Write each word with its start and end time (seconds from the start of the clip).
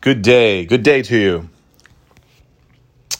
Good 0.00 0.22
day. 0.22 0.64
Good 0.64 0.84
day 0.84 1.02
to 1.02 1.18
you. 1.18 1.48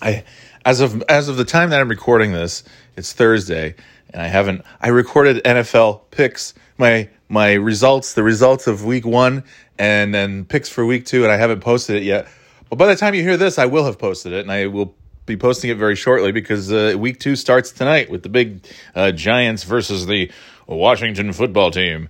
I 0.00 0.23
as 0.65 0.81
of 0.81 1.03
as 1.08 1.29
of 1.29 1.37
the 1.37 1.45
time 1.45 1.71
that 1.71 1.81
I'm 1.81 1.89
recording 1.89 2.31
this, 2.31 2.62
it's 2.97 3.12
Thursday, 3.12 3.75
and 4.10 4.23
I 4.23 4.28
haven't 4.28 4.62
I 4.80 4.91
recorded 4.91 5.42
NFL 5.42 6.02
picks, 6.12 6.54
my 6.76 7.08
my 7.28 7.54
results, 7.54 8.14
the 8.14 8.22
results 8.22 8.68
of 8.68 8.84
week 8.84 9.04
1 9.04 9.43
and 9.77 10.14
then 10.14 10.45
picks 10.45 10.68
for 10.68 10.86
week 10.86 11.04
2 11.04 11.25
and 11.25 11.32
I 11.32 11.36
haven't 11.36 11.62
posted 11.62 11.96
it 11.96 12.04
yet. 12.04 12.29
But 12.70 12.77
by 12.77 12.86
the 12.86 12.95
time 12.95 13.12
you 13.12 13.22
hear 13.22 13.36
this, 13.36 13.58
I 13.58 13.66
will 13.66 13.84
have 13.84 13.98
posted 13.98 14.32
it 14.32 14.42
and 14.42 14.52
I 14.52 14.68
will 14.68 14.95
be 15.26 15.36
posting 15.36 15.70
it 15.70 15.79
very 15.79 15.96
shortly 15.96 16.30
because 16.30 16.70
uh, 16.70 16.95
week 16.96 17.18
2 17.18 17.34
starts 17.34 17.72
tonight 17.72 18.08
with 18.08 18.22
the 18.22 18.29
big 18.29 18.64
uh, 18.95 19.10
Giants 19.10 19.64
versus 19.64 20.06
the 20.06 20.30
Washington 20.68 21.32
football 21.32 21.72
team. 21.72 22.08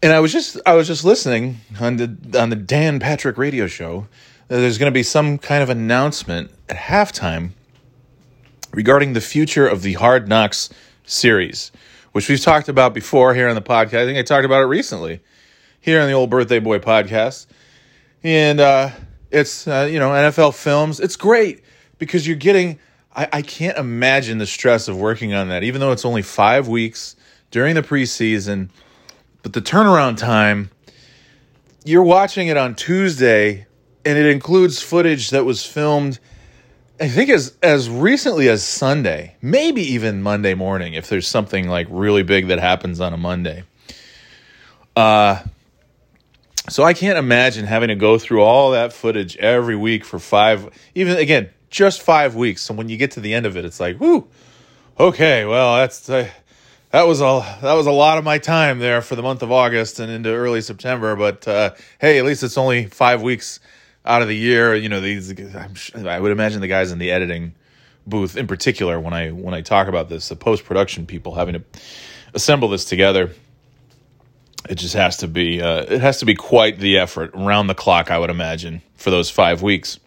And 0.00 0.12
I 0.12 0.20
was 0.20 0.32
just 0.32 0.58
I 0.64 0.74
was 0.74 0.86
just 0.86 1.04
listening 1.04 1.58
on 1.80 1.96
the 1.96 2.16
on 2.38 2.50
the 2.50 2.56
Dan 2.56 3.00
Patrick 3.00 3.36
radio 3.36 3.66
show. 3.66 4.06
There's 4.46 4.78
going 4.78 4.90
to 4.90 4.94
be 4.94 5.02
some 5.02 5.38
kind 5.38 5.62
of 5.62 5.70
announcement 5.70 6.50
at 6.68 6.76
halftime 6.76 7.50
regarding 8.72 9.12
the 9.12 9.20
future 9.20 9.66
of 9.66 9.82
the 9.82 9.94
Hard 9.94 10.28
Knocks 10.28 10.70
series, 11.04 11.72
which 12.12 12.28
we've 12.28 12.40
talked 12.40 12.68
about 12.68 12.94
before 12.94 13.34
here 13.34 13.48
on 13.48 13.56
the 13.56 13.62
podcast. 13.62 13.98
I 13.98 14.04
think 14.04 14.18
I 14.18 14.22
talked 14.22 14.44
about 14.44 14.62
it 14.62 14.66
recently 14.66 15.20
here 15.80 16.00
on 16.00 16.06
the 16.06 16.12
old 16.12 16.30
Birthday 16.30 16.60
Boy 16.60 16.78
podcast. 16.78 17.46
And 18.22 18.60
uh, 18.60 18.90
it's 19.32 19.66
uh, 19.66 19.88
you 19.90 19.98
know 19.98 20.10
NFL 20.10 20.54
films. 20.54 21.00
It's 21.00 21.16
great 21.16 21.64
because 21.98 22.24
you're 22.24 22.36
getting. 22.36 22.78
I, 23.16 23.28
I 23.32 23.42
can't 23.42 23.76
imagine 23.76 24.38
the 24.38 24.46
stress 24.46 24.86
of 24.86 24.96
working 24.96 25.34
on 25.34 25.48
that, 25.48 25.64
even 25.64 25.80
though 25.80 25.90
it's 25.90 26.04
only 26.04 26.22
five 26.22 26.68
weeks 26.68 27.16
during 27.50 27.74
the 27.74 27.82
preseason 27.82 28.68
but 29.48 29.64
the 29.64 29.70
turnaround 29.70 30.18
time, 30.18 30.68
you're 31.82 32.02
watching 32.02 32.48
it 32.48 32.58
on 32.58 32.74
Tuesday, 32.74 33.66
and 34.04 34.18
it 34.18 34.26
includes 34.26 34.82
footage 34.82 35.30
that 35.30 35.46
was 35.46 35.64
filmed, 35.64 36.18
I 37.00 37.08
think, 37.08 37.30
as, 37.30 37.56
as 37.62 37.88
recently 37.88 38.50
as 38.50 38.62
Sunday, 38.62 39.36
maybe 39.40 39.80
even 39.80 40.22
Monday 40.22 40.52
morning, 40.52 40.92
if 40.92 41.08
there's 41.08 41.26
something 41.26 41.66
like 41.66 41.86
really 41.88 42.22
big 42.22 42.48
that 42.48 42.58
happens 42.58 43.00
on 43.00 43.14
a 43.14 43.16
Monday. 43.16 43.62
Uh, 44.94 45.42
so 46.68 46.82
I 46.84 46.92
can't 46.92 47.16
imagine 47.16 47.64
having 47.64 47.88
to 47.88 47.94
go 47.94 48.18
through 48.18 48.42
all 48.42 48.72
that 48.72 48.92
footage 48.92 49.34
every 49.38 49.76
week 49.76 50.04
for 50.04 50.18
five, 50.18 50.68
even 50.94 51.16
again, 51.16 51.48
just 51.70 52.02
five 52.02 52.34
weeks. 52.34 52.60
So 52.60 52.74
when 52.74 52.90
you 52.90 52.98
get 52.98 53.12
to 53.12 53.20
the 53.20 53.32
end 53.32 53.46
of 53.46 53.56
it, 53.56 53.64
it's 53.64 53.80
like, 53.80 53.98
whoo, 53.98 54.28
okay, 55.00 55.46
well, 55.46 55.76
that's. 55.76 56.10
Uh, 56.10 56.28
that 56.90 57.06
was 57.06 57.20
a 57.20 57.58
that 57.62 57.74
was 57.74 57.86
a 57.86 57.92
lot 57.92 58.18
of 58.18 58.24
my 58.24 58.38
time 58.38 58.78
there 58.78 59.02
for 59.02 59.14
the 59.14 59.22
month 59.22 59.42
of 59.42 59.52
August 59.52 60.00
and 60.00 60.10
into 60.10 60.30
early 60.30 60.60
September. 60.60 61.16
But 61.16 61.46
uh, 61.46 61.74
hey, 62.00 62.18
at 62.18 62.24
least 62.24 62.42
it's 62.42 62.56
only 62.56 62.86
five 62.86 63.22
weeks 63.22 63.60
out 64.04 64.22
of 64.22 64.28
the 64.28 64.36
year. 64.36 64.74
You 64.74 64.88
know, 64.88 65.00
these 65.00 65.32
i 65.94 66.18
would 66.18 66.32
imagine 66.32 66.60
the 66.60 66.68
guys 66.68 66.90
in 66.90 66.98
the 66.98 67.10
editing 67.10 67.54
booth, 68.06 68.36
in 68.36 68.46
particular, 68.46 68.98
when 68.98 69.12
I 69.12 69.30
when 69.30 69.54
I 69.54 69.60
talk 69.60 69.88
about 69.88 70.08
this, 70.08 70.28
the 70.28 70.36
post 70.36 70.64
production 70.64 71.06
people 71.06 71.34
having 71.34 71.54
to 71.54 71.62
assemble 72.34 72.68
this 72.68 72.84
together. 72.84 73.30
It 74.68 74.76
just 74.76 74.94
has 74.94 75.18
to 75.18 75.28
be 75.28 75.60
uh, 75.60 75.82
it 75.82 76.00
has 76.00 76.18
to 76.20 76.24
be 76.24 76.34
quite 76.34 76.78
the 76.78 76.98
effort 76.98 77.32
around 77.34 77.66
the 77.66 77.74
clock. 77.74 78.10
I 78.10 78.18
would 78.18 78.30
imagine 78.30 78.82
for 78.94 79.10
those 79.10 79.30
five 79.30 79.62
weeks. 79.62 80.00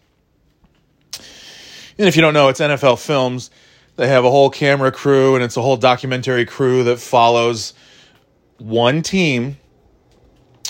And 1.98 2.08
if 2.08 2.16
you 2.16 2.22
don't 2.22 2.34
know, 2.34 2.48
it's 2.48 2.58
NFL 2.58 3.04
Films 3.04 3.50
they 3.96 4.08
have 4.08 4.24
a 4.24 4.30
whole 4.30 4.50
camera 4.50 4.90
crew 4.90 5.34
and 5.34 5.44
it's 5.44 5.56
a 5.56 5.62
whole 5.62 5.76
documentary 5.76 6.44
crew 6.44 6.84
that 6.84 6.98
follows 6.98 7.74
one 8.58 9.02
team 9.02 9.56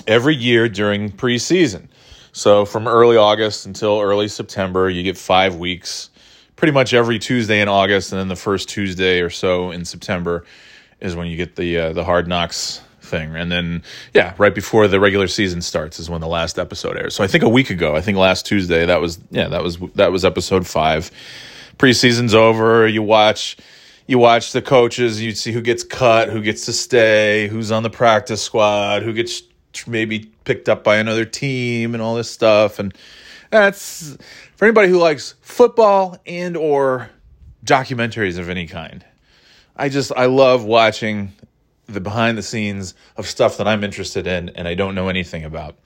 every 0.07 0.35
year 0.35 0.69
during 0.69 1.11
preseason. 1.11 1.89
So 2.33 2.65
from 2.65 2.89
early 2.89 3.17
August 3.17 3.67
until 3.67 4.01
early 4.01 4.29
September, 4.29 4.89
you 4.89 5.03
get 5.03 5.19
five 5.19 5.57
weeks, 5.57 6.11
pretty 6.57 6.73
much 6.73 6.95
every 6.95 7.19
Tuesday 7.19 7.61
in 7.61 7.69
August, 7.69 8.13
and 8.13 8.19
then 8.19 8.29
the 8.29 8.37
first 8.37 8.69
Tuesday 8.69 9.21
or 9.21 9.31
so 9.31 9.71
in 9.71 9.85
September 9.85 10.45
is 11.01 11.15
when 11.15 11.27
you 11.27 11.37
get 11.37 11.57
the 11.57 11.77
uh, 11.77 11.93
the 11.93 12.05
Hard 12.05 12.27
Knocks 12.27 12.81
thing, 13.01 13.37
and 13.37 13.53
then 13.53 13.83
yeah, 14.15 14.35
right 14.39 14.55
before 14.55 14.89
the 14.89 14.99
regular 14.99 15.27
season 15.27 15.61
starts 15.61 15.99
is 15.99 16.09
when 16.09 16.23
the 16.23 16.29
last 16.29 16.59
episode 16.59 16.97
airs. 16.97 17.15
So 17.15 17.23
I 17.23 17.27
think 17.27 17.45
a 17.45 17.49
week 17.49 17.69
ago, 17.69 17.95
I 17.95 18.01
think 18.01 18.17
last 18.17 18.47
Tuesday, 18.47 18.87
that 18.87 19.01
was 19.01 19.21
yeah, 19.31 19.49
that 19.49 19.63
was 19.63 19.79
that 19.95 20.11
was 20.11 20.25
episode 20.25 20.67
five 20.67 21.11
preseason's 21.83 22.33
over, 22.33 22.87
you 22.87 23.03
watch 23.03 23.57
you 24.07 24.17
watch 24.17 24.53
the 24.53 24.63
coaches, 24.63 25.21
you 25.21 25.33
see 25.33 25.51
who 25.51 25.61
gets 25.61 25.83
cut, 25.83 26.29
who 26.29 26.41
gets 26.41 26.67
to 26.67 26.73
stay, 26.73 27.49
who's 27.49 27.73
on 27.73 27.83
the 27.83 27.91
practice 27.91 28.41
squad, 28.41 29.03
who 29.03 29.13
gets 29.13 29.43
maybe 29.89 30.31
picked 30.45 30.69
up 30.69 30.85
by 30.85 30.97
another 30.97 31.25
team 31.25 31.95
and 31.95 32.03
all 32.03 32.15
this 32.15 32.31
stuff 32.31 32.79
and 32.79 32.95
that's 33.51 34.17
for 34.55 34.65
anybody 34.65 34.89
who 34.89 34.99
likes 34.99 35.35
football 35.41 36.17
and 36.25 36.57
or 36.57 37.11
documentaries 37.65 38.39
of 38.39 38.49
any 38.49 38.67
kind. 38.67 39.05
I 39.77 39.89
just 39.89 40.13
I 40.13 40.27
love 40.27 40.65
watching 40.65 41.33
the 41.87 42.01
behind 42.01 42.39
the 42.39 42.43
scenes 42.43 42.95
of 43.17 43.27
stuff 43.27 43.57
that 43.57 43.67
I'm 43.67 43.83
interested 43.83 44.29
in 44.29 44.51
and 44.51 44.69
I 44.69 44.75
don't 44.75 44.95
know 44.95 45.09
anything 45.09 45.45
about 45.45 45.77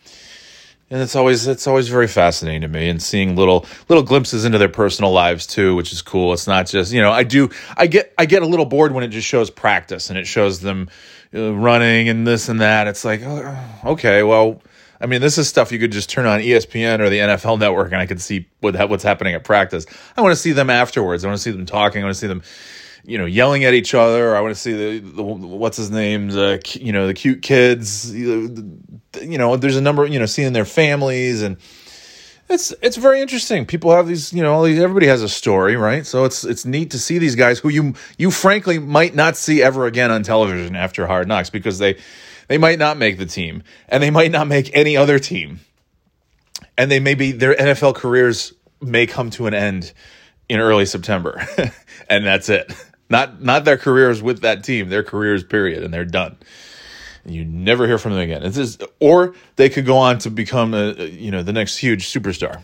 and 0.90 1.02
it's 1.02 1.16
always 1.16 1.46
it's 1.46 1.66
always 1.66 1.88
very 1.88 2.06
fascinating 2.06 2.60
to 2.62 2.68
me 2.68 2.88
and 2.88 3.02
seeing 3.02 3.36
little 3.36 3.66
little 3.88 4.04
glimpses 4.04 4.44
into 4.44 4.58
their 4.58 4.68
personal 4.68 5.12
lives 5.12 5.46
too 5.46 5.74
which 5.74 5.92
is 5.92 6.02
cool. 6.02 6.32
It's 6.32 6.46
not 6.46 6.66
just 6.66 6.92
you 6.92 7.00
know 7.00 7.10
i 7.12 7.22
do 7.22 7.50
i 7.76 7.86
get 7.86 8.12
i 8.18 8.26
get 8.26 8.42
a 8.42 8.46
little 8.46 8.66
bored 8.66 8.92
when 8.92 9.04
it 9.04 9.08
just 9.08 9.26
shows 9.26 9.50
practice 9.50 10.10
and 10.10 10.18
it 10.18 10.26
shows 10.26 10.60
them 10.60 10.88
running 11.32 12.08
and 12.08 12.26
this 12.26 12.48
and 12.48 12.60
that. 12.60 12.86
It's 12.86 13.04
like 13.04 13.22
oh, 13.22 13.58
okay 13.84 14.22
well 14.22 14.62
i 15.00 15.06
mean 15.06 15.20
this 15.20 15.38
is 15.38 15.48
stuff 15.48 15.72
you 15.72 15.78
could 15.78 15.92
just 15.92 16.08
turn 16.08 16.24
on 16.24 16.40
espn 16.40 17.00
or 17.00 17.10
the 17.10 17.18
nfl 17.18 17.58
network 17.58 17.92
and 17.92 18.00
i 18.00 18.06
could 18.06 18.18
see 18.18 18.48
what 18.60 18.88
what's 18.88 19.04
happening 19.04 19.34
at 19.34 19.44
practice. 19.44 19.86
I 20.16 20.22
want 20.22 20.32
to 20.32 20.40
see 20.40 20.52
them 20.52 20.70
afterwards. 20.70 21.24
I 21.24 21.28
want 21.28 21.38
to 21.38 21.42
see 21.42 21.50
them 21.50 21.66
talking. 21.66 22.02
I 22.02 22.04
want 22.06 22.14
to 22.14 22.20
see 22.20 22.26
them 22.26 22.42
you 23.06 23.18
know, 23.18 23.26
yelling 23.26 23.64
at 23.64 23.74
each 23.74 23.94
other. 23.94 24.36
I 24.36 24.40
want 24.40 24.54
to 24.54 24.60
see 24.60 24.98
the, 24.98 24.98
the 24.98 25.22
what's 25.22 25.76
his 25.76 25.90
name, 25.90 26.28
the 26.28 26.54
uh, 26.54 26.58
you 26.78 26.92
know, 26.92 27.06
the 27.06 27.14
cute 27.14 27.42
kids. 27.42 28.14
You 28.14 28.78
know, 29.14 29.56
there's 29.56 29.76
a 29.76 29.80
number. 29.80 30.06
You 30.06 30.18
know, 30.18 30.26
seeing 30.26 30.52
their 30.52 30.64
families 30.64 31.42
and 31.42 31.56
it's 32.48 32.72
it's 32.80 32.96
very 32.96 33.20
interesting. 33.20 33.66
People 33.66 33.92
have 33.92 34.06
these, 34.06 34.32
you 34.32 34.42
know, 34.42 34.52
all 34.52 34.62
these, 34.62 34.78
everybody 34.78 35.06
has 35.06 35.22
a 35.22 35.28
story, 35.28 35.76
right? 35.76 36.06
So 36.06 36.24
it's 36.24 36.44
it's 36.44 36.64
neat 36.64 36.92
to 36.92 36.98
see 36.98 37.18
these 37.18 37.34
guys 37.34 37.58
who 37.58 37.68
you 37.68 37.94
you 38.18 38.30
frankly 38.30 38.78
might 38.78 39.14
not 39.14 39.36
see 39.36 39.62
ever 39.62 39.86
again 39.86 40.10
on 40.10 40.22
television 40.22 40.76
after 40.76 41.06
Hard 41.06 41.26
Knocks 41.26 41.50
because 41.50 41.78
they 41.78 41.98
they 42.48 42.58
might 42.58 42.78
not 42.78 42.98
make 42.98 43.18
the 43.18 43.26
team 43.26 43.62
and 43.88 44.02
they 44.02 44.10
might 44.10 44.30
not 44.30 44.46
make 44.46 44.70
any 44.74 44.96
other 44.96 45.18
team, 45.18 45.60
and 46.78 46.90
they 46.90 47.00
maybe 47.00 47.32
their 47.32 47.54
NFL 47.54 47.96
careers 47.96 48.52
may 48.80 49.06
come 49.06 49.30
to 49.30 49.48
an 49.48 49.54
end 49.54 49.92
in 50.48 50.60
early 50.60 50.86
September, 50.86 51.44
and 52.08 52.24
that's 52.24 52.48
it. 52.48 52.72
Not 53.08 53.42
not 53.42 53.64
their 53.64 53.76
careers 53.76 54.22
with 54.22 54.40
that 54.40 54.64
team, 54.64 54.88
their 54.88 55.02
careers 55.02 55.44
period, 55.44 55.82
and 55.82 55.94
they're 55.94 56.04
done. 56.04 56.36
And 57.24 57.34
you 57.34 57.44
never 57.44 57.86
hear 57.86 57.98
from 57.98 58.12
them 58.12 58.20
again. 58.20 58.42
It's 58.44 58.56
just, 58.56 58.84
or 59.00 59.34
they 59.56 59.68
could 59.68 59.84
go 59.84 59.96
on 59.96 60.18
to 60.18 60.30
become 60.30 60.74
a, 60.74 60.92
you 60.94 61.30
know 61.30 61.42
the 61.42 61.52
next 61.52 61.76
huge 61.76 62.08
superstar, 62.08 62.62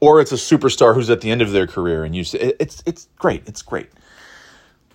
or 0.00 0.20
it's 0.20 0.32
a 0.32 0.36
superstar 0.36 0.94
who's 0.94 1.10
at 1.10 1.20
the 1.20 1.30
end 1.30 1.42
of 1.42 1.52
their 1.52 1.66
career, 1.66 2.04
and 2.04 2.14
you 2.14 2.24
say 2.24 2.54
it's 2.58 2.82
it's 2.86 3.08
great, 3.16 3.42
it's 3.46 3.62
great. 3.62 3.90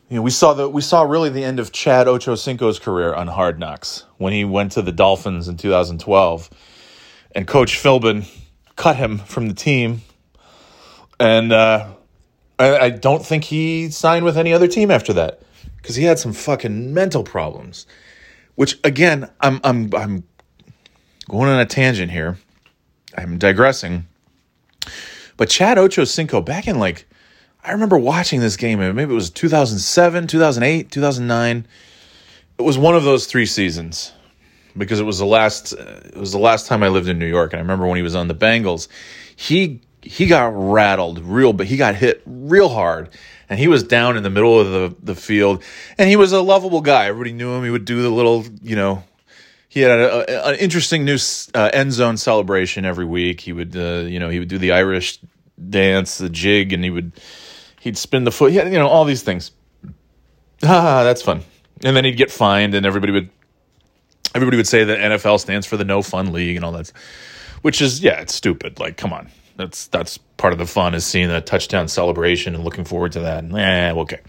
You 0.09 0.17
know, 0.17 0.21
we 0.21 0.31
saw 0.31 0.53
the 0.53 0.69
we 0.69 0.81
saw 0.81 1.03
really 1.03 1.29
the 1.29 1.43
end 1.43 1.59
of 1.59 1.73
Chad 1.73 2.07
Ochocinco's 2.07 2.79
career 2.79 3.13
on 3.13 3.27
Hard 3.27 3.59
Knocks 3.59 4.05
when 4.17 4.31
he 4.31 4.45
went 4.45 4.71
to 4.73 4.81
the 4.81 4.93
Dolphins 4.93 5.49
in 5.49 5.57
2012, 5.57 6.49
and 7.33 7.45
Coach 7.45 7.73
Philbin 7.73 8.25
cut 8.77 8.95
him 8.95 9.17
from 9.17 9.49
the 9.49 9.53
team, 9.53 10.01
and 11.19 11.51
uh, 11.51 11.89
I, 12.59 12.77
I 12.77 12.89
don't 12.89 13.25
think 13.25 13.45
he 13.45 13.89
signed 13.89 14.25
with 14.25 14.37
any 14.37 14.53
other 14.53 14.67
team 14.67 14.91
after 14.91 15.13
that 15.13 15.41
because 15.77 15.95
he 15.95 16.03
had 16.03 16.19
some 16.19 16.33
fucking 16.33 16.93
mental 16.93 17.23
problems. 17.23 17.85
Which 18.55 18.79
again, 18.83 19.29
I'm 19.39 19.59
I'm 19.63 19.93
I'm 19.93 20.23
going 21.29 21.49
on 21.49 21.59
a 21.59 21.65
tangent 21.65 22.11
here. 22.11 22.37
I'm 23.15 23.37
digressing. 23.37 24.07
But 25.37 25.49
Chad 25.49 25.77
Ochocinco 25.77 26.43
back 26.43 26.67
in 26.67 26.79
like 26.79 27.07
I 27.63 27.71
remember 27.71 27.97
watching 27.97 28.39
this 28.39 28.55
game, 28.55 28.79
maybe 28.79 29.11
it 29.11 29.15
was 29.15 29.29
2007, 29.29 30.27
2008, 30.27 30.89
2009. 30.89 31.67
It 32.57 32.61
was 32.61 32.77
one 32.77 32.95
of 32.95 33.03
those 33.03 33.27
three 33.27 33.45
seasons 33.45 34.13
because 34.75 34.99
it 34.99 35.03
was 35.03 35.19
the 35.19 35.25
last 35.25 35.73
it 35.73 36.15
was 36.15 36.31
the 36.31 36.39
last 36.39 36.65
time 36.65 36.81
I 36.81 36.87
lived 36.87 37.07
in 37.07 37.19
New 37.19 37.27
York 37.27 37.53
and 37.53 37.59
I 37.59 37.61
remember 37.61 37.85
when 37.85 37.97
he 37.97 38.03
was 38.03 38.15
on 38.15 38.27
the 38.27 38.35
Bengals, 38.35 38.87
he 39.35 39.81
he 40.01 40.27
got 40.27 40.51
rattled 40.55 41.19
real, 41.19 41.53
but 41.53 41.67
he 41.67 41.77
got 41.77 41.95
hit 41.95 42.21
real 42.25 42.69
hard. 42.69 43.09
And 43.49 43.59
he 43.59 43.67
was 43.67 43.83
down 43.83 44.17
in 44.17 44.23
the 44.23 44.29
middle 44.29 44.59
of 44.59 44.71
the, 44.71 44.95
the 45.01 45.15
field. 45.15 45.63
And 45.97 46.09
he 46.09 46.15
was 46.15 46.33
a 46.33 46.41
lovable 46.41 46.81
guy. 46.81 47.05
Everybody 47.05 47.33
knew 47.33 47.53
him. 47.53 47.63
He 47.63 47.69
would 47.69 47.85
do 47.85 48.01
the 48.01 48.09
little, 48.09 48.45
you 48.61 48.75
know, 48.75 49.03
he 49.69 49.81
had 49.81 49.91
a, 49.91 50.47
a, 50.47 50.53
an 50.53 50.59
interesting 50.59 51.05
new 51.05 51.17
uh, 51.53 51.69
end 51.71 51.93
zone 51.93 52.17
celebration 52.17 52.83
every 52.83 53.05
week. 53.05 53.41
He 53.41 53.53
would, 53.53 53.75
uh, 53.75 54.05
you 54.07 54.19
know, 54.19 54.29
he 54.29 54.39
would 54.39 54.49
do 54.49 54.57
the 54.57 54.73
Irish 54.73 55.19
dance, 55.69 56.17
the 56.17 56.29
jig, 56.29 56.73
and 56.73 56.83
he 56.83 56.89
would, 56.89 57.13
he'd 57.79 57.97
spin 57.97 58.23
the 58.23 58.31
foot. 58.31 58.51
He 58.51 58.57
had, 58.57 58.71
you 58.71 58.79
know, 58.79 58.87
all 58.87 59.05
these 59.05 59.23
things. 59.23 59.51
Ah, 60.63 61.03
that's 61.03 61.21
fun. 61.21 61.41
And 61.83 61.95
then 61.95 62.03
he'd 62.03 62.17
get 62.17 62.31
fined, 62.31 62.73
and 62.73 62.85
everybody 62.85 63.13
would, 63.13 63.29
everybody 64.33 64.57
would 64.57 64.67
say 64.67 64.83
that 64.83 64.99
NFL 64.99 65.39
stands 65.39 65.67
for 65.67 65.77
the 65.77 65.85
No 65.85 66.01
Fun 66.01 66.33
League 66.33 66.55
and 66.55 66.65
all 66.65 66.71
that 66.71 66.91
which 67.61 67.81
is 67.81 68.01
yeah, 68.01 68.21
it's 68.21 68.33
stupid. 68.33 68.79
Like, 68.79 68.97
come 68.97 69.13
on, 69.13 69.29
that's 69.57 69.87
that's 69.87 70.17
part 70.37 70.53
of 70.53 70.59
the 70.59 70.65
fun 70.65 70.93
is 70.93 71.05
seeing 71.05 71.27
the 71.27 71.41
touchdown 71.41 71.87
celebration 71.87 72.55
and 72.55 72.63
looking 72.63 72.85
forward 72.85 73.11
to 73.13 73.21
that. 73.21 73.43
And, 73.43 73.57
eh, 73.57 73.91
okay. 73.91 74.19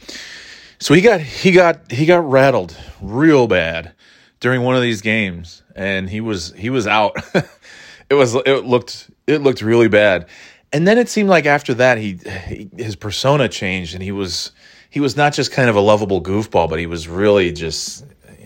So 0.78 0.94
he 0.94 1.00
got 1.00 1.20
he 1.20 1.52
got 1.52 1.90
he 1.92 2.06
got 2.06 2.28
rattled 2.28 2.76
real 3.00 3.46
bad 3.46 3.94
during 4.40 4.62
one 4.62 4.76
of 4.76 4.82
these 4.82 5.00
games, 5.00 5.62
and 5.74 6.08
he 6.08 6.20
was 6.20 6.52
he 6.52 6.70
was 6.70 6.86
out. 6.86 7.16
it 8.10 8.14
was 8.14 8.34
it 8.34 8.64
looked 8.64 9.10
it 9.26 9.42
looked 9.42 9.60
really 9.60 9.88
bad, 9.88 10.26
and 10.72 10.86
then 10.86 10.98
it 10.98 11.08
seemed 11.08 11.28
like 11.28 11.46
after 11.46 11.74
that 11.74 11.98
he, 11.98 12.18
he 12.46 12.70
his 12.76 12.96
persona 12.96 13.48
changed, 13.48 13.94
and 13.94 14.02
he 14.02 14.12
was 14.12 14.52
he 14.90 15.00
was 15.00 15.16
not 15.16 15.32
just 15.32 15.52
kind 15.52 15.68
of 15.68 15.76
a 15.76 15.80
lovable 15.80 16.22
goofball, 16.22 16.70
but 16.70 16.78
he 16.78 16.86
was 16.86 17.08
really 17.08 17.52
just 17.52 18.04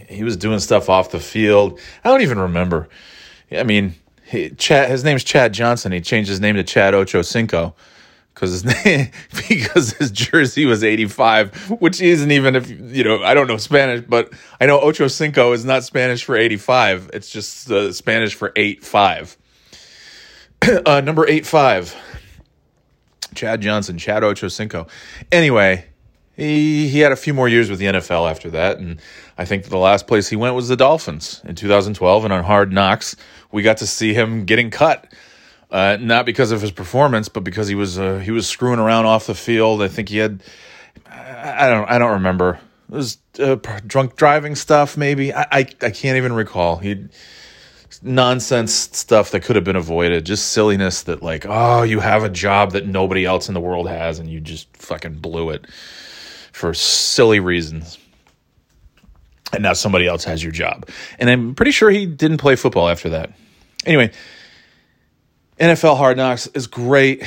he 0.08 0.24
was 0.24 0.36
doing 0.36 0.58
stuff 0.58 0.88
off 0.88 1.10
the 1.10 1.20
field. 1.20 1.78
I 2.02 2.08
don't 2.08 2.22
even 2.22 2.38
remember. 2.38 2.88
I 3.50 3.64
mean, 3.64 3.94
Chad, 4.56 4.90
his 4.90 5.04
name's 5.04 5.24
Chad 5.24 5.52
Johnson. 5.52 5.92
He 5.92 6.00
changed 6.00 6.28
his 6.28 6.40
name 6.40 6.56
to 6.56 6.64
Chad 6.64 6.94
Ocho 6.94 7.22
Cinco 7.22 7.74
because 8.34 8.62
his 8.62 8.64
name 8.84 9.10
because 9.48 9.92
his 9.92 10.10
jersey 10.10 10.64
was 10.64 10.82
85 10.82 11.70
which 11.80 12.00
isn't 12.00 12.30
even 12.30 12.56
if 12.56 12.70
you 12.70 13.04
know 13.04 13.22
i 13.22 13.34
don't 13.34 13.46
know 13.46 13.56
spanish 13.56 14.04
but 14.08 14.32
i 14.60 14.66
know 14.66 14.80
ocho 14.80 15.06
cinco 15.08 15.52
is 15.52 15.64
not 15.64 15.84
spanish 15.84 16.24
for 16.24 16.36
85 16.36 17.10
it's 17.12 17.30
just 17.30 17.70
uh, 17.70 17.92
spanish 17.92 18.34
for 18.34 18.52
85 18.56 19.36
uh, 20.86 21.00
number 21.00 21.26
85 21.26 21.94
chad 23.34 23.60
johnson 23.60 23.98
chad 23.98 24.24
ocho 24.24 24.48
cinco. 24.48 24.86
Anyway 25.30 25.86
he 26.36 26.88
he 26.88 27.00
had 27.00 27.12
a 27.12 27.16
few 27.16 27.34
more 27.34 27.48
years 27.48 27.68
with 27.68 27.78
the 27.78 27.86
nfl 27.86 28.30
after 28.30 28.50
that 28.50 28.78
and 28.78 29.00
i 29.42 29.44
think 29.44 29.64
the 29.64 29.78
last 29.78 30.06
place 30.06 30.28
he 30.28 30.36
went 30.36 30.54
was 30.54 30.68
the 30.68 30.76
dolphins 30.76 31.42
in 31.44 31.54
2012 31.54 32.24
and 32.24 32.32
on 32.32 32.44
hard 32.44 32.72
knocks 32.72 33.16
we 33.50 33.62
got 33.62 33.76
to 33.78 33.86
see 33.86 34.14
him 34.14 34.44
getting 34.44 34.70
cut 34.70 35.12
uh, 35.70 35.96
not 35.98 36.26
because 36.26 36.52
of 36.52 36.60
his 36.60 36.70
performance, 36.70 37.30
but 37.30 37.44
because 37.44 37.66
he 37.66 37.74
was 37.74 37.98
uh, 37.98 38.18
he 38.18 38.30
was 38.30 38.46
screwing 38.46 38.78
around 38.78 39.06
off 39.06 39.26
the 39.26 39.34
field. 39.34 39.80
I 39.80 39.88
think 39.88 40.10
he 40.10 40.18
had 40.18 40.42
I 41.06 41.68
don't 41.68 41.88
I 41.88 41.98
don't 41.98 42.12
remember. 42.12 42.60
It 42.90 42.94
was 42.94 43.18
uh, 43.38 43.54
drunk 43.86 44.16
driving 44.16 44.54
stuff, 44.54 44.98
maybe. 44.98 45.32
I, 45.32 45.46
I, 45.50 45.58
I 45.80 45.90
can't 45.90 46.18
even 46.18 46.34
recall. 46.34 46.76
He 46.76 47.06
nonsense 48.02 48.74
stuff 48.74 49.30
that 49.30 49.44
could 49.44 49.56
have 49.56 49.64
been 49.64 49.76
avoided. 49.76 50.26
Just 50.26 50.52
silliness 50.52 51.02
that 51.04 51.22
like, 51.22 51.46
oh, 51.48 51.82
you 51.82 52.00
have 52.00 52.22
a 52.22 52.28
job 52.28 52.72
that 52.72 52.86
nobody 52.86 53.24
else 53.24 53.48
in 53.48 53.54
the 53.54 53.60
world 53.60 53.88
has, 53.88 54.18
and 54.18 54.28
you 54.28 54.40
just 54.40 54.74
fucking 54.76 55.14
blew 55.14 55.50
it 55.50 55.66
for 56.52 56.74
silly 56.74 57.40
reasons. 57.40 57.98
And 59.52 59.62
now 59.62 59.74
somebody 59.74 60.06
else 60.06 60.24
has 60.24 60.42
your 60.42 60.52
job. 60.52 60.88
And 61.18 61.28
I'm 61.28 61.54
pretty 61.54 61.72
sure 61.72 61.90
he 61.90 62.06
didn't 62.06 62.38
play 62.38 62.56
football 62.56 62.88
after 62.88 63.10
that. 63.10 63.32
Anyway, 63.84 64.12
NFL 65.58 65.96
Hard 65.96 66.16
Knocks 66.16 66.46
is 66.48 66.66
great 66.66 67.22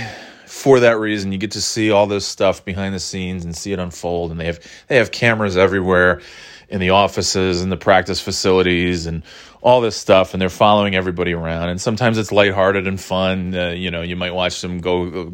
for 0.46 0.80
that 0.80 0.98
reason. 0.98 1.32
You 1.32 1.38
get 1.38 1.52
to 1.52 1.62
see 1.62 1.92
all 1.92 2.08
this 2.08 2.26
stuff 2.26 2.66
behind 2.66 2.96
the 2.96 3.00
scenes 3.00 3.46
and 3.46 3.56
see 3.56 3.74
it 3.74 3.80
unfold. 3.80 4.32
And 4.32 4.40
they 4.40 4.46
have 4.46 4.60
they 4.88 4.96
have 4.98 5.12
cameras 5.12 5.58
everywhere 5.58 6.22
in 6.70 6.80
the 6.80 6.90
offices 6.90 7.62
and 7.62 7.72
the 7.72 7.78
practice 7.78 8.20
facilities 8.20 9.06
and 9.06 9.24
all 9.62 9.82
this 9.82 9.96
stuff. 9.96 10.34
And 10.34 10.42
they're 10.42 10.50
following 10.50 10.96
everybody 10.96 11.34
around. 11.34 11.70
And 11.70 11.80
sometimes 11.80 12.18
it's 12.18 12.32
lighthearted 12.32 12.88
and 12.88 13.00
fun. 13.00 13.54
Uh, 13.54 13.70
you 13.70 13.92
know, 13.92 14.02
you 14.02 14.16
might 14.16 14.34
watch 14.34 14.62
them 14.62 14.80
go. 14.80 15.32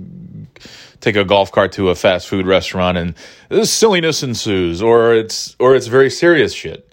Take 1.02 1.16
a 1.18 1.26
golf 1.26 1.52
cart 1.52 1.74
to 1.74 1.90
a 1.90 1.96
fast 1.96 2.28
food 2.28 2.46
restaurant 2.46 2.98
and 2.98 3.16
this 3.50 3.74
silliness 3.74 4.24
ensues 4.24 4.82
or 4.82 5.14
it's 5.14 5.56
or 5.60 5.76
it's 5.76 5.88
very 5.88 6.10
serious 6.10 6.54
shit 6.54 6.92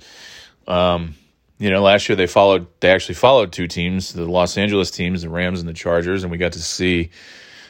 um, 0.69 1.15
you 1.59 1.71
know, 1.71 1.83
last 1.83 2.09
year 2.09 2.15
they 2.15 2.29
followed, 2.29 2.67
they 2.81 2.91
actually 2.91 3.17
followed 3.17 3.53
two 3.53 3.67
teams, 3.67 4.13
the 4.13 4.31
Los 4.31 4.57
Angeles 4.57 4.91
teams, 4.93 5.23
the 5.23 5.29
Rams 5.29 5.59
and 5.61 5.69
the 5.69 5.73
Chargers, 5.73 6.23
and 6.23 6.31
we 6.31 6.39
got 6.39 6.53
to 6.53 6.63
see, 6.63 7.11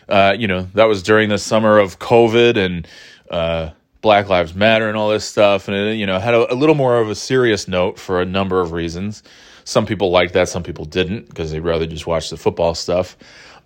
uh, 0.09 0.35
you 0.37 0.47
know, 0.47 0.63
that 0.75 0.85
was 0.85 1.03
during 1.03 1.31
the 1.31 1.39
summer 1.39 1.79
of 1.79 1.99
COVID 1.99 2.59
and 2.59 2.87
uh, 3.31 3.71
Black 4.03 4.29
Lives 4.29 4.55
Matter 4.55 4.89
and 4.89 4.97
all 4.97 5.09
this 5.09 5.25
stuff, 5.25 5.69
and 5.69 5.77
it, 5.77 5.95
you 5.95 6.07
know, 6.07 6.19
had 6.19 6.35
a, 6.35 6.53
a, 6.53 6.57
little 6.57 6.75
more 6.75 6.99
of 6.99 7.09
a 7.09 7.15
serious 7.15 7.67
note 7.67 7.99
for 7.99 8.21
a 8.21 8.27
number 8.27 8.61
of 8.61 8.73
reasons. 8.73 9.23
Some 9.65 9.87
people 9.87 10.11
liked 10.11 10.35
that, 10.35 10.49
some 10.49 10.63
people 10.63 10.85
didn't 10.85 11.29
because 11.29 11.51
they'd 11.51 11.61
rather 11.61 11.87
just 11.87 12.07
watch 12.07 12.31
the 12.31 12.37
football 12.37 12.75
stuff. 12.75 13.17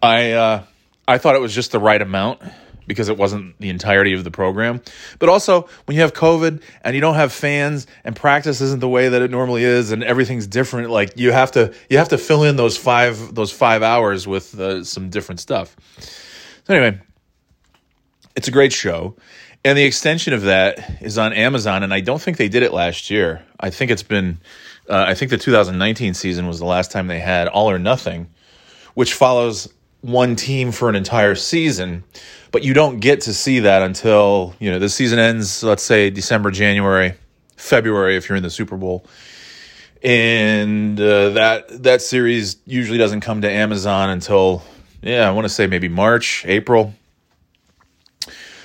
I 0.02 0.32
uh, 0.32 0.62
I 1.06 1.18
thought 1.18 1.36
it 1.36 1.40
was 1.40 1.54
just 1.54 1.72
the 1.72 1.78
right 1.78 2.00
amount 2.00 2.42
because 2.86 3.08
it 3.08 3.16
wasn't 3.16 3.58
the 3.58 3.68
entirety 3.68 4.12
of 4.12 4.24
the 4.24 4.30
program. 4.30 4.80
But 5.18 5.28
also, 5.28 5.68
when 5.84 5.94
you 5.94 6.02
have 6.02 6.12
COVID 6.12 6.62
and 6.82 6.94
you 6.94 7.00
don't 7.00 7.14
have 7.14 7.32
fans 7.32 7.86
and 8.04 8.14
practice 8.14 8.60
isn't 8.60 8.80
the 8.80 8.88
way 8.88 9.08
that 9.08 9.22
it 9.22 9.30
normally 9.30 9.64
is 9.64 9.92
and 9.92 10.02
everything's 10.02 10.46
different, 10.46 10.90
like 10.90 11.12
you 11.16 11.32
have 11.32 11.52
to 11.52 11.72
you 11.88 11.98
have 11.98 12.08
to 12.10 12.18
fill 12.18 12.44
in 12.44 12.56
those 12.56 12.76
five 12.76 13.34
those 13.34 13.52
five 13.52 13.82
hours 13.82 14.26
with 14.26 14.58
uh, 14.58 14.84
some 14.84 15.10
different 15.10 15.40
stuff. 15.40 15.76
So 16.64 16.74
anyway, 16.74 17.00
it's 18.36 18.48
a 18.48 18.52
great 18.52 18.72
show. 18.72 19.16
And 19.64 19.78
the 19.78 19.84
extension 19.84 20.32
of 20.32 20.42
that 20.42 21.02
is 21.02 21.18
on 21.18 21.32
Amazon, 21.32 21.84
and 21.84 21.94
I 21.94 22.00
don't 22.00 22.20
think 22.20 22.36
they 22.36 22.48
did 22.48 22.64
it 22.64 22.72
last 22.72 23.10
year. 23.10 23.44
I 23.60 23.70
think 23.70 23.92
it's 23.92 24.02
been, 24.02 24.40
uh, 24.88 25.04
I 25.06 25.14
think 25.14 25.30
the 25.30 25.38
2019 25.38 26.14
season 26.14 26.48
was 26.48 26.58
the 26.58 26.64
last 26.64 26.90
time 26.90 27.06
they 27.06 27.20
had 27.20 27.46
All 27.46 27.70
or 27.70 27.78
Nothing, 27.78 28.28
which 28.94 29.14
follows 29.14 29.72
one 30.02 30.36
team 30.36 30.70
for 30.70 30.88
an 30.88 30.94
entire 30.94 31.34
season 31.34 32.04
but 32.50 32.62
you 32.62 32.74
don't 32.74 33.00
get 33.00 33.22
to 33.22 33.32
see 33.32 33.60
that 33.60 33.82
until 33.82 34.54
you 34.58 34.70
know 34.70 34.78
the 34.78 34.88
season 34.88 35.18
ends 35.18 35.62
let's 35.62 35.82
say 35.82 36.10
december 36.10 36.50
january 36.50 37.14
february 37.62 38.16
if 38.16 38.28
you're 38.28 38.36
in 38.36 38.42
the 38.42 38.50
super 38.50 38.76
bowl. 38.76 39.04
And 40.02 41.00
uh, 41.00 41.30
that 41.30 41.84
that 41.84 42.02
series 42.02 42.56
usually 42.66 42.98
doesn't 42.98 43.20
come 43.20 43.42
to 43.42 43.50
amazon 43.50 44.10
until 44.10 44.64
yeah 45.00 45.28
i 45.28 45.30
want 45.30 45.44
to 45.44 45.48
say 45.48 45.68
maybe 45.68 45.88
march 45.88 46.44
april 46.44 46.92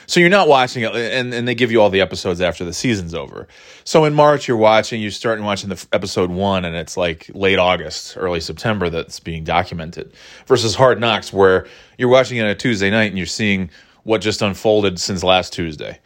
so 0.07 0.21
you're 0.21 0.30
not 0.30 0.48
watching 0.48 0.83
it, 0.83 0.95
and, 0.95 1.33
and 1.33 1.45
they 1.45 1.54
give 1.54 1.69
you 1.69 1.81
all 1.81 1.89
the 1.89 2.00
episodes 2.00 2.39
after 2.39 2.63
the 2.63 2.71
season's 2.71 3.13
over. 3.13 3.45
So 3.83 4.06
in 4.06 4.13
March, 4.13 4.48
you're 4.48 4.56
watching, 4.56 5.01
you're 5.01 5.12
starting 5.12 5.44
watching 5.44 5.69
the 5.69 5.86
episode 5.92 6.31
one, 6.31 6.63
and 6.63 6.77
it's 6.77 6.95
like 6.95 7.30
late 7.33 7.59
August, 7.59 8.15
early 8.18 8.39
September 8.39 8.89
that's 8.89 9.19
being 9.19 9.44
documented. 9.44 10.13
Versus 10.45 10.75
Hard 10.75 11.01
Knocks, 11.01 11.33
where 11.33 11.68
you're 11.98 12.07
watching 12.07 12.38
it 12.38 12.44
on 12.44 12.48
a 12.48 12.56
Tuesday 12.56 12.89
night 12.89 13.09
and 13.09 13.18
you're 13.18 13.27
seeing 13.27 13.69
what 14.04 14.21
just 14.21 14.42
unfolded 14.42 14.98
since 14.98 15.25
last 15.25 15.51
Tuesday, 15.51 16.00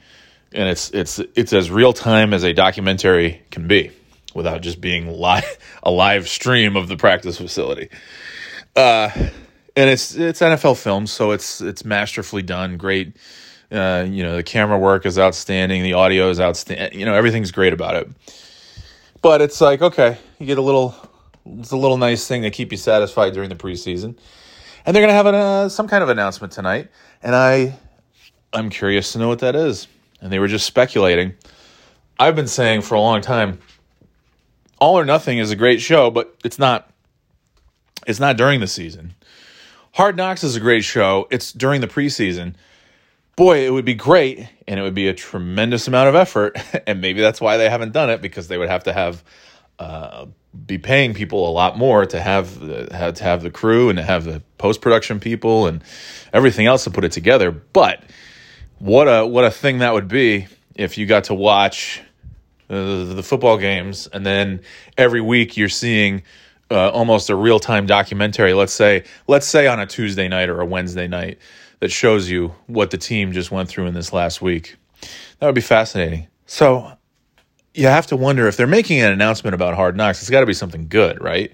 and 0.52 0.68
it's 0.68 0.90
it's 0.90 1.20
it's 1.36 1.54
as 1.54 1.70
real 1.70 1.94
time 1.94 2.34
as 2.34 2.44
a 2.44 2.54
documentary 2.54 3.44
can 3.52 3.68
be, 3.68 3.92
without 4.34 4.62
just 4.62 4.82
being 4.82 5.08
live 5.08 5.60
a 5.84 5.92
live 5.92 6.28
stream 6.28 6.76
of 6.76 6.88
the 6.88 6.98
practice 6.98 7.38
facility. 7.38 7.90
Uh, 8.76 9.12
and 9.76 9.90
it's 9.92 10.16
it's 10.16 10.42
NFL 10.42 10.82
film, 10.82 11.06
so 11.06 11.30
it's 11.30 11.62
it's 11.62 11.86
masterfully 11.86 12.42
done, 12.42 12.78
great 12.78 13.16
uh, 13.72 14.06
you 14.10 14.24
know, 14.24 14.36
the 14.36 14.44
camera 14.44 14.78
work 14.78 15.06
is 15.06 15.18
outstanding, 15.18 15.84
the 15.84 15.94
audio 15.94 16.30
is 16.30 16.40
outstanding. 16.40 17.00
You 17.00 17.06
know, 17.06 17.14
everything's 17.14 17.52
great 17.52 17.74
about 17.74 17.96
it. 17.96 18.10
But 19.22 19.42
it's 19.42 19.62
like, 19.62 19.82
okay, 19.82 20.18
you 20.40 20.46
get 20.46 20.58
a 20.58 20.62
little, 20.62 20.96
it's 21.60 21.72
a 21.72 21.78
little 21.78 21.98
nice 21.98 22.28
thing 22.28 22.42
to 22.42 22.52
keep 22.52 22.72
you 22.72 22.78
satisfied 22.78 23.34
during 23.34 23.50
the 23.50 23.56
preseason. 23.56 24.18
And 24.86 24.96
they're 24.96 25.02
going 25.02 25.10
to 25.10 25.16
have 25.16 25.28
an, 25.28 25.36
uh, 25.36 25.70
some 25.70 25.88
kind 25.88 26.04
of 26.04 26.10
announcement 26.10 26.52
tonight, 26.52 26.90
and 27.22 27.36
I, 27.36 27.78
I'm 28.52 28.70
curious 28.70 29.14
to 29.14 29.20
know 29.20 29.28
what 29.28 29.40
that 29.40 29.56
is. 29.56 29.88
And 30.22 30.32
they 30.32 30.40
were 30.40 30.48
just 30.48 30.66
speculating. 30.66 31.34
I've 32.20 32.36
been 32.36 32.48
saying 32.48 32.82
for 32.82 32.96
a 32.96 33.00
long 33.00 33.22
time, 33.22 33.60
All 34.80 34.98
or 35.00 35.06
Nothing 35.06 35.38
is 35.38 35.50
a 35.50 35.56
great 35.56 35.82
show, 35.82 36.12
but 36.12 36.36
it's 36.44 36.60
not. 36.60 36.88
It's 38.08 38.20
not 38.20 38.36
during 38.36 38.60
the 38.60 38.68
season. 38.68 39.14
Hard 39.94 40.18
Knocks 40.18 40.44
is 40.44 40.56
a 40.56 40.60
great 40.60 40.84
show. 40.84 41.28
It's 41.30 41.52
during 41.52 41.82
the 41.82 41.88
preseason 41.88 42.56
boy, 43.42 43.66
it 43.66 43.72
would 43.72 43.86
be 43.86 43.96
great 43.96 44.48
and 44.68 44.80
it 44.80 44.84
would 44.84 44.94
be 44.94 45.08
a 45.08 45.16
tremendous 45.16 45.88
amount 45.88 46.08
of 46.08 46.14
effort. 46.14 46.56
And 46.86 47.02
maybe 47.02 47.22
that's 47.22 47.42
why 47.42 47.58
they 47.58 47.68
haven't 47.68 47.92
done 47.92 48.12
it 48.12 48.22
because 48.22 48.48
they 48.48 48.58
would 48.58 48.70
have 48.70 48.84
to 48.84 48.94
have 48.94 49.24
uh, 49.80 50.28
be 50.68 50.78
paying 50.78 51.16
people 51.16 51.50
a 51.50 51.52
lot 51.52 51.76
more 51.76 52.06
to 52.06 52.22
have 52.22 52.60
the, 52.60 52.86
to 53.16 53.24
have 53.24 53.42
the 53.42 53.50
crew 53.50 53.90
and 53.90 53.98
to 53.98 54.04
have 54.04 54.26
the 54.26 54.44
post 54.60 54.80
production 54.80 55.20
people 55.20 55.66
and 55.66 55.84
everything 56.34 56.68
else 56.68 56.84
to 56.84 56.92
put 56.92 57.04
it 57.04 57.12
together. 57.12 57.50
But 57.52 58.04
what 58.78 59.06
a 59.08 59.26
what 59.26 59.44
a 59.44 59.52
thing 59.52 59.80
that 59.80 59.94
would 59.94 60.08
be 60.08 60.46
if 60.76 61.00
you 61.00 61.08
got 61.08 61.24
to 61.26 61.34
watch 61.34 62.02
the 62.68 63.24
football 63.24 63.58
games 63.58 64.08
and 64.14 64.24
then 64.24 64.62
every 64.98 65.22
week 65.22 65.58
you're 65.58 65.68
seeing 65.68 66.22
uh, 66.70 66.90
almost 66.92 67.32
a 67.32 67.36
real 67.36 67.60
time 67.60 67.88
documentary. 67.88 68.54
Let's 68.54 68.74
say 68.74 69.04
let's 69.28 69.48
say 69.48 69.66
on 69.66 69.80
a 69.80 69.88
Tuesday 69.88 70.28
night 70.28 70.50
or 70.50 70.62
a 70.62 70.66
Wednesday 70.66 71.08
night 71.08 71.40
that 71.82 71.92
shows 71.92 72.30
you 72.30 72.54
what 72.68 72.92
the 72.92 72.98
team 72.98 73.34
just 73.34 73.52
went 73.52 73.68
through 73.68 73.88
in 73.88 73.94
this 73.94 74.14
last 74.14 74.42
week. 74.42 74.78
That 75.40 75.48
would 75.48 75.56
be 75.56 75.62
fascinating. 75.62 76.28
So 76.46 76.94
you 77.74 77.88
have 77.88 78.08
to 78.08 78.16
wonder 78.16 78.48
if 78.48 78.56
they're 78.56 78.68
making 78.68 79.02
an 79.02 79.12
announcement 79.12 79.56
about 79.56 79.76
Hard 79.76 79.98
Knocks, 79.98 80.22
it's 80.22 80.30
got 80.30 80.42
to 80.42 80.46
be 80.46 80.54
something 80.54 80.88
good, 80.88 81.22
right? 81.22 81.52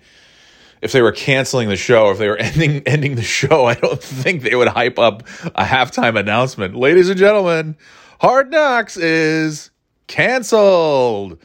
If 0.82 0.92
they 0.92 1.02
were 1.02 1.14
canceling 1.14 1.70
the 1.70 1.78
show, 1.78 2.12
if 2.12 2.18
they 2.18 2.28
were 2.28 2.38
ending 2.38 2.84
ending 2.86 3.16
the 3.16 3.24
show, 3.24 3.66
I 3.66 3.74
don't 3.74 4.04
think 4.04 4.44
they 4.44 4.56
would 4.56 4.68
hype 4.68 5.00
up 5.00 5.24
a 5.56 5.64
halftime 5.64 6.20
announcement. 6.20 6.76
Ladies 6.76 7.10
and 7.10 7.18
gentlemen, 7.18 7.78
Hard 8.20 8.52
Knocks 8.52 8.98
is 8.98 9.72
canceled. 10.08 11.42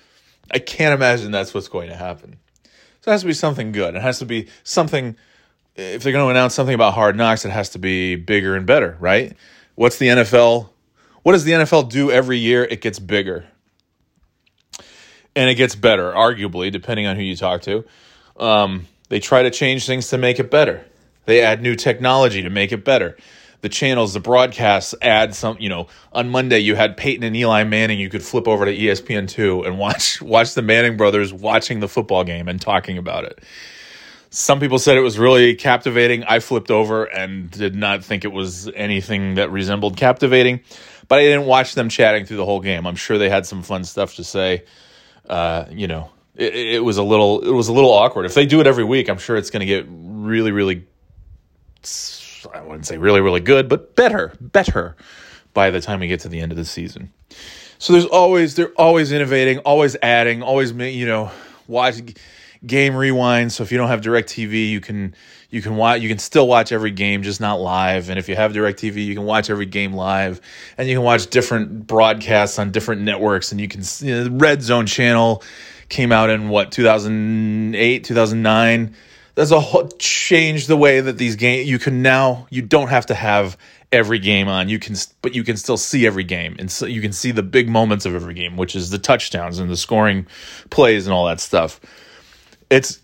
I 0.50 0.58
can't 0.58 0.92
imagine 0.92 1.30
that's 1.30 1.54
what's 1.54 1.68
going 1.68 1.88
to 1.88 1.96
happen. 1.96 2.36
So 3.00 3.10
it 3.10 3.14
has 3.14 3.20
to 3.22 3.26
be 3.28 3.32
something 3.32 3.72
good. 3.72 3.94
It 3.94 4.02
has 4.02 4.18
to 4.18 4.26
be 4.26 4.48
something 4.64 5.16
if 5.76 6.02
they're 6.02 6.12
going 6.12 6.26
to 6.26 6.30
announce 6.30 6.54
something 6.54 6.74
about 6.74 6.94
Hard 6.94 7.16
Knocks, 7.16 7.44
it 7.44 7.50
has 7.50 7.70
to 7.70 7.78
be 7.78 8.16
bigger 8.16 8.56
and 8.56 8.66
better, 8.66 8.96
right? 9.00 9.36
What's 9.74 9.98
the 9.98 10.08
NFL? 10.08 10.68
What 11.22 11.32
does 11.32 11.44
the 11.44 11.52
NFL 11.52 11.90
do 11.90 12.10
every 12.10 12.38
year? 12.38 12.64
It 12.64 12.80
gets 12.80 12.98
bigger. 12.98 13.46
And 15.34 15.48
it 15.48 15.54
gets 15.54 15.74
better, 15.74 16.12
arguably, 16.12 16.70
depending 16.70 17.06
on 17.06 17.16
who 17.16 17.22
you 17.22 17.36
talk 17.36 17.62
to. 17.62 17.84
Um, 18.36 18.86
they 19.08 19.18
try 19.18 19.42
to 19.42 19.50
change 19.50 19.86
things 19.86 20.08
to 20.08 20.18
make 20.18 20.38
it 20.38 20.50
better. 20.50 20.84
They 21.24 21.40
add 21.40 21.62
new 21.62 21.74
technology 21.74 22.42
to 22.42 22.50
make 22.50 22.72
it 22.72 22.84
better. 22.84 23.16
The 23.62 23.68
channels, 23.68 24.12
the 24.12 24.20
broadcasts 24.20 24.94
add 25.00 25.34
some, 25.34 25.56
you 25.60 25.68
know, 25.68 25.86
on 26.12 26.28
Monday 26.28 26.58
you 26.58 26.74
had 26.74 26.96
Peyton 26.96 27.22
and 27.22 27.36
Eli 27.36 27.62
Manning. 27.62 28.00
You 28.00 28.08
could 28.08 28.24
flip 28.24 28.48
over 28.48 28.64
to 28.64 28.76
ESPN2 28.76 29.66
and 29.66 29.78
watch 29.78 30.20
watch 30.22 30.54
the 30.54 30.62
Manning 30.62 30.96
brothers 30.96 31.32
watching 31.32 31.80
the 31.80 31.88
football 31.88 32.24
game 32.24 32.48
and 32.48 32.60
talking 32.60 32.98
about 32.98 33.24
it. 33.24 33.38
Some 34.34 34.60
people 34.60 34.78
said 34.78 34.96
it 34.96 35.02
was 35.02 35.18
really 35.18 35.54
captivating. 35.54 36.24
I 36.24 36.38
flipped 36.38 36.70
over 36.70 37.04
and 37.04 37.50
did 37.50 37.74
not 37.74 38.02
think 38.02 38.24
it 38.24 38.32
was 38.32 38.66
anything 38.74 39.34
that 39.34 39.50
resembled 39.50 39.98
captivating, 39.98 40.60
but 41.06 41.18
I 41.18 41.24
didn't 41.24 41.44
watch 41.44 41.74
them 41.74 41.90
chatting 41.90 42.24
through 42.24 42.38
the 42.38 42.46
whole 42.46 42.60
game. 42.60 42.86
I'm 42.86 42.96
sure 42.96 43.18
they 43.18 43.28
had 43.28 43.44
some 43.44 43.62
fun 43.62 43.84
stuff 43.84 44.14
to 44.14 44.24
say. 44.24 44.64
Uh, 45.28 45.66
you 45.70 45.86
know, 45.86 46.10
it, 46.34 46.54
it 46.54 46.82
was 46.82 46.96
a 46.96 47.02
little 47.02 47.46
it 47.46 47.52
was 47.52 47.68
a 47.68 47.74
little 47.74 47.92
awkward. 47.92 48.24
If 48.24 48.32
they 48.32 48.46
do 48.46 48.58
it 48.60 48.66
every 48.66 48.84
week, 48.84 49.10
I'm 49.10 49.18
sure 49.18 49.36
it's 49.36 49.50
going 49.50 49.60
to 49.60 49.66
get 49.66 49.84
really 49.90 50.50
really 50.50 50.86
I 52.54 52.62
wouldn't 52.62 52.86
say 52.86 52.96
really 52.96 53.20
really 53.20 53.40
good, 53.40 53.68
but 53.68 53.94
better, 53.96 54.32
better 54.40 54.96
by 55.52 55.70
the 55.70 55.82
time 55.82 56.00
we 56.00 56.08
get 56.08 56.20
to 56.20 56.30
the 56.30 56.40
end 56.40 56.52
of 56.52 56.56
the 56.56 56.64
season. 56.64 57.12
So 57.76 57.92
there's 57.92 58.06
always 58.06 58.54
they're 58.54 58.72
always 58.78 59.12
innovating, 59.12 59.58
always 59.58 59.94
adding, 60.02 60.42
always 60.42 60.72
you 60.72 61.04
know, 61.04 61.30
watch 61.66 62.00
game 62.64 62.94
rewind. 62.94 63.52
So 63.52 63.62
if 63.62 63.72
you 63.72 63.78
don't 63.78 63.88
have 63.88 64.00
DirecTV, 64.00 64.70
you 64.70 64.80
can 64.80 65.14
you 65.50 65.62
can 65.62 65.76
watch 65.76 66.00
you 66.00 66.08
can 66.08 66.18
still 66.18 66.46
watch 66.48 66.72
every 66.72 66.90
game, 66.90 67.22
just 67.22 67.40
not 67.40 67.60
live. 67.60 68.08
And 68.08 68.18
if 68.18 68.28
you 68.28 68.36
have 68.36 68.52
DirecTV, 68.52 69.04
you 69.04 69.14
can 69.14 69.24
watch 69.24 69.50
every 69.50 69.66
game 69.66 69.92
live, 69.92 70.40
and 70.78 70.88
you 70.88 70.96
can 70.96 71.04
watch 71.04 71.28
different 71.28 71.86
broadcasts 71.86 72.58
on 72.58 72.70
different 72.70 73.02
networks. 73.02 73.52
And 73.52 73.60
you 73.60 73.68
can 73.68 73.82
you 74.00 74.24
know, 74.24 74.36
Red 74.36 74.62
Zone 74.62 74.86
channel 74.86 75.42
came 75.88 76.10
out 76.10 76.30
in 76.30 76.48
what 76.48 76.72
2008 76.72 78.04
2009 78.04 78.94
that's 79.34 79.50
a 79.50 79.60
whole 79.60 79.88
changed 79.98 80.68
the 80.68 80.76
way 80.76 81.00
that 81.00 81.18
these 81.18 81.36
games 81.36 81.68
you 81.68 81.78
can 81.78 82.00
now 82.00 82.46
you 82.48 82.62
don't 82.62 82.88
have 82.88 83.06
to 83.06 83.14
have 83.14 83.58
every 83.92 84.18
game 84.18 84.48
on 84.48 84.70
you 84.70 84.78
can 84.78 84.96
but 85.20 85.34
you 85.34 85.44
can 85.44 85.56
still 85.56 85.76
see 85.76 86.06
every 86.06 86.24
game 86.24 86.56
and 86.58 86.70
so 86.70 86.86
you 86.86 87.02
can 87.02 87.12
see 87.12 87.30
the 87.30 87.42
big 87.42 87.68
moments 87.68 88.06
of 88.06 88.14
every 88.14 88.32
game 88.32 88.56
which 88.56 88.74
is 88.74 88.88
the 88.88 88.98
touchdowns 88.98 89.58
and 89.58 89.70
the 89.70 89.76
scoring 89.76 90.26
plays 90.70 91.06
and 91.06 91.12
all 91.12 91.26
that 91.26 91.40
stuff 91.40 91.78
it's 92.72 93.00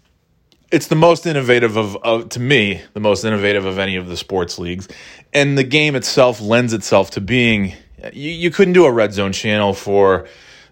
it's 0.70 0.88
the 0.88 0.96
most 0.96 1.26
innovative 1.26 1.76
of, 1.76 1.96
of 1.96 2.30
to 2.30 2.40
me 2.40 2.80
the 2.94 3.00
most 3.00 3.24
innovative 3.24 3.66
of 3.66 3.78
any 3.78 3.96
of 3.96 4.08
the 4.08 4.16
sports 4.16 4.58
leagues 4.58 4.88
and 5.32 5.58
the 5.58 5.64
game 5.64 5.94
itself 5.94 6.40
lends 6.40 6.72
itself 6.72 7.10
to 7.10 7.20
being 7.20 7.74
you, 8.12 8.30
you 8.30 8.50
couldn't 8.50 8.72
do 8.72 8.86
a 8.86 8.90
red 8.92 9.12
zone 9.12 9.32
channel 9.32 9.74
for 9.74 10.26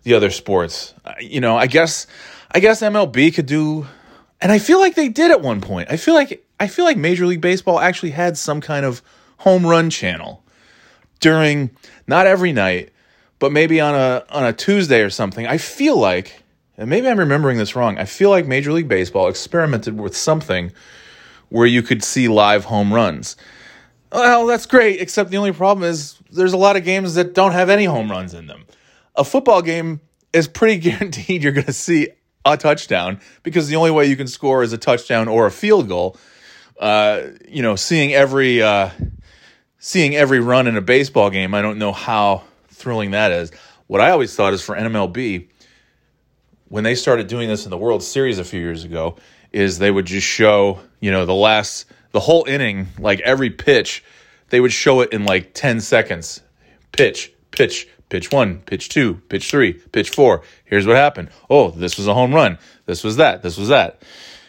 the 0.04 0.14
other 0.14 0.30
sports. 0.30 0.94
Uh, 1.04 1.14
you 1.20 1.40
know, 1.40 1.56
I 1.56 1.66
guess 1.66 2.06
I 2.50 2.60
guess 2.60 2.80
MLB 2.80 3.34
could 3.34 3.46
do 3.46 3.86
and 4.40 4.50
I 4.50 4.58
feel 4.58 4.78
like 4.78 4.94
they 4.94 5.08
did 5.08 5.30
at 5.30 5.42
one 5.42 5.60
point. 5.60 5.90
I 5.90 5.96
feel 5.96 6.14
like 6.14 6.44
I 6.58 6.68
feel 6.68 6.86
like 6.86 6.96
Major 6.96 7.26
League 7.26 7.40
Baseball 7.42 7.78
actually 7.78 8.12
had 8.12 8.38
some 8.38 8.60
kind 8.62 8.86
of 8.86 9.02
home 9.38 9.66
run 9.66 9.90
channel 9.90 10.42
during 11.20 11.70
not 12.06 12.26
every 12.26 12.52
night, 12.52 12.90
but 13.38 13.52
maybe 13.52 13.80
on 13.80 13.94
a 13.94 14.24
on 14.30 14.44
a 14.44 14.54
Tuesday 14.54 15.02
or 15.02 15.10
something. 15.10 15.46
I 15.46 15.58
feel 15.58 15.98
like 15.98 16.42
and 16.76 16.90
maybe 16.90 17.09
I'm 17.09 17.18
remembering 17.18 17.59
this 17.59 17.76
wrong. 17.76 17.99
I 17.99 18.04
feel 18.04 18.30
like 18.30 18.47
Major 18.47 18.73
League 18.73 18.88
Baseball 18.88 19.28
experimented 19.28 19.99
with 19.99 20.16
something 20.16 20.73
where 21.49 21.66
you 21.66 21.83
could 21.83 22.02
see 22.02 22.28
live 22.28 22.64
home 22.64 22.92
runs. 22.92 23.37
Well, 24.12 24.47
that's 24.47 24.66
great, 24.66 25.00
except 25.00 25.30
the 25.30 25.37
only 25.37 25.52
problem 25.52 25.85
is 25.85 26.18
there's 26.30 26.52
a 26.52 26.56
lot 26.56 26.76
of 26.76 26.85
games 26.85 27.14
that 27.14 27.35
don't 27.35 27.52
have 27.52 27.71
any 27.71 27.85
home 27.85 28.11
runs 28.11 28.35
in 28.35 28.47
them 28.47 28.66
a 29.16 29.25
football 29.25 29.62
game 29.62 30.00
is 30.33 30.47
pretty 30.47 30.76
guaranteed 30.90 31.42
you're 31.42 31.52
going 31.52 31.66
to 31.66 31.73
see 31.73 32.09
a 32.45 32.56
touchdown 32.56 33.21
because 33.42 33.68
the 33.68 33.76
only 33.76 33.90
way 33.90 34.06
you 34.06 34.16
can 34.16 34.28
score 34.28 34.62
is 34.62 34.73
a 34.73 34.78
touchdown 34.78 35.26
or 35.26 35.47
a 35.47 35.50
field 35.50 35.88
goal. 35.88 36.16
Uh, 36.78 37.23
you 37.49 37.62
know, 37.62 37.75
seeing 37.75 38.12
every 38.12 38.62
uh, 38.62 38.90
seeing 39.78 40.14
every 40.14 40.40
run 40.40 40.66
in 40.66 40.76
a 40.76 40.83
baseball 40.83 41.30
game, 41.30 41.54
I 41.54 41.62
don't 41.62 41.78
know 41.78 41.92
how 41.92 42.45
thrilling 42.68 43.12
that 43.12 43.33
is. 43.33 43.50
What 43.87 44.00
I 44.00 44.11
always 44.11 44.35
thought 44.37 44.52
is 44.52 44.62
for 44.62 44.76
MLB, 44.76 45.49
when 46.68 46.85
they 46.85 46.94
started 46.94 47.26
doing 47.26 47.49
this 47.49 47.64
in 47.64 47.70
the 47.70 47.78
World 47.78 48.02
Series 48.02 48.38
a 48.38 48.44
few 48.44 48.61
years 48.61 48.85
ago, 48.85 49.16
is 49.52 49.78
they 49.78 49.90
would 49.90 50.06
just 50.06 50.26
show 50.26 50.80
you 51.00 51.11
know 51.11 51.26
the 51.26 51.35
last 51.35 51.87
the 52.12 52.20
whole 52.20 52.44
inning, 52.46 52.88
like 52.99 53.20
every 53.20 53.50
pitch, 53.50 54.02
they 54.50 54.61
would 54.61 54.73
show 54.73 55.00
it 55.00 55.12
in 55.12 55.25
like 55.25 55.54
ten 55.54 55.80
seconds. 55.80 56.42
Pitch, 56.92 57.32
pitch, 57.50 57.88
pitch 58.08 58.30
one, 58.30 58.61
pitch 58.61 58.88
two, 58.88 59.14
pitch 59.28 59.50
three, 59.50 59.75
pitch 59.75 60.11
four. 60.11 60.42
Here's 60.64 60.87
what 60.87 60.96
happened. 60.96 61.30
Oh, 61.50 61.70
this 61.70 61.96
was 61.96 62.06
a 62.06 62.14
home 62.14 62.35
run. 62.35 62.58
This 62.87 63.04
was 63.04 63.16
that. 63.16 63.42
This 63.42 63.56
was 63.56 63.68
that. 63.68 64.02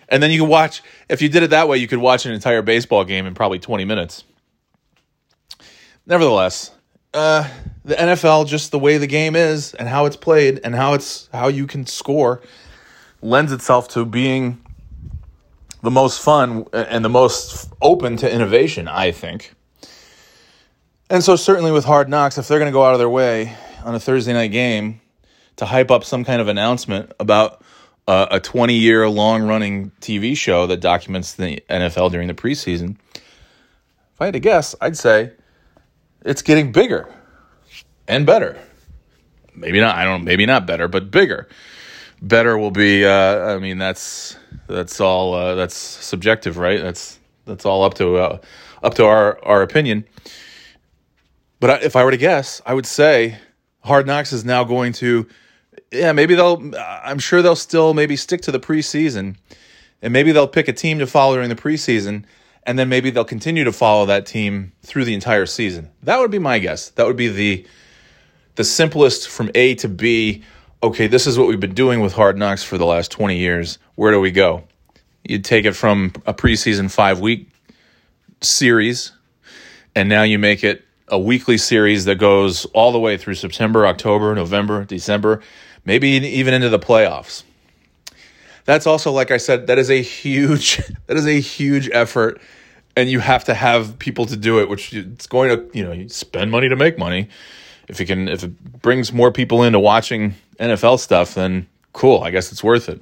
And 0.10 0.24
then 0.24 0.32
you 0.32 0.40
could 0.40 0.50
watch, 0.50 0.82
if 1.10 1.22
you 1.22 1.30
did 1.30 1.44
it 1.44 1.50
that 1.50 1.68
way, 1.68 1.78
you 1.78 1.88
could 1.88 2.00
watch 2.00 2.26
an 2.26 2.32
entire 2.32 2.62
baseball 2.62 3.04
game 3.04 3.26
in 3.26 3.34
probably 3.34 3.60
20 3.60 3.84
minutes. 3.86 4.24
Nevertheless, 6.06 6.72
uh, 7.18 7.48
the 7.84 7.96
NFL, 7.96 8.48
just 8.48 8.72
the 8.72 8.80
way 8.80 8.98
the 8.98 9.08
game 9.08 9.36
is 9.36 9.74
and 9.74 9.90
how 9.90 10.06
it's 10.06 10.16
played 10.16 10.62
and 10.64 10.76
how 10.76 10.94
it's 10.94 11.28
how 11.34 11.48
you 11.48 11.66
can 11.66 11.86
score, 11.86 12.42
lends 13.22 13.52
itself 13.52 13.88
to 13.90 14.06
being 14.06 14.62
the 15.82 15.92
most 15.92 16.22
fun 16.22 16.66
and 16.74 17.04
the 17.04 17.10
most 17.10 17.70
open 17.82 18.18
to 18.18 18.32
innovation, 18.32 18.88
I 18.88 19.12
think. 19.12 19.54
And 21.10 21.24
so, 21.24 21.36
certainly 21.36 21.72
with 21.72 21.86
Hard 21.86 22.10
Knocks, 22.10 22.38
if 22.38 22.48
they're 22.48 22.60
going 22.60 22.72
to 22.72 22.74
go 22.74 22.84
out 22.84 22.94
of 22.94 23.00
their 23.00 23.10
way 23.10 23.56
on 23.84 23.96
a 23.96 24.00
Thursday 24.00 24.34
night 24.34 24.52
game 24.52 25.02
to 25.56 25.66
hype 25.66 25.90
up 25.90 26.04
some 26.04 26.24
kind 26.24 26.42
of 26.42 26.48
announcement 26.48 27.12
about 27.20 27.64
uh, 28.08 28.28
a 28.30 28.40
20 28.40 28.76
year 28.76 29.10
long 29.10 29.44
running 29.44 29.92
TV 30.02 30.36
show 30.38 30.68
that 30.68 30.82
documents 30.82 31.34
the 31.34 31.64
NFL 31.70 32.12
during 32.12 32.28
the 32.28 32.34
preseason, 32.34 32.98
if 33.16 34.22
I 34.22 34.26
had 34.26 34.34
to 34.34 34.40
guess, 34.40 34.76
I'd 34.82 34.98
say 34.98 35.32
it's 36.28 36.42
getting 36.42 36.72
bigger 36.72 37.10
and 38.08 38.26
better. 38.26 38.58
Maybe 39.56 39.80
not. 39.80 39.96
I 39.96 40.04
don't. 40.04 40.24
Maybe 40.24 40.46
not 40.46 40.68
better, 40.68 40.88
but 40.88 41.10
bigger. 41.10 41.48
Better 42.22 42.58
will 42.58 42.72
be. 42.72 43.06
Uh, 43.06 43.56
I 43.56 43.60
mean, 43.60 43.78
that's 43.78 44.38
that's 44.68 45.02
all. 45.02 45.34
Uh, 45.34 45.56
that's 45.56 45.76
subjective, 45.76 46.58
right? 46.58 46.80
That's 46.82 47.20
that's 47.46 47.66
all 47.66 47.84
up 47.84 47.96
to 47.96 48.18
uh, 48.18 48.38
up 48.84 48.94
to 48.96 49.06
our 49.06 49.44
our 49.44 49.64
opinion. 49.64 50.06
But 51.60 51.84
if 51.84 51.96
I 51.96 52.04
were 52.04 52.12
to 52.12 52.18
guess, 52.18 52.62
I 52.66 52.74
would 52.74 52.86
say 52.86 53.40
Hard 53.84 54.06
Knocks 54.06 54.32
is 54.32 54.46
now 54.46 54.64
going 54.64 54.94
to, 54.94 55.28
yeah, 55.92 56.12
maybe 56.12 56.36
they'll, 56.36 56.72
I'm 56.78 57.18
sure 57.18 57.42
they'll 57.42 57.56
still 57.56 57.96
maybe 57.96 58.16
stick 58.16 58.42
to 58.42 58.52
the 58.52 58.60
preseason 58.60 59.38
and 60.02 60.14
maybe 60.14 60.32
they'll 60.32 60.48
pick 60.48 60.68
a 60.68 60.74
team 60.74 61.00
to 61.00 61.08
follow 61.08 61.36
during 61.36 61.50
the 61.50 61.56
preseason 61.56 62.26
and 62.68 62.78
then 62.78 62.90
maybe 62.90 63.10
they'll 63.10 63.24
continue 63.24 63.64
to 63.64 63.72
follow 63.72 64.06
that 64.06 64.26
team 64.26 64.74
through 64.84 65.06
the 65.06 65.14
entire 65.14 65.46
season. 65.46 65.90
That 66.04 66.20
would 66.20 66.30
be 66.30 66.38
my 66.38 66.60
guess. 66.60 66.90
That 66.90 67.08
would 67.08 67.16
be 67.16 67.30
the 67.30 67.66
the 68.56 68.64
simplest 68.64 69.30
from 69.30 69.50
A 69.56 69.76
to 69.76 69.88
B. 69.88 70.44
Okay, 70.84 71.08
this 71.08 71.26
is 71.26 71.40
what 71.40 71.48
we've 71.48 71.60
been 71.60 71.74
doing 71.74 72.02
with 72.02 72.14
Hard 72.14 72.38
Knocks 72.38 72.64
for 72.64 72.78
the 72.78 72.86
last 72.86 73.10
20 73.12 73.38
years. 73.38 73.80
Where 73.96 74.12
do 74.12 74.20
we 74.20 74.32
go? 74.32 74.64
You'd 75.24 75.46
take 75.46 75.66
it 75.66 75.74
from 75.74 76.12
a 76.26 76.34
preseason 76.34 76.92
5 76.92 77.20
week 77.20 77.50
series 78.42 79.12
and 79.96 80.10
now 80.10 80.24
you 80.24 80.38
make 80.38 80.64
it 80.64 80.86
a 81.08 81.18
weekly 81.18 81.58
series 81.58 82.06
that 82.06 82.16
goes 82.16 82.66
all 82.66 82.92
the 82.92 83.00
way 83.00 83.18
through 83.18 83.36
September, 83.36 83.88
October, 83.88 84.36
November, 84.36 84.84
December, 84.86 85.42
maybe 85.86 86.10
even 86.10 86.54
into 86.54 86.70
the 86.70 86.80
playoffs. 86.80 87.44
That's 88.66 88.86
also 88.86 89.12
like 89.12 89.32
I 89.32 89.38
said 89.38 89.68
that 89.68 89.78
is 89.78 89.90
a 89.90 90.02
huge 90.02 90.78
that 91.08 91.16
is 91.16 91.26
a 91.26 91.40
huge 91.40 91.90
effort 91.94 92.42
and 92.98 93.10
you 93.10 93.20
have 93.20 93.46
to 93.46 93.54
have 93.54 94.00
people 94.00 94.26
to 94.26 94.36
do 94.36 94.60
it 94.60 94.68
which 94.68 94.92
it's 94.94 95.28
going 95.28 95.50
to, 95.50 95.78
you 95.78 95.84
know, 95.84 95.92
you 95.92 96.10
spend 96.10 96.52
money 96.52 96.68
to 96.68 96.76
make 96.76 96.98
money. 96.98 97.30
If 97.88 98.00
you 98.00 98.06
can 98.06 98.28
if 98.28 98.44
it 98.44 98.82
brings 98.82 99.14
more 99.14 99.32
people 99.32 99.64
into 99.64 99.80
watching 99.80 100.34
NFL 100.60 101.00
stuff 101.00 101.36
then 101.36 101.68
cool, 101.94 102.22
I 102.24 102.32
guess 102.32 102.52
it's 102.52 102.64
worth 102.64 102.90
it. 102.90 103.02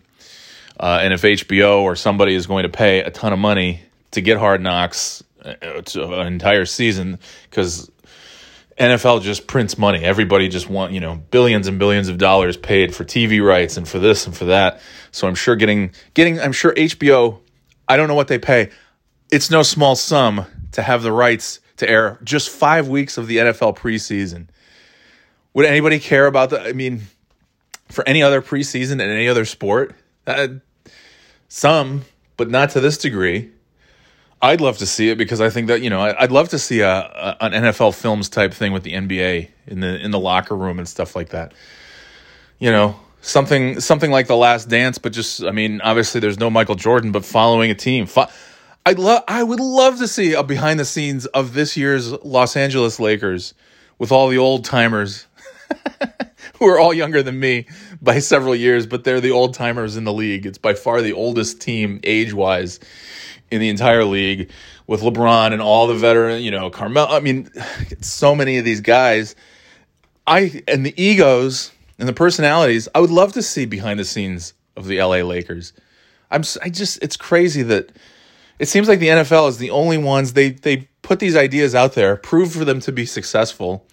Uh, 0.79 0.99
and 1.01 1.13
if 1.13 1.21
HBO 1.21 1.81
or 1.81 1.95
somebody 1.95 2.35
is 2.35 2.45
going 2.45 2.63
to 2.63 2.69
pay 2.69 2.99
a 2.99 3.09
ton 3.09 3.31
of 3.31 3.39
money 3.39 3.81
to 4.11 4.21
get 4.21 4.37
Hard 4.37 4.61
Knocks 4.61 5.23
uh, 5.43 5.53
to 5.53 6.19
an 6.19 6.27
entire 6.27 6.65
season 6.65 7.19
because 7.49 7.89
NFL 8.77 9.21
just 9.21 9.47
prints 9.47 9.77
money. 9.77 10.03
Everybody 10.03 10.49
just 10.49 10.69
want, 10.69 10.91
you 10.91 10.99
know, 10.99 11.15
billions 11.15 11.67
and 11.67 11.79
billions 11.79 12.09
of 12.09 12.17
dollars 12.17 12.57
paid 12.57 12.93
for 12.93 13.05
TV 13.05 13.45
rights 13.45 13.77
and 13.77 13.87
for 13.87 13.99
this 13.99 14.25
and 14.25 14.35
for 14.35 14.45
that. 14.45 14.81
So 15.11 15.27
I'm 15.27 15.35
sure 15.35 15.55
getting 15.55 15.91
getting 16.13 16.41
I'm 16.41 16.51
sure 16.51 16.73
HBO, 16.73 17.39
I 17.87 17.95
don't 17.95 18.09
know 18.09 18.15
what 18.15 18.27
they 18.27 18.39
pay. 18.39 18.71
It's 19.31 19.49
no 19.49 19.63
small 19.63 19.95
sum 19.95 20.45
to 20.71 20.81
have 20.81 21.03
the 21.03 21.11
rights 21.11 21.59
to 21.77 21.89
air 21.89 22.19
just 22.23 22.49
5 22.49 22.87
weeks 22.87 23.17
of 23.17 23.27
the 23.27 23.37
NFL 23.37 23.77
preseason. 23.77 24.47
Would 25.53 25.65
anybody 25.65 25.99
care 25.99 26.25
about 26.25 26.49
that? 26.51 26.67
I 26.67 26.73
mean, 26.73 27.03
for 27.89 28.07
any 28.07 28.21
other 28.21 28.41
preseason 28.41 28.93
in 28.93 29.01
any 29.01 29.27
other 29.27 29.45
sport, 29.45 29.95
uh, 30.27 30.47
some, 31.47 32.03
but 32.37 32.49
not 32.49 32.71
to 32.71 32.79
this 32.79 32.97
degree. 32.97 33.51
I'd 34.41 34.61
love 34.61 34.77
to 34.79 34.85
see 34.85 35.09
it 35.09 35.17
because 35.17 35.41
I 35.41 35.49
think 35.49 35.67
that 35.67 35.81
you 35.81 35.89
know 35.89 36.01
I, 36.01 36.21
would 36.21 36.31
love 36.31 36.49
to 36.49 36.59
see 36.59 36.81
a, 36.81 36.91
a, 36.91 37.37
an 37.41 37.51
NFL 37.53 37.95
films 37.95 38.29
type 38.29 38.53
thing 38.53 38.73
with 38.73 38.83
the 38.83 38.93
NBA 38.93 39.49
in 39.67 39.79
the 39.79 39.99
in 39.99 40.11
the 40.11 40.19
locker 40.19 40.55
room 40.55 40.77
and 40.77 40.87
stuff 40.87 41.15
like 41.15 41.29
that. 41.29 41.53
You 42.59 42.71
know, 42.71 42.99
something 43.21 43.79
something 43.79 44.11
like 44.11 44.27
the 44.27 44.35
Last 44.35 44.69
Dance, 44.69 44.97
but 44.97 45.13
just 45.13 45.43
I 45.43 45.51
mean, 45.51 45.81
obviously 45.81 46.19
there's 46.19 46.39
no 46.39 46.49
Michael 46.49 46.75
Jordan, 46.75 47.11
but 47.11 47.25
following 47.25 47.71
a 47.71 47.75
team. 47.75 48.05
Fo- 48.05 48.27
I'd 48.87 48.99
love 48.99 49.23
I 49.27 49.41
would 49.41 49.59
love 49.59 49.97
to 49.97 50.07
see 50.07 50.33
a 50.33 50.43
behind 50.43 50.79
the 50.79 50.85
scenes 50.85 51.25
of 51.25 51.55
this 51.55 51.75
year's 51.75 52.11
Los 52.11 52.55
Angeles 52.55 52.99
Lakers 52.99 53.55
with 53.97 54.11
all 54.11 54.27
the 54.27 54.37
old 54.37 54.63
timers 54.63 55.25
who 56.59 56.67
are 56.67 56.77
all 56.77 56.93
younger 56.93 57.23
than 57.23 57.39
me 57.39 57.65
by 57.99 58.19
several 58.19 58.55
years, 58.55 58.85
but 58.85 59.03
they're 59.03 59.21
the 59.21 59.31
old 59.31 59.55
timers 59.55 59.97
in 59.97 60.03
the 60.03 60.13
league. 60.13 60.45
It's 60.45 60.59
by 60.59 60.75
far 60.75 61.01
the 61.01 61.13
oldest 61.13 61.61
team 61.61 61.99
age 62.03 62.31
wise 62.31 62.79
in 63.49 63.59
the 63.59 63.69
entire 63.69 64.05
league 64.05 64.51
with 64.85 65.01
LeBron 65.01 65.51
and 65.51 65.63
all 65.63 65.87
the 65.87 65.95
veteran, 65.95 66.43
you 66.43 66.51
know, 66.51 66.69
Carmel. 66.69 67.07
I 67.09 67.21
mean, 67.21 67.49
so 68.01 68.35
many 68.35 68.59
of 68.59 68.65
these 68.65 68.81
guys. 68.81 69.35
I 70.27 70.61
and 70.67 70.85
the 70.85 70.93
egos 71.01 71.71
and 71.97 72.07
the 72.07 72.13
personalities. 72.13 72.87
I 72.93 72.99
would 72.99 73.09
love 73.09 73.33
to 73.33 73.41
see 73.41 73.65
behind 73.65 73.99
the 73.99 74.05
scenes 74.05 74.53
of 74.77 74.85
the 74.85 74.99
LA 75.01 75.23
Lakers. 75.23 75.73
I'm 76.29 76.43
I 76.61 76.69
just 76.69 77.01
it's 77.01 77.17
crazy 77.17 77.63
that 77.63 77.91
it 78.59 78.67
seems 78.67 78.87
like 78.87 78.99
the 78.99 79.07
NFL 79.07 79.49
is 79.49 79.57
the 79.57 79.71
only 79.71 79.97
ones 79.97 80.33
they 80.33 80.51
they 80.51 80.87
put 81.01 81.19
these 81.19 81.35
ideas 81.35 81.75
out 81.75 81.93
there, 81.93 82.15
prove 82.15 82.53
for 82.53 82.65
them 82.65 82.79
to 82.81 82.91
be 82.91 83.05
successful. 83.05 83.85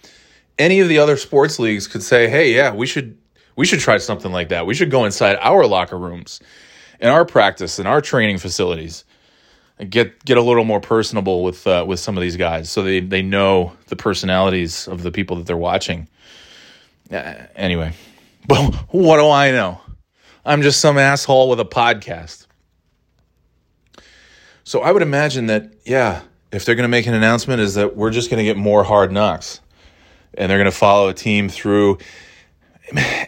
Any 0.59 0.81
of 0.81 0.88
the 0.88 0.99
other 0.99 1.16
sports 1.16 1.59
leagues 1.59 1.88
could 1.88 2.02
say, 2.02 2.28
"Hey, 2.28 2.54
yeah, 2.54 2.73
we 2.73 2.87
should 2.87 3.19
we 3.57 3.66
should 3.66 3.81
try 3.81 3.99
something 3.99 4.33
like 4.33 4.49
that. 4.50 4.66
We 4.66 4.75
should 4.75 4.90
go 4.90 5.04
inside 5.04 5.37
our 5.40 5.66
locker 5.66 5.99
rooms, 5.99 6.40
in 7.00 7.09
our 7.09 7.25
practice, 7.25 7.78
in 7.78 7.87
our 7.87 8.00
training 8.00 8.38
facilities, 8.38 9.04
and 9.78 9.90
get 9.90 10.25
get 10.25 10.37
a 10.37 10.42
little 10.42 10.64
more 10.64 10.81
personable 10.81 11.42
with 11.42 11.66
uh, 11.66 11.85
with 11.87 12.00
some 12.00 12.16
of 12.16 12.23
these 12.23 12.37
guys, 12.37 12.71
so 12.71 12.83
they 12.83 13.00
they 13.00 13.23
know 13.23 13.73
the 13.88 13.97
personalities 13.97 14.87
of 14.87 15.02
the 15.02 15.11
people 15.11 15.37
that 15.37 15.47
they're 15.47 15.57
watching." 15.57 16.09
Uh, 17.11 17.35
anyway, 17.57 17.92
but 18.47 18.73
what 18.92 19.16
do 19.16 19.28
I 19.28 19.50
know? 19.50 19.81
I'm 20.45 20.62
just 20.62 20.81
some 20.81 20.99
asshole 20.99 21.49
with 21.49 21.61
a 21.61 21.64
podcast. 21.64 22.47
So 24.64 24.83
I 24.83 24.92
would 24.92 25.02
imagine 25.02 25.47
that, 25.47 25.73
yeah, 25.85 26.23
if 26.52 26.64
they're 26.64 26.75
going 26.75 26.85
to 26.85 26.88
make 26.88 27.07
an 27.07 27.14
announcement, 27.14 27.61
is 27.61 27.75
that 27.75 27.97
we're 27.97 28.11
just 28.11 28.31
going 28.31 28.38
to 28.38 28.45
get 28.45 28.57
more 28.57 28.85
hard 28.85 29.11
knocks, 29.11 29.61
and 30.35 30.50
they're 30.50 30.59
going 30.59 30.71
to 30.71 30.76
follow 30.76 31.09
a 31.09 31.14
team 31.14 31.49
through. 31.49 31.99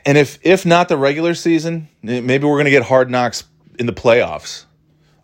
And 0.04 0.18
if 0.18 0.38
if 0.42 0.66
not 0.66 0.88
the 0.88 0.96
regular 0.96 1.34
season, 1.34 1.88
maybe 2.02 2.44
we're 2.44 2.56
going 2.56 2.66
to 2.66 2.70
get 2.70 2.82
hard 2.82 3.10
knocks 3.10 3.44
in 3.78 3.86
the 3.86 3.92
playoffs. 3.92 4.66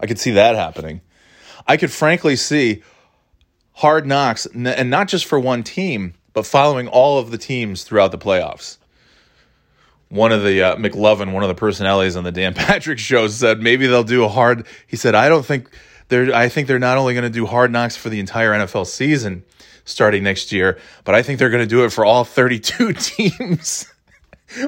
I 0.01 0.07
could 0.07 0.19
see 0.19 0.33
that 0.33 0.57
happening. 0.57 1.03
I 1.67 1.77
could 1.77 1.91
frankly 1.91 2.37
see 2.37 2.83
hard 3.73 4.07
knocks, 4.07 4.47
and 4.47 4.91
not 4.91 5.09
just 5.09 5.27
for 5.27 5.39
one 5.39 5.63
team, 5.63 6.15
but 6.33 6.47
following 6.47 6.89
all 6.89 7.19
of 7.19 7.31
the 7.31 7.39
teams 7.39 7.85
throughout 7.85 8.13
the 8.13 8.19
playoffs. 8.19 8.79
One 10.09 10.33
of 10.33 10.43
the 10.43 10.63
uh, 10.63 10.77
McLovin, 10.77 11.33
one 11.33 11.45
of 11.45 11.49
the 11.49 11.55
personalities 11.55 12.17
on 12.17 12.25
the 12.25 12.33
Dan 12.33 12.55
Patrick 12.55 12.99
show, 12.99 13.29
said 13.29 13.61
maybe 13.61 13.87
they'll 13.87 14.03
do 14.03 14.25
a 14.25 14.29
hard. 14.29 14.67
He 14.87 14.97
said, 14.97 15.15
"I 15.15 15.29
don't 15.29 15.45
think 15.45 15.71
they're. 16.11 16.35
I 16.35 16.49
think 16.49 16.69
they're 16.69 16.79
not 16.79 16.99
only 16.99 17.15
going 17.15 17.25
to 17.25 17.31
do 17.31 17.47
hard 17.47 17.73
knocks 17.73 17.97
for 17.97 18.11
the 18.11 18.21
entire 18.21 18.53
NFL 18.53 18.87
season 18.87 19.45
starting 19.85 20.23
next 20.23 20.53
year, 20.53 20.79
but 21.05 21.15
I 21.15 21.23
think 21.23 21.39
they're 21.39 21.51
going 21.51 21.63
to 21.63 21.69
do 21.69 21.85
it 21.85 21.91
for 21.91 22.05
all 22.05 22.25
32 22.25 22.93
teams." 22.99 23.87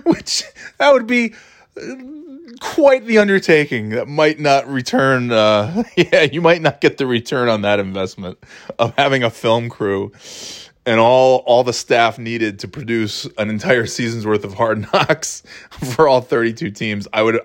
Which 0.05 0.45
that 0.79 0.93
would 0.93 1.09
be 1.09 1.35
quite 2.61 3.05
the 3.07 3.19
undertaking 3.19 3.91
that 3.91 4.07
might 4.07 4.39
not 4.39 4.69
return 4.69 5.33
uh, 5.33 5.83
yeah 5.97 6.23
you 6.23 6.41
might 6.41 6.63
not 6.63 6.81
get 6.81 6.99
the 6.99 7.07
return 7.07 7.49
on 7.49 7.63
that 7.63 7.81
investment 7.81 8.39
of 8.79 8.95
having 8.97 9.25
a 9.25 9.31
film 9.31 9.69
crew 9.69 10.13
and 10.85 11.01
all 11.01 11.39
all 11.39 11.65
the 11.65 11.73
staff 11.73 12.19
needed 12.19 12.59
to 12.59 12.69
produce 12.69 13.27
an 13.39 13.49
entire 13.49 13.87
season's 13.87 14.27
worth 14.27 14.45
of 14.45 14.55
hard 14.55 14.81
knocks 14.93 15.43
for 15.95 16.07
all 16.07 16.21
32 16.21 16.71
teams 16.71 17.09
i 17.13 17.23
would 17.23 17.41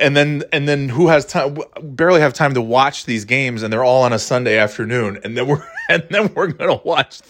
and 0.00 0.16
then 0.16 0.42
and 0.52 0.66
then 0.66 0.88
who 0.88 1.08
has 1.08 1.24
time 1.26 1.58
barely 1.82 2.20
have 2.20 2.32
time 2.32 2.54
to 2.54 2.62
watch 2.62 3.04
these 3.04 3.24
games 3.24 3.62
and 3.62 3.72
they're 3.72 3.84
all 3.84 4.02
on 4.02 4.12
a 4.12 4.18
sunday 4.18 4.58
afternoon 4.58 5.18
and 5.22 5.36
then 5.36 5.46
we're 5.46 5.64
and 5.88 6.04
then 6.10 6.32
we're 6.34 6.48
going 6.48 6.70
to 6.70 6.84
watch 6.84 7.20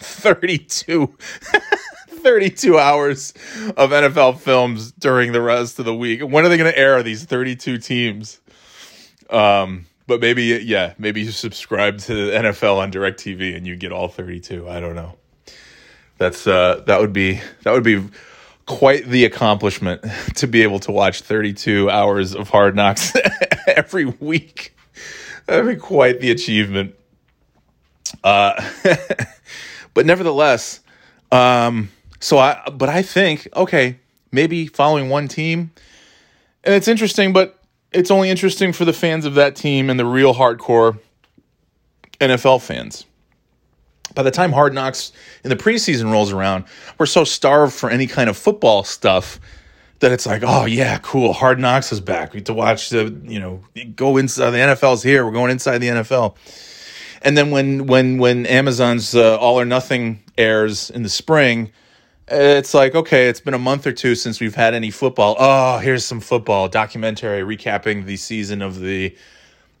32 0.00 1.16
32 2.08 2.78
hours 2.78 3.34
of 3.76 3.90
NFL 3.90 4.38
films 4.38 4.92
during 4.92 5.32
the 5.32 5.42
rest 5.42 5.78
of 5.78 5.84
the 5.84 5.94
week. 5.94 6.22
When 6.22 6.42
are 6.46 6.48
they 6.48 6.56
going 6.56 6.72
to 6.72 6.78
air 6.78 7.02
these 7.02 7.24
32 7.24 7.76
teams? 7.78 8.40
Um 9.28 9.86
but 10.06 10.20
maybe, 10.20 10.42
yeah, 10.64 10.94
maybe 10.98 11.22
you 11.22 11.30
subscribe 11.30 11.98
to 12.00 12.14
the 12.14 12.32
NFL 12.32 12.76
on 12.76 12.92
DirecTV 12.92 13.56
and 13.56 13.66
you 13.66 13.74
get 13.74 13.90
all 13.90 14.08
32. 14.08 14.68
I 14.68 14.80
don't 14.80 14.94
know. 14.94 15.16
That's 16.18 16.46
uh, 16.46 16.82
that 16.86 17.00
would 17.00 17.12
be 17.12 17.40
that 17.62 17.72
would 17.72 17.82
be 17.82 18.02
quite 18.66 19.06
the 19.06 19.24
accomplishment 19.24 20.04
to 20.36 20.46
be 20.46 20.62
able 20.62 20.80
to 20.80 20.92
watch 20.92 21.20
32 21.20 21.90
hours 21.90 22.34
of 22.34 22.48
Hard 22.48 22.76
Knocks 22.76 23.12
every 23.66 24.04
week. 24.04 24.74
That'd 25.46 25.66
be 25.66 25.76
quite 25.76 26.20
the 26.20 26.30
achievement. 26.30 26.94
Uh, 28.22 28.62
but 29.94 30.06
nevertheless, 30.06 30.80
um, 31.32 31.90
so 32.20 32.38
I 32.38 32.62
but 32.72 32.88
I 32.88 33.02
think 33.02 33.48
okay, 33.54 33.98
maybe 34.32 34.66
following 34.66 35.10
one 35.10 35.28
team, 35.28 35.72
and 36.62 36.74
it's 36.74 36.88
interesting, 36.88 37.32
but 37.32 37.58
it's 37.92 38.10
only 38.10 38.30
interesting 38.30 38.72
for 38.72 38.84
the 38.84 38.92
fans 38.92 39.24
of 39.24 39.34
that 39.34 39.56
team 39.56 39.90
and 39.90 39.98
the 39.98 40.06
real 40.06 40.34
hardcore 40.34 40.98
NFL 42.20 42.62
fans. 42.62 43.04
By 44.14 44.22
the 44.22 44.30
time 44.30 44.52
Hard 44.52 44.74
Knocks 44.74 45.12
in 45.42 45.50
the 45.50 45.56
preseason 45.56 46.10
rolls 46.10 46.32
around, 46.32 46.64
we're 46.98 47.06
so 47.06 47.24
starved 47.24 47.72
for 47.72 47.90
any 47.90 48.06
kind 48.06 48.30
of 48.30 48.36
football 48.36 48.84
stuff 48.84 49.40
that 50.00 50.12
it's 50.12 50.26
like, 50.26 50.42
oh 50.44 50.66
yeah, 50.66 50.98
cool, 50.98 51.32
Hard 51.32 51.58
Knocks 51.58 51.92
is 51.92 52.00
back. 52.00 52.32
We 52.32 52.40
get 52.40 52.46
to 52.46 52.54
watch 52.54 52.90
the, 52.90 53.14
you 53.24 53.40
know, 53.40 53.62
go 53.96 54.16
inside 54.16 54.50
the 54.50 54.58
NFL's 54.58 55.02
here. 55.02 55.24
We're 55.24 55.32
going 55.32 55.50
inside 55.50 55.78
the 55.78 55.88
NFL. 55.88 56.36
And 57.22 57.38
then 57.38 57.50
when 57.50 57.86
when 57.86 58.18
when 58.18 58.46
Amazon's 58.46 59.14
uh, 59.14 59.38
All 59.38 59.58
or 59.58 59.64
Nothing 59.64 60.22
airs 60.36 60.90
in 60.90 61.02
the 61.02 61.08
spring, 61.08 61.72
it's 62.28 62.72
like 62.72 62.94
okay 62.94 63.28
it's 63.28 63.40
been 63.40 63.54
a 63.54 63.58
month 63.58 63.86
or 63.86 63.92
two 63.92 64.14
since 64.14 64.40
we've 64.40 64.54
had 64.54 64.72
any 64.72 64.90
football 64.90 65.36
oh 65.38 65.78
here's 65.78 66.04
some 66.04 66.20
football 66.20 66.68
documentary 66.68 67.42
recapping 67.42 68.06
the 68.06 68.16
season 68.16 68.62
of 68.62 68.80
the 68.80 69.14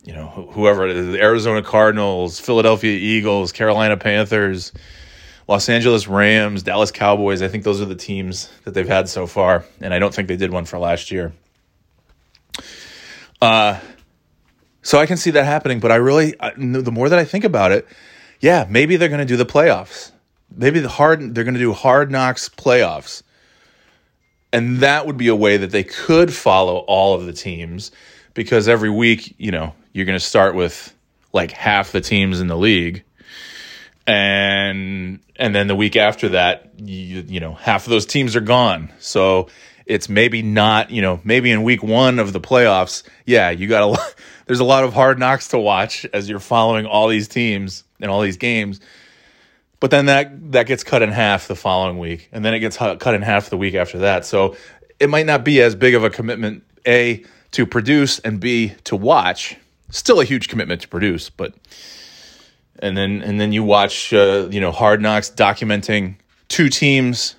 you 0.04 0.12
know 0.12 0.26
whoever 0.52 0.92
the 0.92 1.20
arizona 1.20 1.62
cardinals 1.62 2.38
philadelphia 2.38 2.96
eagles 2.96 3.52
carolina 3.52 3.96
panthers 3.96 4.72
los 5.48 5.68
angeles 5.68 6.06
rams 6.06 6.62
dallas 6.62 6.90
cowboys 6.90 7.42
i 7.42 7.48
think 7.48 7.64
those 7.64 7.80
are 7.80 7.86
the 7.86 7.94
teams 7.94 8.50
that 8.64 8.74
they've 8.74 8.88
had 8.88 9.08
so 9.08 9.26
far 9.26 9.64
and 9.80 9.92
i 9.94 9.98
don't 9.98 10.14
think 10.14 10.28
they 10.28 10.36
did 10.36 10.52
one 10.52 10.64
for 10.64 10.78
last 10.78 11.10
year. 11.10 11.32
Uh 13.40 13.80
so 14.82 14.98
i 14.98 15.06
can 15.06 15.16
see 15.16 15.30
that 15.30 15.44
happening 15.44 15.80
but 15.80 15.90
i 15.90 15.96
really 15.96 16.38
I, 16.38 16.52
the 16.56 16.92
more 16.92 17.08
that 17.08 17.18
i 17.18 17.24
think 17.24 17.44
about 17.44 17.72
it 17.72 17.86
yeah 18.40 18.66
maybe 18.68 18.96
they're 18.96 19.08
going 19.08 19.18
to 19.20 19.24
do 19.24 19.36
the 19.36 19.46
playoffs. 19.46 20.12
Maybe 20.54 20.80
the 20.80 20.88
hard 20.88 21.34
they're 21.34 21.44
going 21.44 21.54
to 21.54 21.60
do 21.60 21.72
hard 21.72 22.10
knocks 22.10 22.48
playoffs. 22.48 23.22
And 24.52 24.78
that 24.80 25.06
would 25.06 25.16
be 25.16 25.26
a 25.26 25.34
way 25.34 25.56
that 25.56 25.72
they 25.72 25.82
could 25.82 26.32
follow 26.32 26.78
all 26.86 27.14
of 27.14 27.26
the 27.26 27.32
teams 27.32 27.90
because 28.34 28.68
every 28.68 28.90
week 28.90 29.34
you 29.38 29.50
know 29.50 29.74
you're 29.94 30.04
going 30.04 30.18
to 30.18 30.24
start 30.24 30.54
with 30.54 30.94
like 31.32 31.50
half 31.50 31.92
the 31.92 32.02
teams 32.02 32.40
in 32.40 32.46
the 32.46 32.56
league 32.56 33.02
and 34.06 35.20
and 35.36 35.54
then 35.54 35.66
the 35.66 35.74
week 35.74 35.96
after 35.96 36.28
that 36.30 36.70
you, 36.76 37.24
you 37.26 37.40
know 37.40 37.54
half 37.54 37.86
of 37.86 37.90
those 37.90 38.04
teams 38.04 38.36
are 38.36 38.42
gone 38.42 38.92
so 38.98 39.48
it's 39.86 40.10
maybe 40.10 40.42
not 40.42 40.90
you 40.90 41.00
know 41.00 41.18
maybe 41.24 41.50
in 41.50 41.62
week 41.62 41.82
one 41.82 42.18
of 42.18 42.34
the 42.34 42.40
playoffs 42.40 43.02
yeah 43.24 43.48
you 43.48 43.66
got 43.66 43.82
a 43.82 44.14
there's 44.46 44.60
a 44.60 44.64
lot 44.64 44.84
of 44.84 44.92
hard 44.92 45.18
knocks 45.18 45.48
to 45.48 45.58
watch 45.58 46.04
as 46.12 46.28
you're 46.28 46.38
following 46.38 46.84
all 46.84 47.08
these 47.08 47.28
teams 47.28 47.84
and 47.98 48.10
all 48.10 48.20
these 48.20 48.36
games 48.36 48.80
but 49.84 49.90
then 49.90 50.06
that 50.06 50.52
that 50.52 50.66
gets 50.66 50.82
cut 50.82 51.02
in 51.02 51.10
half 51.10 51.46
the 51.46 51.54
following 51.54 51.98
week, 51.98 52.30
and 52.32 52.42
then 52.42 52.54
it 52.54 52.60
gets 52.60 52.78
cut 52.78 53.12
in 53.12 53.20
half 53.20 53.50
the 53.50 53.58
week 53.58 53.74
after 53.74 53.98
that. 53.98 54.24
So 54.24 54.56
it 54.98 55.10
might 55.10 55.26
not 55.26 55.44
be 55.44 55.60
as 55.60 55.74
big 55.74 55.94
of 55.94 56.04
a 56.04 56.08
commitment 56.08 56.64
a 56.86 57.22
to 57.50 57.66
produce 57.66 58.18
and 58.18 58.40
b 58.40 58.72
to 58.84 58.96
watch. 58.96 59.58
Still 59.94 60.20
a 60.20 60.24
huge 60.24 60.48
commitment 60.48 60.82
to 60.82 60.88
produce, 60.88 61.30
but 61.30 61.54
and 62.80 62.96
then 62.96 63.22
and 63.22 63.40
then 63.40 63.52
you 63.52 63.62
watch 63.62 64.12
uh, 64.12 64.48
you 64.50 64.60
know 64.60 64.72
Hard 64.72 65.00
Knocks 65.00 65.30
documenting 65.30 66.16
two 66.48 66.68
teams 66.68 67.36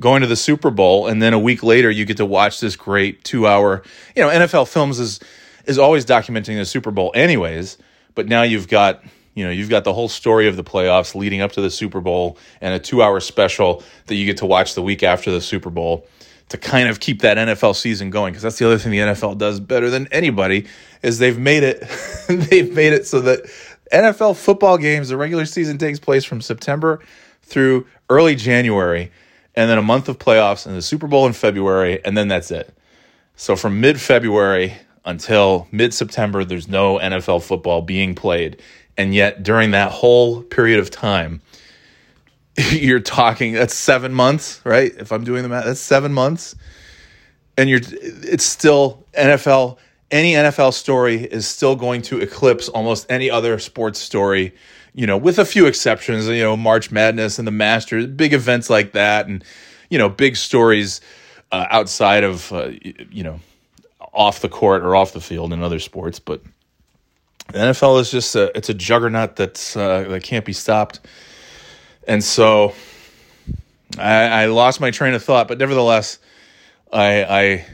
going 0.00 0.22
to 0.22 0.26
the 0.26 0.36
Super 0.36 0.70
Bowl, 0.70 1.06
and 1.06 1.20
then 1.20 1.34
a 1.34 1.38
week 1.38 1.62
later 1.62 1.90
you 1.90 2.06
get 2.06 2.16
to 2.16 2.24
watch 2.24 2.60
this 2.60 2.76
great 2.76 3.24
two 3.24 3.46
hour. 3.46 3.82
You 4.14 4.22
know 4.22 4.30
NFL 4.30 4.68
Films 4.68 4.98
is 4.98 5.20
is 5.66 5.78
always 5.78 6.06
documenting 6.06 6.56
the 6.56 6.64
Super 6.64 6.90
Bowl 6.90 7.12
anyways, 7.14 7.76
but 8.14 8.26
now 8.26 8.42
you've 8.42 8.68
got 8.68 9.04
you 9.34 9.44
know, 9.44 9.50
you've 9.50 9.68
got 9.68 9.84
the 9.84 9.92
whole 9.92 10.08
story 10.08 10.48
of 10.48 10.56
the 10.56 10.64
playoffs 10.64 11.14
leading 11.14 11.42
up 11.42 11.52
to 11.52 11.60
the 11.60 11.70
Super 11.70 12.00
Bowl 12.00 12.38
and 12.62 12.72
a 12.72 12.78
two 12.78 13.02
hour 13.02 13.20
special 13.20 13.82
that 14.06 14.14
you 14.14 14.24
get 14.24 14.38
to 14.38 14.46
watch 14.46 14.74
the 14.74 14.80
week 14.80 15.02
after 15.02 15.30
the 15.30 15.42
Super 15.42 15.68
Bowl 15.68 16.06
to 16.48 16.58
kind 16.58 16.88
of 16.88 17.00
keep 17.00 17.22
that 17.22 17.36
NFL 17.36 17.74
season 17.74 18.10
going 18.10 18.32
because 18.32 18.42
that's 18.42 18.58
the 18.58 18.66
other 18.66 18.78
thing 18.78 18.92
the 18.92 18.98
NFL 18.98 19.38
does 19.38 19.58
better 19.60 19.90
than 19.90 20.06
anybody 20.12 20.66
is 21.02 21.18
they've 21.18 21.38
made 21.38 21.62
it 21.62 21.80
they've 22.28 22.72
made 22.72 22.92
it 22.92 23.06
so 23.06 23.20
that 23.20 23.44
NFL 23.92 24.36
football 24.36 24.78
games 24.78 25.08
the 25.08 25.16
regular 25.16 25.44
season 25.44 25.78
takes 25.78 25.98
place 25.98 26.24
from 26.24 26.40
September 26.40 27.00
through 27.42 27.86
early 28.10 28.34
January 28.34 29.10
and 29.54 29.70
then 29.70 29.78
a 29.78 29.82
month 29.82 30.08
of 30.08 30.18
playoffs 30.18 30.66
and 30.66 30.76
the 30.76 30.82
Super 30.82 31.06
Bowl 31.06 31.26
in 31.26 31.32
February 31.32 32.04
and 32.04 32.16
then 32.16 32.28
that's 32.28 32.50
it. 32.50 32.72
So 33.36 33.56
from 33.56 33.80
mid-February 33.80 34.74
until 35.04 35.66
mid-September 35.72 36.44
there's 36.44 36.68
no 36.68 36.98
NFL 36.98 37.42
football 37.42 37.82
being 37.82 38.14
played 38.14 38.62
and 38.96 39.14
yet 39.14 39.42
during 39.42 39.72
that 39.72 39.90
whole 39.90 40.42
period 40.42 40.78
of 40.78 40.90
time 40.90 41.40
you're 42.72 43.00
talking 43.00 43.52
that's 43.52 43.74
seven 43.74 44.14
months, 44.14 44.60
right? 44.64 44.92
If 44.96 45.12
I'm 45.12 45.24
doing 45.24 45.42
the 45.42 45.48
math, 45.48 45.64
that's 45.64 45.80
seven 45.80 46.12
months, 46.12 46.54
and 47.56 47.68
you're 47.68 47.80
it's 47.82 48.44
still 48.44 49.04
NFL. 49.12 49.78
Any 50.10 50.34
NFL 50.34 50.72
story 50.72 51.24
is 51.24 51.46
still 51.46 51.74
going 51.74 52.00
to 52.02 52.20
eclipse 52.20 52.68
almost 52.68 53.10
any 53.10 53.28
other 53.28 53.58
sports 53.58 53.98
story, 53.98 54.54
you 54.94 55.04
know, 55.06 55.16
with 55.16 55.38
a 55.38 55.44
few 55.44 55.66
exceptions. 55.66 56.28
You 56.28 56.42
know, 56.42 56.56
March 56.56 56.90
Madness 56.90 57.38
and 57.38 57.46
the 57.46 57.52
Masters, 57.52 58.06
big 58.06 58.32
events 58.32 58.70
like 58.70 58.92
that, 58.92 59.26
and 59.26 59.44
you 59.90 59.98
know, 59.98 60.08
big 60.08 60.36
stories 60.36 61.00
uh, 61.52 61.66
outside 61.70 62.24
of 62.24 62.50
uh, 62.52 62.70
you 63.10 63.24
know, 63.24 63.40
off 64.14 64.40
the 64.40 64.48
court 64.48 64.82
or 64.82 64.96
off 64.96 65.12
the 65.12 65.20
field 65.20 65.52
in 65.52 65.62
other 65.62 65.78
sports, 65.78 66.18
but. 66.18 66.42
The 67.52 67.60
NFL 67.60 68.00
is 68.00 68.10
just 68.10 68.34
a, 68.34 68.50
it's 68.56 68.70
a 68.70 68.74
juggernaut 68.74 69.36
that's 69.36 69.76
uh, 69.76 70.02
that 70.08 70.24
can't 70.24 70.44
be 70.44 70.52
stopped 70.52 70.98
and 72.06 72.22
so 72.22 72.74
I, 73.98 74.42
I 74.42 74.46
lost 74.46 74.80
my 74.80 74.90
train 74.90 75.14
of 75.14 75.22
thought, 75.22 75.48
but 75.48 75.58
nevertheless, 75.58 76.18
I, 76.92 77.24
I, 77.24 77.66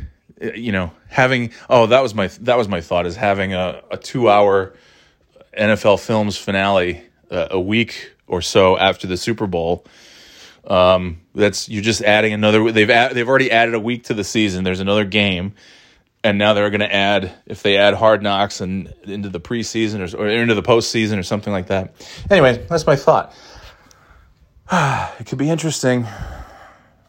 you 0.55 0.73
know, 0.73 0.93
having 1.09 1.53
oh 1.69 1.87
that 1.87 2.03
was 2.03 2.15
my 2.15 2.29
that 2.41 2.57
was 2.57 2.69
my 2.69 2.81
thought 2.81 3.07
is 3.07 3.17
having 3.17 3.55
a, 3.55 3.83
a 3.91 3.97
two 3.97 4.29
hour 4.29 4.75
NFL 5.57 6.05
Films 6.05 6.37
finale 6.37 7.03
uh, 7.31 7.49
a 7.51 7.61
week 7.61 8.13
or 8.27 8.43
so 8.43 8.77
after 8.79 9.07
the 9.07 9.17
Super 9.17 9.47
Bowl. 9.47 9.85
Um, 10.67 11.21
that's 11.35 11.69
you're 11.69 11.83
just 11.83 12.03
adding 12.03 12.33
another. 12.33 12.71
They've 12.71 12.89
ad, 12.89 13.15
they've 13.15 13.29
already 13.29 13.51
added 13.51 13.75
a 13.75 13.81
week 13.81 14.05
to 14.05 14.15
the 14.15 14.25
season. 14.25 14.65
There's 14.65 14.81
another 14.81 15.05
game, 15.05 15.55
and 16.23 16.39
now 16.39 16.55
they're 16.55 16.71
going 16.71 16.81
to 16.81 16.95
add 16.95 17.33
if 17.47 17.63
they 17.63 17.77
add 17.77 17.95
Hard 17.95 18.23
Knocks 18.23 18.61
and 18.61 18.95
into 19.05 19.29
the 19.29 19.41
preseason 19.41 20.15
or, 20.15 20.19
or 20.19 20.29
into 20.29 20.55
the 20.55 20.63
postseason 20.63 21.19
or 21.19 21.25
something 21.25 21.53
like 21.53 21.67
that. 21.67 21.95
Anyway, 22.31 22.65
that's 22.69 22.87
my 22.87 22.97
thought. 22.97 23.35
it 24.73 25.27
could 25.27 25.39
be 25.39 25.51
interesting. 25.51 26.07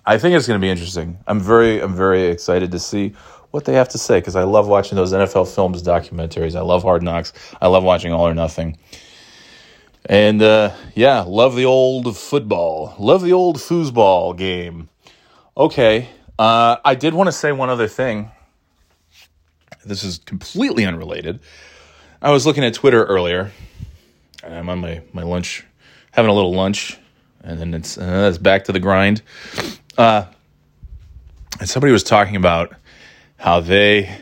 I 0.05 0.17
think 0.17 0.35
it's 0.35 0.47
going 0.47 0.59
to 0.59 0.63
be 0.63 0.69
interesting. 0.69 1.17
I'm 1.27 1.39
very, 1.39 1.81
I'm 1.81 1.95
very 1.95 2.27
excited 2.27 2.71
to 2.71 2.79
see 2.79 3.13
what 3.51 3.65
they 3.65 3.73
have 3.73 3.89
to 3.89 3.97
say 3.97 4.19
because 4.19 4.35
I 4.35 4.43
love 4.43 4.67
watching 4.67 4.95
those 4.95 5.13
NFL 5.13 5.53
films, 5.53 5.83
documentaries. 5.83 6.55
I 6.55 6.61
love 6.61 6.83
Hard 6.83 7.03
Knocks. 7.03 7.31
I 7.61 7.67
love 7.67 7.83
watching 7.83 8.11
All 8.11 8.27
or 8.27 8.33
Nothing. 8.33 8.77
And 10.07 10.41
uh, 10.41 10.75
yeah, 10.95 11.21
love 11.21 11.55
the 11.55 11.65
old 11.65 12.17
football. 12.17 12.95
Love 12.99 13.21
the 13.21 13.31
old 13.31 13.57
foosball 13.57 14.35
game. 14.35 14.89
Okay, 15.55 16.09
uh, 16.39 16.77
I 16.83 16.95
did 16.95 17.13
want 17.13 17.27
to 17.27 17.31
say 17.31 17.51
one 17.51 17.69
other 17.69 17.87
thing. 17.87 18.31
This 19.85 20.03
is 20.03 20.17
completely 20.17 20.85
unrelated. 20.85 21.39
I 22.21 22.31
was 22.31 22.45
looking 22.45 22.63
at 22.63 22.73
Twitter 22.73 23.05
earlier. 23.05 23.51
I'm 24.43 24.67
on 24.67 24.79
my, 24.79 25.01
my 25.13 25.23
lunch, 25.23 25.63
having 26.11 26.31
a 26.31 26.33
little 26.33 26.53
lunch 26.53 26.97
and 27.43 27.59
then 27.59 27.73
it's 27.73 27.97
uh, 27.97 28.27
it's 28.29 28.37
back 28.37 28.65
to 28.65 28.71
the 28.71 28.79
grind. 28.79 29.21
Uh, 29.97 30.25
and 31.59 31.69
somebody 31.69 31.91
was 31.91 32.03
talking 32.03 32.35
about 32.35 32.73
how 33.37 33.59
they 33.59 34.17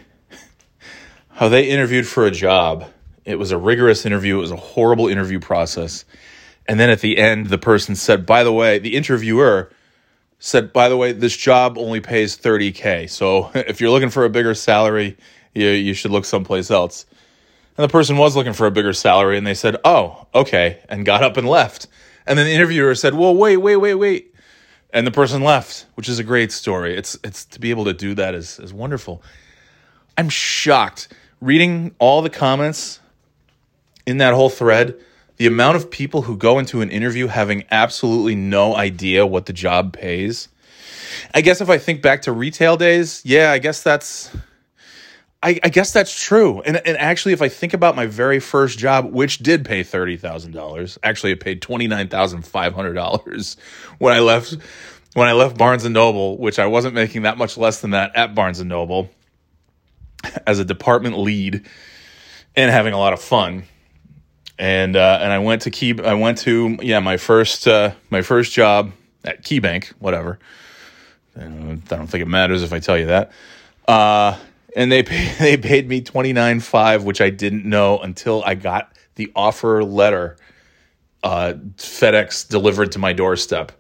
how 1.29 1.49
they 1.49 1.69
interviewed 1.69 2.07
for 2.07 2.25
a 2.25 2.31
job. 2.31 2.85
It 3.23 3.35
was 3.35 3.51
a 3.51 3.57
rigorous 3.57 4.05
interview. 4.05 4.37
It 4.37 4.41
was 4.41 4.51
a 4.51 4.57
horrible 4.57 5.07
interview 5.07 5.39
process. 5.39 6.05
And 6.67 6.79
then 6.79 6.89
at 6.89 7.01
the 7.01 7.17
end, 7.17 7.47
the 7.47 7.57
person 7.57 7.95
said, 7.95 8.25
"By 8.25 8.43
the 8.43 8.51
way, 8.51 8.79
the 8.79 8.95
interviewer." 8.95 9.71
said, 10.43 10.73
by 10.73 10.89
the 10.89 10.97
way, 10.97 11.11
this 11.11 11.37
job 11.37 11.77
only 11.77 12.01
pays 12.01 12.35
30K. 12.35 13.07
So 13.09 13.51
if 13.55 13.79
you're 13.79 13.91
looking 13.91 14.09
for 14.09 14.25
a 14.25 14.29
bigger 14.29 14.55
salary, 14.55 15.15
you, 15.53 15.67
you 15.67 15.93
should 15.93 16.09
look 16.09 16.25
someplace 16.25 16.71
else. 16.71 17.05
And 17.77 17.83
the 17.83 17.91
person 17.91 18.17
was 18.17 18.35
looking 18.35 18.53
for 18.53 18.65
a 18.65 18.71
bigger 18.71 18.91
salary, 18.91 19.37
and 19.37 19.47
they 19.47 19.53
said, 19.53 19.77
oh, 19.85 20.27
okay, 20.33 20.79
and 20.89 21.05
got 21.05 21.23
up 21.23 21.37
and 21.37 21.47
left. 21.47 21.87
And 22.25 22.37
then 22.37 22.45
the 22.45 22.53
interviewer 22.53 22.93
said, 22.95 23.13
"Well, 23.13 23.35
wait, 23.35 23.57
wait, 23.57 23.77
wait, 23.77 23.95
wait," 23.95 24.35
and 24.93 25.07
the 25.07 25.11
person 25.11 25.41
left, 25.41 25.85
which 25.95 26.07
is 26.07 26.19
a 26.19 26.23
great 26.23 26.51
story. 26.51 26.95
It's 26.95 27.17
it's 27.23 27.45
to 27.45 27.59
be 27.59 27.69
able 27.69 27.85
to 27.85 27.93
do 27.93 28.13
that 28.15 28.35
is 28.35 28.59
is 28.59 28.73
wonderful. 28.73 29.23
I'm 30.17 30.29
shocked 30.29 31.07
reading 31.39 31.95
all 31.99 32.21
the 32.21 32.29
comments 32.29 32.99
in 34.05 34.17
that 34.17 34.33
whole 34.33 34.49
thread. 34.49 34.95
The 35.37 35.47
amount 35.47 35.77
of 35.77 35.89
people 35.89 36.23
who 36.23 36.37
go 36.37 36.59
into 36.59 36.81
an 36.81 36.91
interview 36.91 37.27
having 37.27 37.63
absolutely 37.71 38.35
no 38.35 38.75
idea 38.75 39.25
what 39.25 39.47
the 39.47 39.53
job 39.53 39.93
pays. 39.93 40.49
I 41.33 41.41
guess 41.41 41.61
if 41.61 41.69
I 41.69 41.79
think 41.79 42.01
back 42.01 42.21
to 42.23 42.31
retail 42.31 42.77
days, 42.77 43.21
yeah, 43.25 43.51
I 43.51 43.57
guess 43.57 43.81
that's 43.81 44.29
I, 45.43 45.59
I, 45.63 45.69
guess 45.69 45.91
that's 45.91 46.19
true. 46.19 46.61
And, 46.61 46.77
and 46.85 46.97
actually, 46.97 47.33
if 47.33 47.41
I 47.41 47.49
think 47.49 47.73
about 47.73 47.95
my 47.95 48.05
very 48.05 48.39
first 48.39 48.77
job, 48.77 49.11
which 49.11 49.39
did 49.39 49.65
pay 49.65 49.83
$30,000, 49.83 50.97
actually 51.01 51.31
it 51.31 51.39
paid 51.39 51.61
$29,500 51.61 53.55
when 53.97 54.13
I 54.13 54.19
left, 54.19 54.55
when 55.13 55.27
I 55.27 55.33
left 55.33 55.57
Barnes 55.57 55.83
and 55.83 55.93
Noble, 55.93 56.37
which 56.37 56.59
I 56.59 56.67
wasn't 56.67 56.93
making 56.93 57.23
that 57.23 57.37
much 57.37 57.57
less 57.57 57.81
than 57.81 57.91
that 57.91 58.15
at 58.15 58.35
Barnes 58.35 58.59
and 58.59 58.69
Noble 58.69 59.09
as 60.45 60.59
a 60.59 60.65
department 60.65 61.17
lead 61.17 61.65
and 62.55 62.69
having 62.69 62.93
a 62.93 62.99
lot 62.99 63.13
of 63.13 63.21
fun. 63.21 63.63
And, 64.59 64.95
uh, 64.95 65.19
and 65.21 65.31
I 65.33 65.39
went 65.39 65.63
to 65.63 65.71
Key, 65.71 65.99
I 66.03 66.13
went 66.13 66.37
to, 66.39 66.77
yeah, 66.83 66.99
my 66.99 67.17
first, 67.17 67.67
uh, 67.67 67.93
my 68.11 68.21
first 68.21 68.53
job 68.53 68.91
at 69.25 69.43
KeyBank, 69.43 69.93
whatever. 69.93 70.37
I 71.35 71.41
don't 71.45 72.07
think 72.07 72.21
it 72.21 72.27
matters 72.27 72.61
if 72.61 72.73
I 72.73 72.79
tell 72.79 72.97
you 72.97 73.07
that. 73.07 73.31
Uh, 73.87 74.37
and 74.75 74.91
they 74.91 75.03
pay, 75.03 75.33
they 75.39 75.57
paid 75.57 75.87
me 75.87 76.01
twenty 76.01 76.33
nine 76.33 76.59
five, 76.59 77.03
which 77.03 77.21
I 77.21 77.29
didn't 77.29 77.65
know 77.65 77.99
until 77.99 78.43
I 78.43 78.55
got 78.55 78.93
the 79.15 79.31
offer 79.35 79.83
letter. 79.83 80.37
Uh, 81.23 81.53
FedEx 81.77 82.49
delivered 82.49 82.93
to 82.93 82.99
my 82.99 83.13
doorstep. 83.13 83.71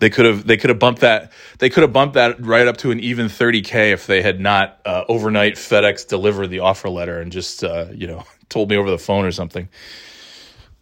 They 0.00 0.10
could 0.10 0.24
have 0.24 0.44
they 0.44 0.56
could 0.56 0.70
have 0.70 0.80
bumped 0.80 1.02
that 1.02 1.30
they 1.58 1.70
could 1.70 1.82
have 1.82 1.92
bumped 1.92 2.14
that 2.14 2.44
right 2.44 2.66
up 2.66 2.78
to 2.78 2.90
an 2.90 2.98
even 2.98 3.26
30k 3.26 3.92
if 3.92 4.08
they 4.08 4.20
had 4.20 4.40
not 4.40 4.80
uh, 4.84 5.04
overnight 5.08 5.54
FedEx 5.54 6.08
delivered 6.08 6.48
the 6.48 6.58
offer 6.58 6.88
letter 6.88 7.20
and 7.20 7.30
just 7.30 7.62
uh, 7.62 7.86
you 7.92 8.08
know 8.08 8.24
told 8.48 8.68
me 8.68 8.76
over 8.76 8.90
the 8.90 8.98
phone 8.98 9.24
or 9.24 9.30
something. 9.30 9.68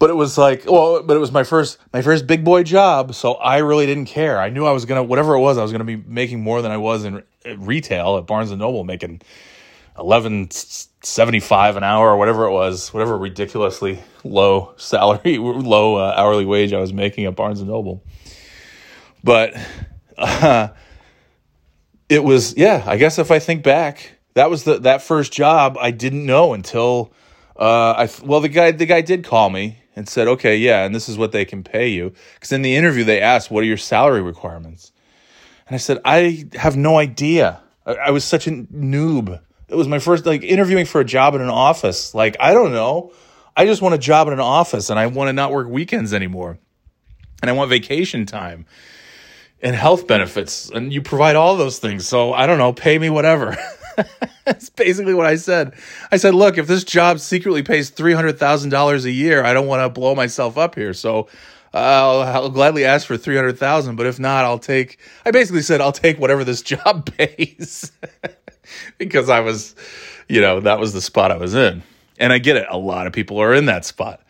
But 0.01 0.09
it 0.09 0.15
was 0.15 0.39
like, 0.39 0.65
well, 0.65 1.03
but 1.03 1.15
it 1.15 1.21
was 1.21 1.31
my 1.31 1.45
first 1.45 1.79
my 1.93 2.01
first 2.01 2.27
big 2.27 2.43
boy 2.43 2.63
job, 2.63 3.15
so 3.15 3.35
I 3.35 3.59
really 3.59 3.85
didn't 3.85 4.07
care. 4.07 4.41
I 4.41 4.49
knew 4.49 4.65
I 4.65 4.73
was 4.73 4.87
gonna 4.87 5.05
whatever 5.05 5.35
it 5.35 5.41
was, 5.41 5.59
I 5.59 5.63
was 5.63 5.73
gonna 5.73 5.85
be 5.85 5.97
making 5.97 6.41
more 6.41 6.63
than 6.63 6.73
I 6.73 6.79
was 6.79 7.05
in 7.05 7.23
retail 7.59 8.17
at 8.17 8.27
Barnes 8.27 8.51
and 8.51 8.59
Noble, 8.59 8.83
making 8.83 9.21
eleven 9.99 10.49
seventy 10.51 11.39
five 11.39 11.77
an 11.77 11.85
hour 11.85 12.09
or 12.09 12.17
whatever 12.17 12.47
it 12.47 12.53
was, 12.53 12.95
whatever 12.95 13.19
ridiculously 13.19 14.03
low 14.25 14.73
salary, 14.79 15.37
low 15.39 15.97
uh, 15.97 16.15
hourly 16.17 16.47
wage 16.47 16.73
I 16.73 16.81
was 16.81 16.95
making 16.95 17.27
at 17.27 17.37
Barnes 17.37 17.61
and 17.61 17.69
Noble. 17.69 18.03
But 19.23 19.55
uh, 20.17 20.69
it 22.09 22.25
was, 22.25 22.57
yeah. 22.57 22.83
I 22.87 22.97
guess 22.97 23.19
if 23.19 23.31
I 23.31 23.39
think 23.39 23.63
back, 23.63 24.13
that 24.33 24.49
was 24.49 24.65
the 24.65 24.79
that 24.79 25.03
first 25.03 25.31
job 25.31 25.77
I 25.79 25.91
didn't 25.91 26.25
know 26.25 26.55
until 26.55 27.13
uh, 27.55 27.93
I 27.93 28.09
well 28.25 28.41
the 28.41 28.49
guy 28.49 28.71
the 28.71 28.87
guy 28.87 29.03
did 29.03 29.25
call 29.25 29.51
me 29.51 29.77
and 30.01 30.09
said, 30.09 30.29
okay, 30.29 30.57
yeah, 30.57 30.87
and 30.87 30.95
this 30.95 31.11
is 31.11 31.19
what 31.19 31.31
they 31.31 31.45
can 31.45 31.63
pay 31.63 31.89
you. 31.89 32.15
Because 32.33 32.53
in 32.53 32.63
the 32.63 32.75
interview, 32.75 33.05
they 33.05 33.21
asked, 33.21 33.51
what 33.51 33.63
are 33.63 33.67
your 33.67 33.77
salary 33.77 34.23
requirements? 34.23 34.93
And 35.69 35.75
I 35.75 35.77
said, 35.77 35.99
I 36.07 36.47
have 36.55 36.75
no 36.75 36.97
idea. 36.97 37.61
I, 37.85 37.97
I 37.97 38.11
was 38.11 38.25
such 38.25 38.47
a 38.47 38.51
noob. 38.51 39.39
It 39.69 39.75
was 39.75 39.89
my 39.89 39.99
first, 39.99 40.25
like, 40.25 40.43
interviewing 40.43 40.87
for 40.87 41.03
a 41.03 41.05
job 41.05 41.35
in 41.35 41.43
an 41.43 41.51
office. 41.51 42.15
Like, 42.15 42.39
I 42.41 42.55
don't 42.55 42.73
know. 42.73 43.13
I 43.55 43.67
just 43.67 43.83
want 43.83 43.95
a 43.95 43.99
job 43.99 44.27
in 44.29 44.33
an 44.33 44.41
office 44.41 44.89
and 44.89 44.99
I 44.99 45.07
want 45.09 45.29
to 45.29 45.35
not 45.35 45.53
work 45.53 45.69
weekends 45.69 46.15
anymore. 46.15 46.59
And 47.43 47.51
I 47.51 47.53
want 47.53 47.69
vacation 47.69 48.25
time 48.25 48.65
and 49.61 49.77
health 49.77 50.07
benefits. 50.07 50.71
And 50.71 50.95
you 50.95 51.03
provide 51.03 51.37
all 51.37 51.59
those 51.59 51.79
things. 51.79 52.09
So 52.09 52.33
I 52.33 52.47
don't 52.47 52.57
know, 52.57 52.73
pay 52.73 52.99
me 52.99 53.11
whatever. 53.11 53.55
That's 54.45 54.71
basically 54.71 55.15
what 55.15 55.27
I 55.27 55.37
said. 55.37 55.75
I 56.11 56.17
said, 56.17 56.35
look, 56.35 56.59
if 56.59 56.67
this 56.67 56.85
job 56.85 57.21
secretly 57.21 57.63
pays 57.63 57.91
$300,000 57.91 59.05
a 59.05 59.11
year, 59.11 59.45
I 59.45 59.53
don't 59.53 59.67
want 59.67 59.83
to 59.83 59.89
blow 59.89 60.15
myself 60.15 60.59
up 60.59 60.75
here. 60.75 60.95
So 60.95 61.29
I'll, 61.73 62.21
I'll 62.21 62.51
gladly 62.51 62.85
ask 62.85 63.07
for 63.07 63.17
300,000, 63.17 63.97
but 63.97 64.07
if 64.07 64.19
not, 64.19 64.45
I'll 64.45 64.59
take, 64.59 64.99
I 65.25 65.31
basically 65.31 65.63
said, 65.63 65.81
I'll 65.81 65.93
take 65.93 66.19
whatever 66.19 66.45
this 66.45 66.63
job 66.63 67.11
pays 67.17 67.93
because 68.99 69.29
I 69.29 69.41
was, 69.41 69.75
you 70.29 70.41
know, 70.41 70.61
that 70.61 70.79
was 70.79 70.93
the 70.93 71.01
spot 71.01 71.31
I 71.31 71.37
was 71.37 71.55
in. 71.55 71.83
And 72.19 72.33
I 72.33 72.39
get 72.39 72.57
it. 72.57 72.67
A 72.69 72.77
lot 72.77 73.07
of 73.07 73.13
people 73.15 73.39
are 73.39 73.55
in 73.55 73.67
that 73.67 73.85
spot. 73.85 74.21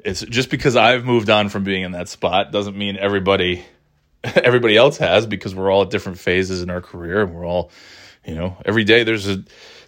It's 0.00 0.20
just 0.20 0.50
because 0.50 0.76
I've 0.76 1.06
moved 1.06 1.30
on 1.30 1.48
from 1.48 1.64
being 1.64 1.82
in 1.82 1.92
that 1.92 2.10
spot 2.10 2.52
doesn't 2.52 2.76
mean 2.76 2.98
everybody 2.98 3.64
everybody 4.36 4.76
else 4.76 4.96
has 4.98 5.26
because 5.26 5.54
we're 5.54 5.70
all 5.70 5.82
at 5.82 5.90
different 5.90 6.18
phases 6.18 6.62
in 6.62 6.70
our 6.70 6.80
career 6.80 7.22
and 7.22 7.34
we're 7.34 7.46
all, 7.46 7.70
you 8.26 8.34
know, 8.34 8.56
every 8.64 8.84
day 8.84 9.04
there's 9.04 9.28
a 9.28 9.42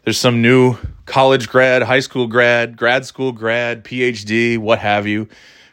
there's 0.04 0.18
some 0.18 0.40
new 0.40 0.76
college 1.04 1.48
grad, 1.48 1.82
high 1.82 2.00
school 2.00 2.26
grad, 2.26 2.76
grad 2.76 3.04
school 3.04 3.32
grad, 3.32 3.84
PhD, 3.84 4.56
what 4.58 4.78
have 4.78 5.06
you, 5.06 5.28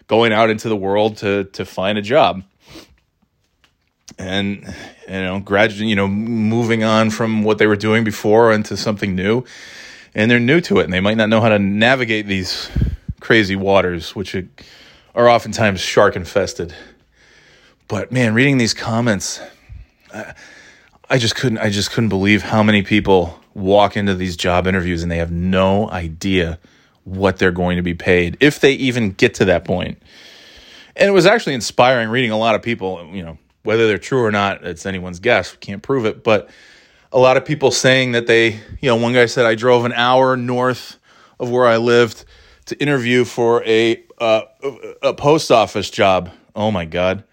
going 0.08 0.34
out 0.34 0.49
into 0.49 0.69
the 0.69 0.76
world 0.76 1.17
to 1.17 1.45
to 1.45 1.65
find 1.65 1.97
a 1.97 2.02
job. 2.02 2.43
And 4.17 4.73
you 5.08 5.13
know, 5.13 5.39
graduating, 5.39 5.89
you 5.89 5.95
know, 5.95 6.08
moving 6.08 6.84
on 6.84 7.10
from 7.10 7.43
what 7.43 7.58
they 7.58 7.67
were 7.67 7.76
doing 7.76 8.04
before 8.04 8.54
into 8.54 8.78
something 8.78 9.15
new. 9.15 9.43
And 10.15 10.30
they're 10.30 10.39
new 10.39 10.62
to 10.62 10.80
it 10.80 10.84
and 10.84 10.93
they 10.93 10.99
might 10.99 11.17
not 11.17 11.30
know 11.30 11.41
how 11.41 11.49
to 11.49 11.60
navigate 11.60 12.28
these 12.28 12.69
crazy 13.19 13.56
waters, 13.56 14.15
which 14.15 14.36
are 15.15 15.30
oftentimes 15.30 15.82
shark 15.82 16.15
infested. 16.15 16.73
But 17.88 18.12
man, 18.12 18.34
reading 18.34 18.58
these 18.58 18.73
comments, 18.73 19.41
I, 20.13 20.34
I 21.09 21.17
just 21.17 21.35
couldn't. 21.35 21.57
I 21.57 21.69
just 21.69 21.91
couldn't 21.91 22.09
believe 22.09 22.41
how 22.41 22.63
many 22.63 22.83
people 22.83 23.39
walk 23.53 23.97
into 23.97 24.15
these 24.15 24.35
job 24.35 24.67
interviews 24.67 25.03
and 25.03 25.11
they 25.11 25.17
have 25.17 25.31
no 25.31 25.89
idea 25.89 26.59
what 27.03 27.37
they're 27.37 27.51
going 27.51 27.75
to 27.77 27.83
be 27.83 27.93
paid 27.93 28.37
if 28.39 28.59
they 28.59 28.73
even 28.73 29.11
get 29.11 29.35
to 29.35 29.45
that 29.45 29.65
point. 29.65 30.01
And 30.95 31.07
it 31.07 31.11
was 31.11 31.25
actually 31.25 31.53
inspiring 31.53 32.09
reading 32.09 32.31
a 32.31 32.37
lot 32.37 32.55
of 32.55 32.61
people. 32.61 33.09
You 33.13 33.23
know, 33.23 33.37
whether 33.63 33.87
they're 33.87 33.97
true 33.97 34.23
or 34.23 34.31
not, 34.31 34.63
it's 34.63 34.85
anyone's 34.85 35.19
guess. 35.19 35.51
We 35.51 35.57
can't 35.57 35.81
prove 35.81 36.05
it, 36.05 36.23
but 36.23 36.49
a 37.11 37.19
lot 37.19 37.37
of 37.37 37.45
people 37.45 37.71
saying 37.71 38.13
that 38.13 38.27
they, 38.27 38.51
you 38.81 38.89
know, 38.89 38.95
one 38.95 39.13
guy 39.13 39.25
said 39.27 39.45
I 39.45 39.55
drove 39.55 39.85
an 39.85 39.93
hour 39.93 40.35
north 40.35 40.97
of 41.39 41.49
where 41.49 41.67
I 41.67 41.77
lived 41.77 42.25
to 42.65 42.79
interview 42.81 43.25
for 43.25 43.63
a 43.65 44.03
uh, 44.19 44.43
a 45.01 45.13
post 45.13 45.51
office 45.51 45.89
job. 45.89 46.31
Oh 46.55 46.71
my 46.71 46.85
god. 46.85 47.23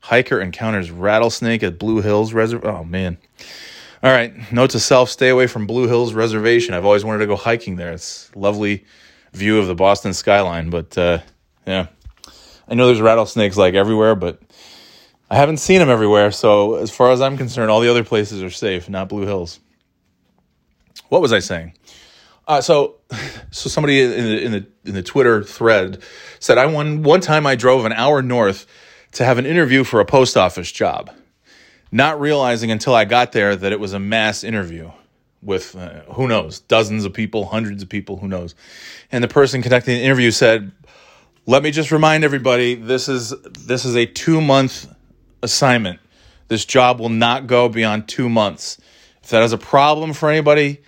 Hiker 0.00 0.40
encounters 0.40 0.90
rattlesnake 0.90 1.62
at 1.62 1.78
Blue 1.78 2.00
Hills 2.00 2.32
Reservation. 2.32 2.74
Oh 2.74 2.84
man. 2.84 3.18
All 4.02 4.10
right. 4.10 4.50
Note 4.52 4.70
to 4.70 4.80
self: 4.80 5.10
stay 5.10 5.28
away 5.28 5.46
from 5.46 5.66
Blue 5.66 5.86
Hills 5.86 6.14
Reservation. 6.14 6.74
I've 6.74 6.84
always 6.84 7.04
wanted 7.04 7.18
to 7.18 7.26
go 7.26 7.36
hiking 7.36 7.76
there. 7.76 7.92
It's 7.92 8.34
lovely 8.34 8.84
view 9.32 9.58
of 9.58 9.66
the 9.66 9.74
Boston 9.74 10.14
skyline. 10.14 10.70
But 10.70 10.96
uh, 10.96 11.18
yeah, 11.66 11.86
I 12.68 12.74
know 12.74 12.86
there's 12.86 13.00
rattlesnakes 13.00 13.56
like 13.56 13.74
everywhere, 13.74 14.14
but 14.14 14.40
I 15.30 15.36
haven't 15.36 15.58
seen 15.58 15.78
them 15.78 15.90
everywhere. 15.90 16.30
So 16.32 16.76
as 16.76 16.90
far 16.90 17.12
as 17.12 17.20
I'm 17.20 17.36
concerned, 17.36 17.70
all 17.70 17.80
the 17.80 17.90
other 17.90 18.04
places 18.04 18.42
are 18.42 18.50
safe, 18.50 18.88
not 18.88 19.08
Blue 19.08 19.26
Hills. 19.26 19.60
What 21.08 21.20
was 21.20 21.32
I 21.32 21.40
saying? 21.40 21.74
Uh, 22.48 22.60
so, 22.60 22.96
so 23.50 23.68
somebody 23.68 24.00
in 24.00 24.10
the, 24.10 24.42
in 24.42 24.52
the 24.52 24.66
in 24.86 24.94
the 24.94 25.02
Twitter 25.02 25.44
thread 25.44 26.02
said 26.38 26.58
I 26.58 26.66
one 26.66 27.02
one 27.02 27.20
time 27.20 27.46
I 27.46 27.54
drove 27.54 27.84
an 27.84 27.92
hour 27.92 28.22
north 28.22 28.66
to 29.12 29.24
have 29.24 29.38
an 29.38 29.46
interview 29.46 29.84
for 29.84 30.00
a 30.00 30.04
post 30.04 30.36
office 30.36 30.70
job, 30.70 31.10
not 31.90 32.20
realizing 32.20 32.70
until 32.70 32.94
I 32.94 33.04
got 33.04 33.32
there 33.32 33.56
that 33.56 33.72
it 33.72 33.80
was 33.80 33.92
a 33.92 33.98
mass 33.98 34.44
interview 34.44 34.90
with 35.42 35.74
uh, 35.74 36.00
who 36.12 36.28
knows, 36.28 36.60
dozens 36.60 37.04
of 37.04 37.12
people, 37.12 37.46
hundreds 37.46 37.82
of 37.82 37.88
people, 37.88 38.18
who 38.18 38.28
knows. 38.28 38.54
And 39.10 39.24
the 39.24 39.28
person 39.28 39.62
conducting 39.62 39.96
the 39.96 40.02
interview 40.02 40.30
said, 40.30 40.70
"Let 41.46 41.62
me 41.62 41.70
just 41.70 41.90
remind 41.90 42.24
everybody 42.24 42.74
this 42.74 43.08
is 43.08 43.30
this 43.42 43.84
is 43.84 43.96
a 43.96 44.06
2-month 44.06 44.86
assignment. 45.42 46.00
This 46.48 46.64
job 46.64 47.00
will 47.00 47.08
not 47.08 47.46
go 47.46 47.68
beyond 47.68 48.08
2 48.08 48.28
months. 48.28 48.78
If 49.22 49.30
that 49.30 49.42
is 49.42 49.52
a 49.52 49.58
problem 49.58 50.12
for 50.12 50.28
anybody, 50.30 50.80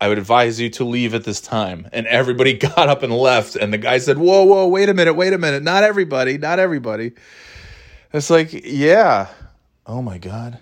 I 0.00 0.08
would 0.08 0.18
advise 0.18 0.58
you 0.58 0.70
to 0.70 0.84
leave 0.84 1.14
at 1.14 1.24
this 1.24 1.40
time. 1.40 1.88
And 1.92 2.06
everybody 2.06 2.54
got 2.58 2.88
up 2.88 3.02
and 3.02 3.12
left. 3.12 3.56
And 3.56 3.72
the 3.72 3.78
guy 3.78 3.98
said, 3.98 4.18
Whoa, 4.18 4.44
whoa, 4.44 4.66
wait 4.66 4.88
a 4.88 4.94
minute, 4.94 5.14
wait 5.14 5.32
a 5.32 5.38
minute. 5.38 5.62
Not 5.62 5.84
everybody, 5.84 6.38
not 6.38 6.58
everybody. 6.58 7.12
It's 8.12 8.30
like, 8.30 8.52
yeah. 8.52 9.28
Oh 9.86 10.02
my 10.02 10.18
God. 10.18 10.58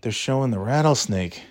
They're 0.00 0.12
showing 0.12 0.50
the 0.50 0.58
rattlesnake 0.58 1.42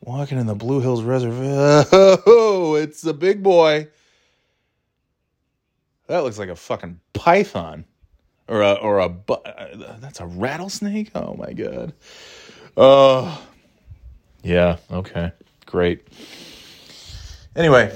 walking 0.00 0.38
in 0.38 0.46
the 0.46 0.54
Blue 0.54 0.80
Hills 0.80 1.02
Reservoir. 1.02 1.84
Oh, 2.26 2.74
it's 2.74 3.04
a 3.04 3.14
big 3.14 3.42
boy. 3.42 3.88
That 6.06 6.18
looks 6.18 6.38
like 6.38 6.48
a 6.48 6.56
fucking 6.56 7.00
python. 7.12 7.84
Or 8.48 8.62
a, 8.62 8.72
or 8.72 8.98
a, 8.98 9.14
that's 10.00 10.20
a 10.20 10.26
rattlesnake? 10.26 11.10
Oh 11.14 11.34
my 11.34 11.52
God. 11.52 11.92
Oh, 12.76 13.42
yeah, 14.42 14.78
okay, 14.90 15.32
great. 15.66 16.06
Anyway, 17.54 17.94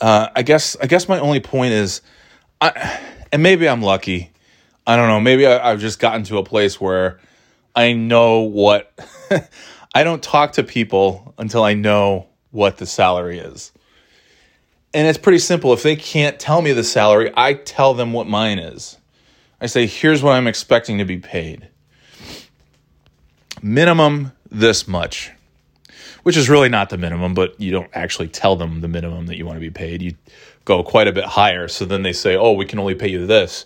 uh, 0.00 0.28
I 0.34 0.42
guess 0.42 0.76
I 0.80 0.86
guess 0.86 1.08
my 1.08 1.20
only 1.20 1.40
point 1.40 1.74
is, 1.74 2.02
I 2.60 3.00
and 3.32 3.42
maybe 3.42 3.68
I'm 3.68 3.82
lucky. 3.82 4.30
I 4.86 4.96
don't 4.96 5.08
know. 5.08 5.20
Maybe 5.20 5.46
I, 5.46 5.70
have 5.70 5.80
just 5.80 5.98
gotten 5.98 6.22
to 6.24 6.38
a 6.38 6.44
place 6.44 6.80
where 6.80 7.18
I 7.74 7.94
know 7.94 8.40
what. 8.40 8.92
I 9.94 10.04
don't 10.04 10.22
talk 10.22 10.52
to 10.52 10.62
people 10.62 11.34
until 11.38 11.64
I 11.64 11.74
know 11.74 12.28
what 12.50 12.76
the 12.76 12.86
salary 12.86 13.38
is. 13.38 13.72
And 14.94 15.06
it's 15.06 15.18
pretty 15.18 15.38
simple. 15.38 15.72
If 15.72 15.82
they 15.82 15.96
can't 15.96 16.38
tell 16.38 16.60
me 16.60 16.72
the 16.72 16.84
salary, 16.84 17.32
I 17.34 17.54
tell 17.54 17.94
them 17.94 18.12
what 18.12 18.26
mine 18.26 18.58
is. 18.58 18.98
I 19.60 19.66
say, 19.66 19.86
here's 19.86 20.22
what 20.22 20.32
I'm 20.32 20.46
expecting 20.46 20.98
to 20.98 21.04
be 21.04 21.18
paid. 21.18 21.68
Minimum 23.62 24.32
this 24.50 24.88
much, 24.88 25.30
which 26.22 26.36
is 26.36 26.48
really 26.48 26.68
not 26.68 26.90
the 26.90 26.98
minimum, 26.98 27.34
but 27.34 27.60
you 27.60 27.70
don't 27.70 27.90
actually 27.94 28.28
tell 28.28 28.56
them 28.56 28.80
the 28.80 28.88
minimum 28.88 29.26
that 29.26 29.36
you 29.36 29.46
want 29.46 29.56
to 29.56 29.60
be 29.60 29.70
paid. 29.70 30.02
You 30.02 30.14
go 30.64 30.82
quite 30.82 31.08
a 31.08 31.12
bit 31.12 31.24
higher. 31.24 31.68
So 31.68 31.84
then 31.84 32.02
they 32.02 32.12
say, 32.12 32.36
"Oh, 32.36 32.52
we 32.52 32.64
can 32.64 32.78
only 32.78 32.94
pay 32.94 33.08
you 33.08 33.26
this," 33.26 33.64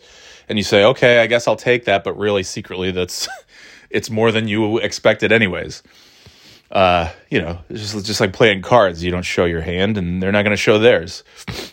and 0.48 0.58
you 0.58 0.64
say, 0.64 0.84
"Okay, 0.84 1.20
I 1.20 1.26
guess 1.26 1.46
I'll 1.46 1.56
take 1.56 1.84
that," 1.84 2.04
but 2.04 2.16
really 2.16 2.42
secretly 2.42 2.90
that's 2.90 3.28
it's 3.90 4.10
more 4.10 4.32
than 4.32 4.48
you 4.48 4.78
expected 4.78 5.32
anyways. 5.32 5.82
Uh, 6.70 7.10
you 7.30 7.40
know, 7.40 7.58
it's 7.68 7.92
just 7.92 8.06
just 8.06 8.20
like 8.20 8.32
playing 8.32 8.62
cards. 8.62 9.02
You 9.02 9.10
don't 9.10 9.22
show 9.22 9.44
your 9.44 9.60
hand, 9.60 9.98
and 9.98 10.22
they're 10.22 10.32
not 10.32 10.42
going 10.42 10.56
to 10.56 10.62
show 10.62 10.78
theirs. 10.78 11.24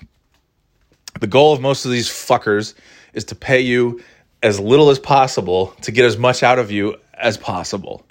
The 1.20 1.28
goal 1.28 1.54
of 1.54 1.62
most 1.62 1.86
of 1.86 1.92
these 1.92 2.10
fuckers 2.10 2.74
is 3.14 3.24
to 3.26 3.36
pay 3.36 3.62
you 3.62 4.02
as 4.42 4.60
little 4.60 4.90
as 4.90 5.00
possible 5.00 5.68
to 5.82 5.92
get 5.92 6.04
as 6.04 6.18
much 6.18 6.44
out 6.44 6.60
of 6.60 6.70
you 6.70 6.98
as 7.14 7.38
possible 7.38 8.06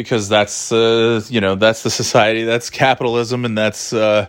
because 0.00 0.30
that's 0.30 0.72
uh, 0.72 1.20
you 1.28 1.42
know 1.42 1.56
that's 1.56 1.82
the 1.82 1.90
society 1.90 2.44
that's 2.44 2.70
capitalism 2.70 3.44
and 3.44 3.58
that's 3.58 3.92
uh, 3.92 4.28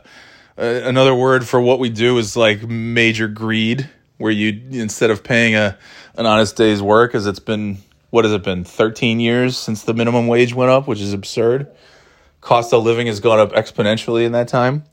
uh, 0.58 0.64
another 0.84 1.16
word 1.16 1.48
for 1.48 1.62
what 1.62 1.80
we 1.80 1.90
do 1.90 2.18
is 2.18 2.36
like 2.36 2.62
major 2.64 3.30
greed, 3.30 3.90
where 4.18 4.34
you 4.34 4.62
instead 4.72 5.10
of 5.12 5.24
paying 5.24 5.56
a 5.56 5.78
an 6.16 6.26
honest 6.26 6.58
day's 6.58 6.82
work, 6.82 7.16
as 7.16 7.26
it's 7.26 7.40
been 7.40 7.78
what 8.10 8.26
has 8.26 8.34
it 8.34 8.44
been 8.44 8.66
13 8.66 9.22
years 9.22 9.58
since 9.58 9.84
the 9.84 9.94
minimum 9.94 10.28
wage 10.28 10.54
went 10.54 10.70
up, 10.70 10.88
which 10.90 11.00
is 11.00 11.14
absurd. 11.14 11.72
Cost 12.42 12.74
of 12.74 12.84
living 12.84 13.08
has 13.08 13.22
gone 13.22 13.40
up 13.40 13.54
exponentially 13.54 14.26
in 14.26 14.34
that 14.34 14.50
time. 14.50 14.84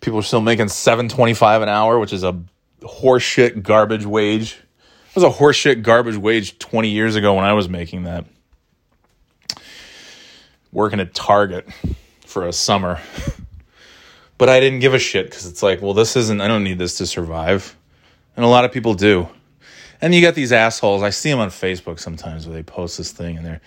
People 0.00 0.18
are 0.18 0.24
still 0.24 0.40
making 0.40 0.66
7.25 0.66 1.62
an 1.62 1.68
hour, 1.68 2.00
which 2.00 2.12
is 2.12 2.24
a 2.24 2.42
horseshit 2.80 3.62
garbage 3.62 4.06
wage. 4.06 4.58
It 5.10 5.14
was 5.14 5.22
a 5.22 5.30
horseshit 5.30 5.82
garbage 5.82 6.16
wage 6.16 6.58
20 6.58 6.88
years 6.88 7.14
ago 7.14 7.34
when 7.34 7.44
I 7.44 7.52
was 7.52 7.68
making 7.68 8.04
that. 8.04 8.24
Working 10.72 11.00
at 11.00 11.14
Target 11.14 11.68
for 12.26 12.46
a 12.46 12.52
summer. 12.52 13.00
But 14.38 14.48
I 14.48 14.58
didn't 14.60 14.80
give 14.80 14.94
a 14.94 14.98
shit 14.98 15.26
because 15.26 15.46
it's 15.46 15.62
like, 15.62 15.82
well, 15.82 15.92
this 15.92 16.16
isn't, 16.16 16.40
I 16.40 16.48
don't 16.48 16.64
need 16.64 16.78
this 16.78 16.96
to 16.98 17.06
survive. 17.06 17.76
And 18.36 18.44
a 18.44 18.48
lot 18.48 18.64
of 18.64 18.72
people 18.72 18.94
do. 18.94 19.28
And 20.00 20.14
you 20.14 20.22
got 20.22 20.34
these 20.34 20.52
assholes. 20.52 21.02
I 21.02 21.10
see 21.10 21.30
them 21.30 21.40
on 21.40 21.50
Facebook 21.50 22.00
sometimes 22.00 22.46
where 22.46 22.54
they 22.54 22.62
post 22.62 22.96
this 22.96 23.12
thing 23.12 23.36
and 23.36 23.44
they're, 23.44 23.60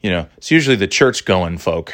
you 0.00 0.10
know, 0.10 0.26
it's 0.38 0.50
usually 0.50 0.76
the 0.76 0.88
church 0.88 1.24
going 1.24 1.58
folk 1.58 1.92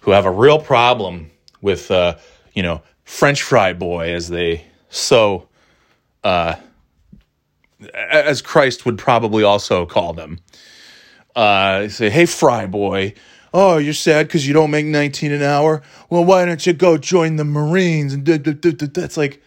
who 0.00 0.12
have 0.12 0.24
a 0.24 0.30
real 0.30 0.58
problem 0.58 1.30
with, 1.60 1.90
uh, 1.90 2.16
you 2.54 2.62
know, 2.62 2.80
French 3.04 3.42
fry 3.42 3.72
boy, 3.72 4.14
as 4.14 4.28
they 4.28 4.64
so, 4.88 5.48
uh, 6.24 6.54
as 7.94 8.40
Christ 8.40 8.86
would 8.86 8.98
probably 8.98 9.42
also 9.42 9.84
call 9.84 10.12
them. 10.12 10.38
Uh, 11.36 11.88
say, 11.88 12.10
hey, 12.10 12.26
fry 12.26 12.66
boy, 12.66 13.14
Oh, 13.52 13.78
you're 13.78 13.94
sad 13.94 14.26
because 14.26 14.46
you 14.46 14.52
don't 14.54 14.70
make 14.70 14.86
19 14.86 15.32
an 15.32 15.42
hour? 15.42 15.82
Well, 16.10 16.24
why 16.24 16.44
don't 16.44 16.64
you 16.66 16.72
go 16.72 16.98
join 16.98 17.36
the 17.36 17.44
Marines? 17.44 18.12
And 18.12 18.26
that's 18.26 19.16
like, 19.16 19.42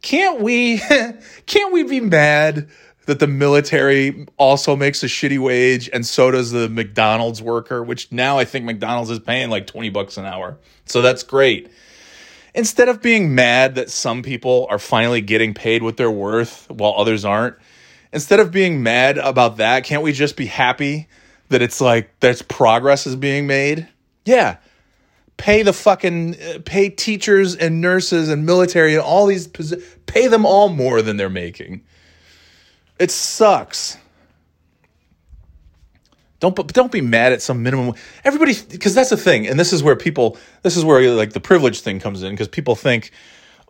can't 0.00 0.40
we, 0.40 0.78
can't 1.46 1.72
we 1.72 1.82
be 1.82 2.00
mad 2.00 2.68
that 3.06 3.18
the 3.18 3.26
military 3.26 4.26
also 4.36 4.76
makes 4.76 5.02
a 5.02 5.06
shitty 5.06 5.38
wage 5.38 5.90
and 5.92 6.06
so 6.06 6.30
does 6.30 6.52
the 6.52 6.68
McDonald's 6.68 7.42
worker, 7.42 7.82
which 7.82 8.10
now 8.12 8.38
I 8.38 8.44
think 8.44 8.64
McDonald's 8.64 9.10
is 9.10 9.18
paying 9.18 9.50
like 9.50 9.66
20 9.66 9.90
bucks 9.90 10.16
an 10.16 10.24
hour. 10.24 10.56
So 10.84 11.02
that's 11.02 11.22
great. 11.22 11.70
Instead 12.54 12.88
of 12.88 13.02
being 13.02 13.34
mad 13.34 13.74
that 13.74 13.90
some 13.90 14.22
people 14.22 14.66
are 14.70 14.78
finally 14.78 15.20
getting 15.20 15.54
paid 15.54 15.82
what 15.82 15.96
they're 15.96 16.10
worth 16.10 16.70
while 16.70 16.94
others 16.96 17.24
aren't, 17.24 17.56
instead 18.12 18.40
of 18.40 18.52
being 18.52 18.82
mad 18.82 19.18
about 19.18 19.56
that, 19.56 19.84
can't 19.84 20.02
we 20.02 20.12
just 20.12 20.36
be 20.36 20.46
happy 20.46 21.08
that 21.52 21.62
it's 21.62 21.80
like 21.80 22.10
there's 22.20 22.42
progress 22.42 23.06
is 23.06 23.16
being 23.16 23.46
made. 23.46 23.88
Yeah. 24.24 24.58
Pay 25.36 25.62
the 25.62 25.72
fucking 25.72 26.40
uh, 26.40 26.58
pay 26.64 26.90
teachers 26.90 27.56
and 27.56 27.80
nurses 27.80 28.28
and 28.28 28.44
military 28.44 28.94
and 28.94 29.02
all 29.02 29.26
these 29.26 29.48
pay 30.06 30.26
them 30.26 30.44
all 30.44 30.68
more 30.68 31.00
than 31.02 31.16
they're 31.16 31.30
making. 31.30 31.82
It 32.98 33.10
sucks. 33.10 33.96
Don't 36.38 36.54
don't 36.72 36.92
be 36.92 37.00
mad 37.00 37.32
at 37.32 37.40
some 37.40 37.62
minimum. 37.62 37.94
Everybody, 38.24 38.54
because 38.68 38.94
that's 38.94 39.10
the 39.10 39.16
thing, 39.16 39.46
and 39.46 39.58
this 39.58 39.72
is 39.72 39.82
where 39.82 39.94
people, 39.94 40.36
this 40.62 40.76
is 40.76 40.84
where 40.84 41.08
like 41.12 41.32
the 41.32 41.40
privilege 41.40 41.82
thing 41.82 42.00
comes 42.00 42.22
in, 42.22 42.32
because 42.32 42.48
people 42.48 42.74
think, 42.74 43.12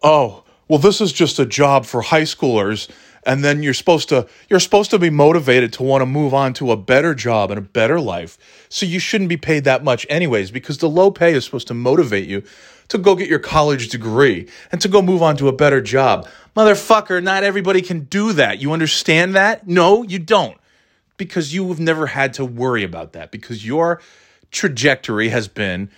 oh, 0.03 0.43
well, 0.69 0.79
this 0.79 1.03
is 1.03 1.13
just 1.13 1.39
a 1.39 1.45
job 1.45 1.85
for 1.85 2.01
high 2.01 2.23
schoolers, 2.23 2.89
and 3.25 3.45
then 3.45 3.63
you're 3.63 3.75
supposed 3.75 4.09
to 4.09 4.27
you're 4.49 4.61
supposed 4.61 4.91
to 4.91 4.99
be 4.99 5.11
motivated 5.11 5.73
to 5.75 5.83
want 5.83 6.03
to 6.03 6.07
move 6.07 6.35
on 6.35 6.53
to 6.55 6.73
a 6.73 6.77
better 6.77 7.15
job 7.15 7.51
and 7.51 7.59
a 7.59 7.63
better 7.63 8.01
life. 8.01 8.39
So 8.69 8.87
you 8.87 8.99
shouldn't 8.99 9.29
be 9.29 9.37
paid 9.37 9.65
that 9.65 9.85
much 9.85 10.07
anyways, 10.09 10.51
because 10.51 10.79
the 10.79 10.89
low 10.89 11.11
pay 11.11 11.35
is 11.35 11.45
supposed 11.45 11.69
to 11.69 11.75
motivate 11.75 12.29
you 12.29 12.43
to 12.89 12.99
go 12.99 13.15
get 13.15 13.29
your 13.29 13.39
college 13.39 13.89
degree 13.89 14.49
and 14.71 14.81
to 14.81 14.89
go 14.89 15.01
move 15.01 15.23
on 15.23 15.37
to 15.37 15.49
a 15.49 15.53
better 15.53 15.81
job. 15.81 16.29
Motherfucker, 16.57 17.23
not 17.23 17.45
everybody 17.45 17.81
can 17.81 18.01
do 18.01 18.33
that. 18.35 18.59
You 18.59 18.73
understand 18.73 19.35
that? 19.35 19.67
No, 19.67 20.03
you 20.03 20.19
don't 20.19 20.59
because 21.17 21.55
you 21.55 21.69
have 21.69 21.81
never 21.81 22.07
had 22.09 22.35
to 22.35 22.45
worry 22.45 22.83
about 22.83 23.13
that 23.13 23.31
because 23.31 23.65
your 23.65 24.01
trajectory 24.51 25.29
has 25.29 25.49
been 25.49 25.91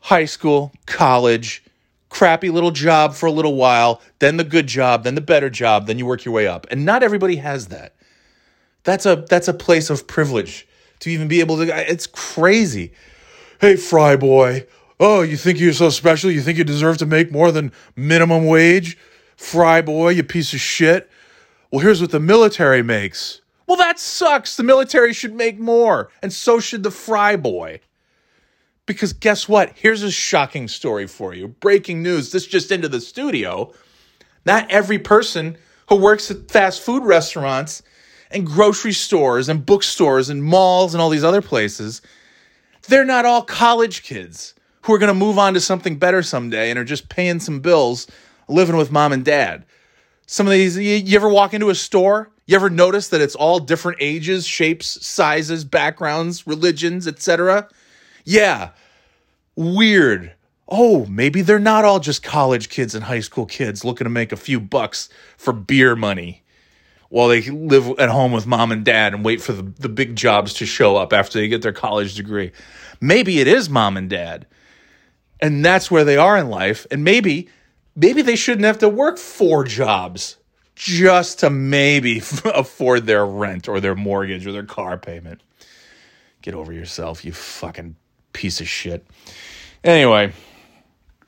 high 0.00 0.24
school, 0.24 0.72
college, 0.86 1.62
crappy 2.10 2.50
little 2.50 2.72
job 2.72 3.14
for 3.14 3.26
a 3.26 3.32
little 3.32 3.54
while, 3.54 4.02
then 4.18 4.36
the 4.36 4.44
good 4.44 4.66
job, 4.66 5.04
then 5.04 5.14
the 5.14 5.20
better 5.22 5.48
job, 5.48 5.86
then 5.86 5.98
you 5.98 6.04
work 6.04 6.24
your 6.24 6.34
way 6.34 6.46
up. 6.46 6.66
And 6.70 6.84
not 6.84 7.02
everybody 7.02 7.36
has 7.36 7.68
that. 7.68 7.94
That's 8.82 9.06
a 9.06 9.24
that's 9.28 9.48
a 9.48 9.54
place 9.54 9.88
of 9.88 10.06
privilege 10.06 10.66
to 11.00 11.10
even 11.10 11.28
be 11.28 11.40
able 11.40 11.56
to 11.58 11.90
it's 11.90 12.06
crazy. 12.06 12.92
Hey 13.60 13.76
fry 13.76 14.16
boy, 14.16 14.66
oh, 14.98 15.22
you 15.22 15.36
think 15.36 15.58
you're 15.58 15.72
so 15.72 15.90
special? 15.90 16.30
You 16.30 16.42
think 16.42 16.58
you 16.58 16.64
deserve 16.64 16.98
to 16.98 17.06
make 17.06 17.32
more 17.32 17.52
than 17.52 17.72
minimum 17.96 18.46
wage? 18.46 18.98
Fry 19.36 19.80
boy, 19.80 20.10
you 20.10 20.22
piece 20.22 20.52
of 20.52 20.60
shit. 20.60 21.10
Well, 21.70 21.80
here's 21.80 22.00
what 22.00 22.10
the 22.10 22.20
military 22.20 22.82
makes. 22.82 23.40
Well, 23.66 23.76
that 23.76 24.00
sucks. 24.00 24.56
The 24.56 24.64
military 24.64 25.12
should 25.12 25.34
make 25.34 25.58
more, 25.58 26.10
and 26.22 26.32
so 26.32 26.58
should 26.58 26.82
the 26.82 26.90
fry 26.90 27.36
boy. 27.36 27.80
Because 28.90 29.12
guess 29.12 29.48
what? 29.48 29.72
Here's 29.76 30.02
a 30.02 30.10
shocking 30.10 30.66
story 30.66 31.06
for 31.06 31.32
you. 31.32 31.46
Breaking 31.46 32.02
news. 32.02 32.32
This 32.32 32.44
just 32.44 32.72
into 32.72 32.88
the 32.88 33.00
studio. 33.00 33.72
Not 34.44 34.68
every 34.68 34.98
person 34.98 35.56
who 35.88 35.94
works 35.94 36.28
at 36.28 36.50
fast 36.50 36.82
food 36.82 37.04
restaurants 37.04 37.84
and 38.32 38.44
grocery 38.44 38.92
stores 38.92 39.48
and 39.48 39.64
bookstores 39.64 40.28
and 40.28 40.42
malls 40.42 40.92
and 40.92 41.00
all 41.00 41.08
these 41.08 41.22
other 41.22 41.40
places, 41.40 42.02
they're 42.88 43.04
not 43.04 43.24
all 43.24 43.42
college 43.42 44.02
kids 44.02 44.54
who 44.82 44.92
are 44.92 44.98
going 44.98 45.06
to 45.06 45.14
move 45.14 45.38
on 45.38 45.54
to 45.54 45.60
something 45.60 45.96
better 45.96 46.20
someday 46.20 46.68
and 46.68 46.76
are 46.76 46.84
just 46.84 47.08
paying 47.08 47.38
some 47.38 47.60
bills 47.60 48.08
living 48.48 48.76
with 48.76 48.90
mom 48.90 49.12
and 49.12 49.24
dad. 49.24 49.64
Some 50.26 50.48
of 50.48 50.52
these, 50.52 50.76
you, 50.76 51.16
ever 51.16 51.28
walk 51.28 51.54
into 51.54 51.70
a 51.70 51.76
store 51.76 52.32
you 52.50 52.56
ever 52.56 52.68
notice 52.68 53.06
that 53.10 53.20
it's 53.20 53.36
all 53.36 53.60
different 53.60 53.98
ages, 54.00 54.44
shapes, 54.44 55.06
sizes, 55.06 55.64
backgrounds, 55.64 56.48
religions, 56.48 57.06
etc.? 57.06 57.68
Yeah. 58.24 58.70
Weird. 59.56 60.34
Oh, 60.68 61.04
maybe 61.06 61.42
they're 61.42 61.58
not 61.58 61.84
all 61.84 61.98
just 62.00 62.22
college 62.22 62.68
kids 62.68 62.94
and 62.94 63.04
high 63.04 63.20
school 63.20 63.46
kids 63.46 63.84
looking 63.84 64.04
to 64.04 64.10
make 64.10 64.32
a 64.32 64.36
few 64.36 64.60
bucks 64.60 65.08
for 65.36 65.52
beer 65.52 65.96
money 65.96 66.44
while 67.08 67.26
they 67.26 67.42
live 67.42 67.98
at 67.98 68.08
home 68.08 68.30
with 68.30 68.46
mom 68.46 68.70
and 68.70 68.84
dad 68.84 69.12
and 69.12 69.24
wait 69.24 69.42
for 69.42 69.52
the, 69.52 69.62
the 69.62 69.88
big 69.88 70.14
jobs 70.14 70.54
to 70.54 70.64
show 70.66 70.96
up 70.96 71.12
after 71.12 71.38
they 71.38 71.48
get 71.48 71.60
their 71.60 71.72
college 71.72 72.14
degree. 72.14 72.52
Maybe 73.00 73.40
it 73.40 73.48
is 73.48 73.68
mom 73.68 73.96
and 73.96 74.08
dad. 74.08 74.46
And 75.40 75.64
that's 75.64 75.90
where 75.90 76.04
they 76.04 76.16
are 76.16 76.36
in 76.36 76.48
life. 76.48 76.86
And 76.90 77.02
maybe 77.02 77.48
maybe 77.96 78.22
they 78.22 78.36
shouldn't 78.36 78.64
have 78.64 78.78
to 78.78 78.88
work 78.88 79.18
four 79.18 79.64
jobs 79.64 80.36
just 80.76 81.40
to 81.40 81.50
maybe 81.50 82.18
afford 82.44 83.06
their 83.06 83.26
rent 83.26 83.68
or 83.68 83.80
their 83.80 83.96
mortgage 83.96 84.46
or 84.46 84.52
their 84.52 84.64
car 84.64 84.96
payment. 84.96 85.42
Get 86.42 86.54
over 86.54 86.72
yourself, 86.72 87.24
you 87.24 87.32
fucking 87.32 87.96
piece 88.32 88.60
of 88.60 88.68
shit. 88.68 89.06
Anyway, 89.82 90.32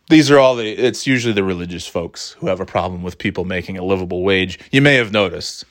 these 0.09 0.31
are 0.31 0.38
all 0.38 0.57
the 0.57 0.71
it's 0.71 1.07
usually 1.07 1.33
the 1.33 1.45
religious 1.45 1.87
folks 1.87 2.33
who 2.38 2.49
have 2.49 2.61
a 2.61 2.67
problem 2.67 3.03
with 3.03 3.19
people 3.19 3.45
making 3.45 3.79
a 3.79 3.85
livable 3.85 4.23
wage. 4.23 4.59
You 4.71 4.83
may 4.83 4.97
have 4.97 5.12
noticed. 5.12 5.65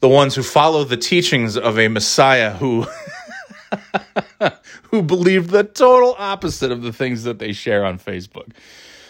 The 0.00 0.08
ones 0.08 0.34
who 0.34 0.42
follow 0.42 0.84
the 0.84 0.96
teachings 0.96 1.56
of 1.56 1.78
a 1.78 1.88
Messiah 1.88 2.52
who 2.52 2.86
who 4.90 5.02
believed 5.02 5.50
the 5.50 5.64
total 5.64 6.14
opposite 6.18 6.70
of 6.70 6.82
the 6.82 6.92
things 6.92 7.24
that 7.24 7.38
they 7.38 7.52
share 7.52 7.84
on 7.84 7.98
Facebook. 7.98 8.52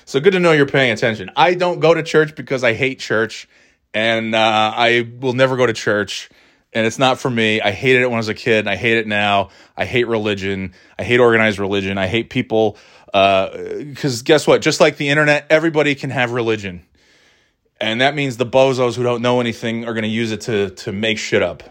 So 0.04 0.20
good 0.20 0.32
to 0.32 0.40
know 0.40 0.52
you're 0.52 0.66
paying 0.66 0.92
attention. 0.92 1.30
I 1.37 1.54
don't 1.54 1.80
go 1.80 1.92
to 1.92 2.02
church 2.02 2.37
because 2.37 2.62
I 2.62 2.74
hate 2.74 3.00
church 3.00 3.48
and 3.92 4.35
uh, 4.35 4.72
I 4.74 5.11
will 5.20 5.32
never 5.32 5.56
go 5.56 5.66
to 5.66 5.72
church. 5.72 6.30
And 6.76 6.86
it's 6.86 6.98
not 6.98 7.18
for 7.18 7.30
me. 7.30 7.62
I 7.62 7.70
hated 7.70 8.02
it 8.02 8.08
when 8.08 8.16
I 8.16 8.18
was 8.18 8.28
a 8.28 8.34
kid. 8.34 8.58
and 8.58 8.68
I 8.68 8.76
hate 8.76 8.98
it 8.98 9.06
now. 9.06 9.48
I 9.78 9.86
hate 9.86 10.06
religion. 10.08 10.74
I 10.98 11.04
hate 11.04 11.20
organized 11.20 11.58
religion. 11.58 11.96
I 11.96 12.06
hate 12.06 12.28
people. 12.28 12.76
Because 13.06 14.20
uh, 14.20 14.22
guess 14.22 14.46
what? 14.46 14.60
Just 14.60 14.78
like 14.78 14.98
the 14.98 15.08
internet, 15.08 15.46
everybody 15.48 15.94
can 15.94 16.10
have 16.10 16.32
religion. 16.32 16.84
And 17.80 18.02
that 18.02 18.14
means 18.14 18.36
the 18.36 18.44
bozos 18.44 18.94
who 18.94 19.02
don't 19.02 19.22
know 19.22 19.40
anything 19.40 19.86
are 19.86 19.94
going 19.94 20.02
to 20.02 20.08
use 20.08 20.32
it 20.32 20.42
to, 20.42 20.68
to 20.68 20.92
make 20.92 21.16
shit 21.16 21.42
up. 21.42 21.62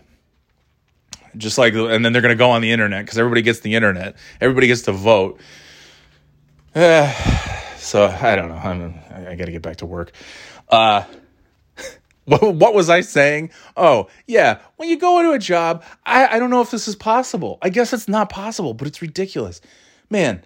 Just 1.38 1.60
like, 1.60 1.76
and 1.76 2.04
then 2.04 2.12
they're 2.12 2.24
going 2.24 2.34
to 2.34 2.36
go 2.36 2.50
on 2.50 2.64
the 2.64 2.72
internet 2.72 3.06
because 3.06 3.20
everybody 3.20 3.44
gets 3.44 3.60
the 3.60 3.76
internet. 3.76 4.16
Everybody 4.42 4.66
gets 4.66 4.82
to 4.84 4.92
vote. 4.92 5.40
So 7.78 8.08
I 8.08 8.36
don't 8.36 8.50
know. 8.50 8.56
I'm, 8.56 8.96
I 9.12 9.36
got 9.36 9.46
to 9.46 9.52
get 9.52 9.62
back 9.62 9.78
to 9.78 9.86
work. 9.86 10.12
Uh, 10.68 11.04
what 12.26 12.74
was 12.74 12.90
I 12.90 13.02
saying? 13.02 13.52
Oh, 13.78 14.08
yeah. 14.26 14.60
When 14.78 14.90
you 14.90 14.98
go 14.98 15.20
into 15.20 15.32
a 15.32 15.40
job, 15.40 15.84
I, 16.06 16.28
I 16.28 16.40
don't 16.40 16.50
know 16.50 16.62
if 16.62 16.72
this 16.72 16.88
is 16.88 16.96
possible. 16.96 17.60
I 17.62 17.70
guess 17.70 17.94
it's 17.94 18.08
not 18.08 18.30
possible, 18.30 18.74
but 18.74 18.88
it's 18.88 19.02
ridiculous. 19.02 19.62
Man, 20.10 20.44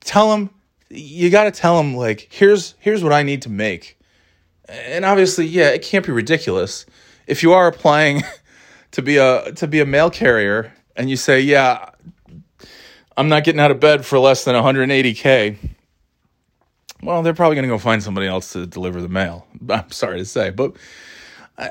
tell 0.00 0.30
them, 0.30 0.50
you 0.90 1.30
got 1.30 1.44
to 1.44 1.50
tell 1.50 1.76
them, 1.76 1.94
like, 1.94 2.28
here's, 2.30 2.74
here's 2.80 3.02
what 3.02 3.12
I 3.12 3.22
need 3.22 3.42
to 3.42 3.48
make. 3.48 3.98
And 4.68 5.04
obviously, 5.04 5.46
yeah, 5.46 5.68
it 5.68 5.82
can't 5.82 6.04
be 6.04 6.12
ridiculous. 6.12 6.86
If 7.26 7.42
you 7.42 7.52
are 7.52 7.68
applying 7.68 8.22
to 8.92 9.02
be 9.02 9.16
a, 9.16 9.52
to 9.52 9.66
be 9.68 9.80
a 9.80 9.86
mail 9.86 10.10
carrier 10.10 10.72
and 10.96 11.08
you 11.08 11.16
say, 11.16 11.40
yeah, 11.40 11.90
I'm 13.16 13.28
not 13.28 13.44
getting 13.44 13.60
out 13.60 13.70
of 13.70 13.78
bed 13.78 14.04
for 14.04 14.18
less 14.18 14.44
than 14.44 14.54
180K, 14.56 15.56
well, 17.04 17.22
they're 17.22 17.34
probably 17.34 17.54
going 17.54 17.64
to 17.64 17.68
go 17.68 17.78
find 17.78 18.02
somebody 18.02 18.26
else 18.26 18.52
to 18.54 18.66
deliver 18.66 19.00
the 19.00 19.08
mail. 19.08 19.46
I'm 19.68 19.90
sorry 19.90 20.18
to 20.18 20.24
say, 20.24 20.50
but 20.50 20.74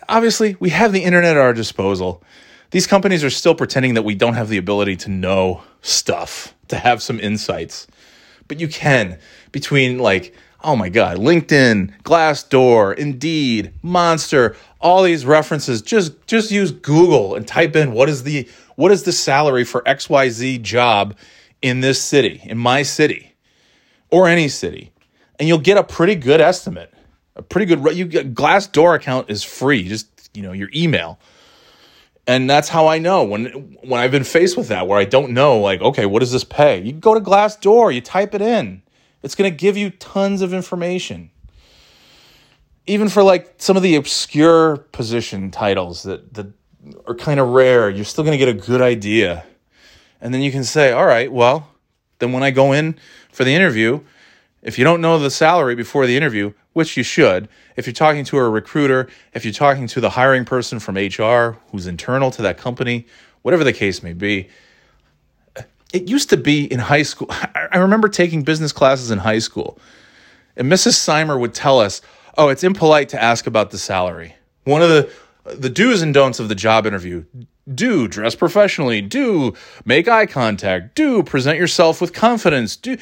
obviously, 0.09 0.55
we 0.59 0.69
have 0.69 0.93
the 0.93 1.03
internet 1.03 1.35
at 1.35 1.41
our 1.41 1.53
disposal. 1.53 2.23
These 2.71 2.87
companies 2.87 3.23
are 3.23 3.29
still 3.29 3.55
pretending 3.55 3.93
that 3.93 4.03
we 4.03 4.15
don't 4.15 4.33
have 4.33 4.49
the 4.49 4.57
ability 4.57 4.95
to 4.97 5.09
know 5.09 5.63
stuff, 5.81 6.53
to 6.69 6.77
have 6.77 7.03
some 7.03 7.19
insights. 7.19 7.87
But 8.47 8.59
you 8.59 8.67
can 8.67 9.19
between 9.51 9.99
like, 9.99 10.35
oh 10.61 10.75
my 10.75 10.89
god, 10.89 11.17
LinkedIn, 11.17 12.01
Glassdoor, 12.03 12.95
Indeed, 12.97 13.73
Monster, 13.81 14.55
all 14.79 15.03
these 15.03 15.25
references. 15.25 15.81
Just 15.81 16.25
just 16.27 16.51
use 16.51 16.71
Google 16.71 17.35
and 17.35 17.47
type 17.47 17.75
in 17.75 17.93
what 17.93 18.09
is 18.09 18.23
the 18.23 18.49
what 18.75 18.91
is 18.91 19.03
the 19.03 19.11
salary 19.11 19.63
for 19.63 19.81
XYZ 19.83 20.61
job 20.61 21.15
in 21.61 21.81
this 21.81 22.01
city, 22.01 22.41
in 22.43 22.57
my 22.57 22.81
city, 22.81 23.35
or 24.09 24.27
any 24.27 24.49
city 24.49 24.93
and 25.39 25.47
you'll 25.47 25.57
get 25.57 25.77
a 25.77 25.83
pretty 25.83 26.15
good 26.15 26.41
estimate. 26.41 26.93
A 27.35 27.41
pretty 27.41 27.65
good 27.65 27.79
you 27.95 28.05
Glassdoor 28.07 28.95
account 28.95 29.29
is 29.29 29.43
free, 29.43 29.87
just 29.87 30.29
you 30.33 30.43
know, 30.43 30.51
your 30.51 30.69
email. 30.73 31.19
And 32.25 32.49
that's 32.49 32.69
how 32.69 32.87
I 32.87 32.99
know 32.99 33.23
when 33.23 33.45
when 33.81 33.99
I've 33.99 34.11
been 34.11 34.23
faced 34.23 34.55
with 34.55 34.69
that 34.69 34.87
where 34.87 34.97
I 34.97 35.05
don't 35.05 35.31
know 35.31 35.59
like 35.59 35.81
okay, 35.81 36.05
what 36.05 36.19
does 36.19 36.31
this 36.31 36.43
pay? 36.43 36.81
You 36.81 36.93
go 36.93 37.13
to 37.13 37.19
Glassdoor, 37.19 37.93
you 37.93 38.01
type 38.01 38.33
it 38.33 38.41
in. 38.41 38.81
It's 39.23 39.35
going 39.35 39.49
to 39.49 39.55
give 39.55 39.77
you 39.77 39.89
tons 39.89 40.41
of 40.41 40.53
information. 40.53 41.31
Even 42.85 43.07
for 43.07 43.23
like 43.23 43.55
some 43.57 43.77
of 43.77 43.83
the 43.83 43.95
obscure 43.95 44.77
position 44.91 45.51
titles 45.51 46.03
that 46.03 46.33
that 46.33 46.47
are 47.07 47.15
kind 47.15 47.39
of 47.39 47.49
rare, 47.49 47.89
you're 47.89 48.05
still 48.05 48.23
going 48.23 48.37
to 48.37 48.45
get 48.45 48.49
a 48.49 48.67
good 48.67 48.81
idea. 48.81 49.45
And 50.21 50.33
then 50.33 50.41
you 50.41 50.51
can 50.51 50.63
say, 50.63 50.91
"All 50.91 51.05
right, 51.05 51.31
well, 51.31 51.69
then 52.19 52.31
when 52.31 52.43
I 52.43 52.51
go 52.51 52.71
in 52.71 52.97
for 53.31 53.43
the 53.43 53.53
interview, 53.53 54.01
if 54.61 54.77
you 54.77 54.85
don't 54.85 55.01
know 55.01 55.19
the 55.19 55.29
salary 55.29 55.75
before 55.75 56.05
the 56.05 56.15
interview, 56.15 56.53
which 56.73 56.97
you 56.97 57.03
should, 57.03 57.47
if 57.75 57.85
you're 57.87 57.93
talking 57.93 58.25
to 58.25 58.37
a 58.37 58.49
recruiter, 58.49 59.07
if 59.33 59.45
you're 59.45 59.53
talking 59.53 59.87
to 59.87 60.01
the 60.01 60.11
hiring 60.11 60.45
person 60.45 60.79
from 60.79 60.95
HR 60.95 61.57
who's 61.71 61.87
internal 61.87 62.31
to 62.31 62.41
that 62.41 62.57
company, 62.57 63.05
whatever 63.43 63.63
the 63.63 63.73
case 63.73 64.03
may 64.03 64.13
be, 64.13 64.49
it 65.93 66.09
used 66.09 66.29
to 66.29 66.37
be 66.37 66.65
in 66.71 66.79
high 66.79 67.03
school. 67.03 67.27
I 67.31 67.77
remember 67.77 68.09
taking 68.09 68.43
business 68.43 68.71
classes 68.71 69.11
in 69.11 69.19
high 69.19 69.39
school, 69.39 69.77
and 70.57 70.71
Mrs. 70.71 70.93
Seimer 70.93 71.39
would 71.39 71.53
tell 71.53 71.79
us, 71.79 72.01
"Oh, 72.37 72.49
it's 72.49 72.63
impolite 72.63 73.09
to 73.09 73.21
ask 73.21 73.47
about 73.47 73.71
the 73.71 73.77
salary." 73.77 74.35
One 74.63 74.81
of 74.81 74.89
the 74.89 75.09
the 75.45 75.69
do's 75.69 76.01
and 76.01 76.13
don'ts 76.13 76.39
of 76.39 76.49
the 76.49 76.55
job 76.55 76.87
interview: 76.87 77.25
do 77.73 78.07
dress 78.07 78.33
professionally, 78.33 79.01
do 79.01 79.53
make 79.85 80.07
eye 80.07 80.25
contact, 80.25 80.95
do 80.95 81.21
present 81.21 81.59
yourself 81.59 82.01
with 82.01 82.11
confidence, 82.13 82.75
do 82.75 82.97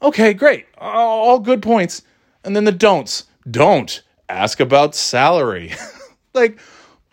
Okay, 0.00 0.32
great. 0.32 0.66
All 0.78 1.40
good 1.40 1.60
points. 1.60 2.02
And 2.48 2.56
then 2.56 2.64
the 2.64 2.72
don'ts. 2.72 3.24
Don't 3.50 4.02
ask 4.26 4.58
about 4.58 4.94
salary. 4.94 5.74
like, 6.34 6.58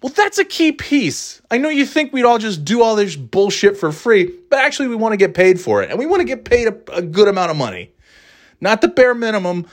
Well, 0.02 0.14
that's 0.16 0.38
a 0.38 0.46
key 0.46 0.72
piece. 0.72 1.42
I 1.52 1.58
know 1.58 1.68
you 1.68 1.86
think 1.86 2.14
we'd 2.14 2.24
all 2.24 2.38
just 2.38 2.64
do 2.64 2.82
all 2.82 2.96
this 2.96 3.18
bullshit 3.18 3.76
for 3.76 3.92
free, 3.92 4.32
but 4.50 4.60
actually, 4.60 4.88
we 4.88 4.96
want 4.96 5.12
to 5.12 5.18
get 5.18 5.34
paid 5.34 5.60
for 5.60 5.84
it. 5.84 5.90
And 5.90 6.00
we 6.00 6.06
want 6.06 6.22
to 6.22 6.26
get 6.26 6.46
paid 6.46 6.70
a, 6.70 6.96
a 6.96 7.02
good 7.02 7.28
amount 7.28 7.52
of 7.52 7.58
money. 7.58 7.92
Not 8.62 8.80
the 8.80 8.88
bare 8.88 9.14
minimum, 9.14 9.68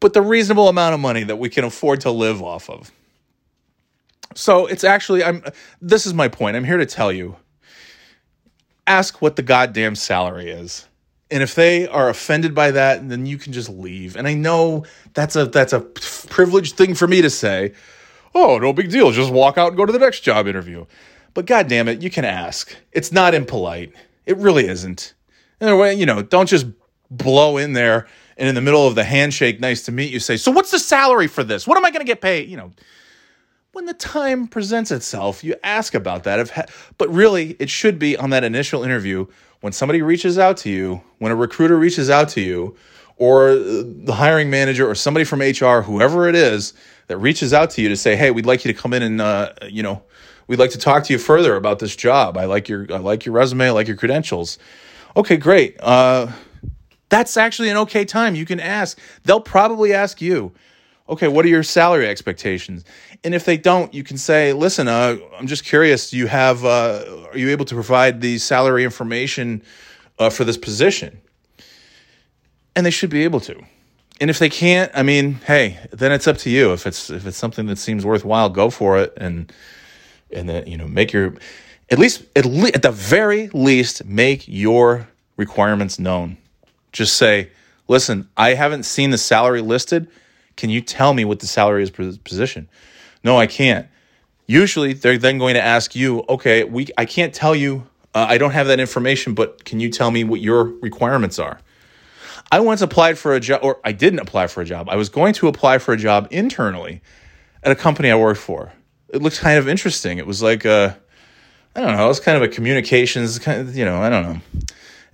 but 0.00 0.14
the 0.14 0.22
reasonable 0.22 0.68
amount 0.68 0.94
of 0.94 1.00
money 1.00 1.24
that 1.24 1.36
we 1.36 1.50
can 1.50 1.64
afford 1.64 2.00
to 2.00 2.10
live 2.10 2.40
off 2.40 2.70
of. 2.70 2.90
So 4.34 4.64
it's 4.64 4.82
actually, 4.82 5.22
I'm, 5.22 5.44
this 5.82 6.06
is 6.06 6.14
my 6.14 6.28
point. 6.28 6.56
I'm 6.56 6.64
here 6.64 6.78
to 6.78 6.86
tell 6.86 7.12
you 7.12 7.36
ask 8.86 9.20
what 9.20 9.36
the 9.36 9.42
goddamn 9.42 9.94
salary 9.94 10.48
is. 10.48 10.88
And 11.30 11.42
if 11.42 11.54
they 11.54 11.88
are 11.88 12.08
offended 12.08 12.54
by 12.54 12.70
that, 12.70 13.08
then 13.08 13.26
you 13.26 13.36
can 13.36 13.52
just 13.52 13.68
leave. 13.68 14.16
And 14.16 14.28
I 14.28 14.34
know 14.34 14.84
that's 15.14 15.34
a 15.34 15.46
that's 15.46 15.72
a 15.72 15.80
privileged 15.80 16.76
thing 16.76 16.94
for 16.94 17.08
me 17.08 17.20
to 17.22 17.30
say. 17.30 17.72
Oh, 18.34 18.58
no 18.58 18.72
big 18.72 18.90
deal. 18.90 19.10
Just 19.10 19.32
walk 19.32 19.58
out 19.58 19.68
and 19.68 19.76
go 19.76 19.86
to 19.86 19.92
the 19.92 19.98
next 19.98 20.20
job 20.20 20.46
interview. 20.46 20.86
But 21.34 21.46
god 21.46 21.68
damn 21.68 21.88
it, 21.88 22.02
you 22.02 22.10
can 22.10 22.24
ask. 22.24 22.74
It's 22.92 23.10
not 23.10 23.34
impolite. 23.34 23.92
It 24.24 24.36
really 24.36 24.66
isn't. 24.66 25.14
Anyway, 25.60 25.94
you 25.96 26.06
know, 26.06 26.22
don't 26.22 26.48
just 26.48 26.66
blow 27.10 27.56
in 27.56 27.72
there 27.72 28.06
and 28.36 28.48
in 28.48 28.54
the 28.54 28.60
middle 28.60 28.86
of 28.86 28.94
the 28.94 29.04
handshake, 29.04 29.60
nice 29.60 29.82
to 29.84 29.92
meet 29.92 30.12
you, 30.12 30.20
say, 30.20 30.36
So 30.36 30.50
what's 30.50 30.70
the 30.70 30.78
salary 30.78 31.26
for 31.26 31.42
this? 31.42 31.66
What 31.66 31.78
am 31.78 31.84
I 31.84 31.90
gonna 31.90 32.04
get 32.04 32.20
paid? 32.20 32.48
You 32.48 32.56
know, 32.56 32.72
when 33.72 33.86
the 33.86 33.94
time 33.94 34.46
presents 34.46 34.90
itself, 34.90 35.42
you 35.42 35.54
ask 35.62 35.94
about 35.94 36.24
that. 36.24 36.70
But 36.98 37.08
really, 37.10 37.56
it 37.58 37.70
should 37.70 37.98
be 37.98 38.16
on 38.16 38.30
that 38.30 38.44
initial 38.44 38.82
interview 38.82 39.26
when 39.60 39.72
somebody 39.72 40.02
reaches 40.02 40.38
out 40.38 40.56
to 40.58 40.70
you, 40.70 41.02
when 41.18 41.32
a 41.32 41.36
recruiter 41.36 41.76
reaches 41.76 42.10
out 42.10 42.28
to 42.30 42.40
you, 42.40 42.76
or 43.16 43.54
the 43.54 44.14
hiring 44.14 44.50
manager 44.50 44.88
or 44.88 44.94
somebody 44.94 45.24
from 45.24 45.40
HR, 45.40 45.82
whoever 45.82 46.28
it 46.28 46.34
is 46.34 46.74
that 47.08 47.16
reaches 47.18 47.54
out 47.54 47.70
to 47.70 47.82
you 47.82 47.88
to 47.88 47.96
say, 47.96 48.16
"Hey, 48.16 48.30
we'd 48.30 48.46
like 48.46 48.64
you 48.64 48.72
to 48.72 48.78
come 48.78 48.92
in 48.92 49.02
and 49.02 49.20
uh, 49.20 49.52
you 49.68 49.82
know, 49.82 50.02
we'd 50.46 50.58
like 50.58 50.70
to 50.70 50.78
talk 50.78 51.04
to 51.04 51.12
you 51.12 51.18
further 51.18 51.56
about 51.56 51.78
this 51.78 51.96
job. 51.96 52.36
I 52.36 52.44
like 52.44 52.68
your 52.68 52.86
I 52.92 52.98
like 52.98 53.24
your 53.24 53.34
resume, 53.34 53.66
I 53.66 53.70
like 53.70 53.88
your 53.88 53.96
credentials." 53.96 54.58
Okay, 55.16 55.38
great. 55.38 55.76
Uh, 55.80 56.30
that's 57.08 57.36
actually 57.36 57.70
an 57.70 57.78
okay 57.78 58.04
time. 58.04 58.34
You 58.34 58.44
can 58.44 58.60
ask. 58.60 58.98
They'll 59.24 59.40
probably 59.40 59.94
ask 59.94 60.20
you 60.20 60.52
okay, 61.08 61.28
what 61.28 61.44
are 61.44 61.48
your 61.48 61.62
salary 61.62 62.08
expectations? 62.08 62.84
And 63.24 63.34
if 63.34 63.44
they 63.44 63.56
don't, 63.56 63.92
you 63.94 64.02
can 64.02 64.18
say, 64.18 64.52
listen, 64.52 64.88
uh, 64.88 65.16
I'm 65.38 65.46
just 65.46 65.64
curious. 65.64 66.10
Do 66.10 66.16
you 66.16 66.26
have, 66.26 66.64
uh, 66.64 67.26
are 67.32 67.38
you 67.38 67.50
able 67.50 67.64
to 67.66 67.74
provide 67.74 68.20
the 68.20 68.38
salary 68.38 68.84
information 68.84 69.62
uh, 70.18 70.30
for 70.30 70.44
this 70.44 70.56
position? 70.56 71.20
And 72.74 72.84
they 72.84 72.90
should 72.90 73.10
be 73.10 73.24
able 73.24 73.40
to. 73.40 73.62
And 74.20 74.30
if 74.30 74.38
they 74.38 74.48
can't, 74.48 74.90
I 74.94 75.02
mean, 75.02 75.34
hey, 75.46 75.78
then 75.92 76.12
it's 76.12 76.26
up 76.26 76.38
to 76.38 76.50
you. 76.50 76.72
If 76.72 76.86
it's 76.86 77.10
if 77.10 77.26
it's 77.26 77.36
something 77.36 77.66
that 77.66 77.76
seems 77.76 78.04
worthwhile, 78.04 78.48
go 78.48 78.70
for 78.70 78.98
it, 78.98 79.12
and 79.18 79.52
and 80.30 80.48
then 80.48 80.66
you 80.66 80.78
know 80.78 80.88
make 80.88 81.12
your 81.12 81.34
at 81.90 81.98
least 81.98 82.22
at 82.34 82.46
le- 82.46 82.70
at 82.70 82.80
the 82.80 82.90
very 82.90 83.48
least 83.48 84.06
make 84.06 84.44
your 84.48 85.08
requirements 85.36 85.98
known. 85.98 86.38
Just 86.92 87.18
say, 87.18 87.50
listen, 87.88 88.28
I 88.38 88.54
haven't 88.54 88.84
seen 88.84 89.10
the 89.10 89.18
salary 89.18 89.60
listed 89.60 90.08
can 90.56 90.70
you 90.70 90.80
tell 90.80 91.14
me 91.14 91.24
what 91.24 91.40
the 91.40 91.46
salary 91.46 91.82
is 91.82 91.90
per 91.90 92.12
position? 92.24 92.68
No, 93.22 93.38
I 93.38 93.46
can't. 93.46 93.86
Usually, 94.46 94.92
they're 94.92 95.18
then 95.18 95.38
going 95.38 95.54
to 95.54 95.62
ask 95.62 95.96
you, 95.96 96.24
okay, 96.28 96.64
we 96.64 96.88
I 96.96 97.04
can't 97.04 97.34
tell 97.34 97.54
you. 97.54 97.86
Uh, 98.14 98.26
I 98.28 98.38
don't 98.38 98.52
have 98.52 98.68
that 98.68 98.80
information, 98.80 99.34
but 99.34 99.64
can 99.64 99.78
you 99.80 99.90
tell 99.90 100.10
me 100.10 100.24
what 100.24 100.40
your 100.40 100.64
requirements 100.64 101.38
are? 101.38 101.60
I 102.50 102.60
once 102.60 102.80
applied 102.80 103.18
for 103.18 103.34
a 103.34 103.40
job, 103.40 103.60
or 103.62 103.80
I 103.84 103.92
didn't 103.92 104.20
apply 104.20 104.46
for 104.46 104.62
a 104.62 104.64
job. 104.64 104.88
I 104.88 104.96
was 104.96 105.08
going 105.08 105.34
to 105.34 105.48
apply 105.48 105.78
for 105.78 105.92
a 105.92 105.96
job 105.96 106.28
internally 106.30 107.02
at 107.62 107.72
a 107.72 107.74
company 107.74 108.10
I 108.10 108.16
worked 108.16 108.40
for. 108.40 108.72
It 109.08 109.20
looked 109.20 109.40
kind 109.40 109.58
of 109.58 109.68
interesting. 109.68 110.18
It 110.18 110.26
was 110.26 110.42
like 110.42 110.64
a, 110.64 110.96
I 111.74 111.80
don't 111.80 111.96
know, 111.96 112.04
it 112.04 112.08
was 112.08 112.20
kind 112.20 112.36
of 112.36 112.42
a 112.42 112.48
communications 112.48 113.38
kind 113.38 113.60
of, 113.60 113.76
you 113.76 113.84
know, 113.84 114.00
I 114.00 114.08
don't 114.08 114.22
know 114.22 114.40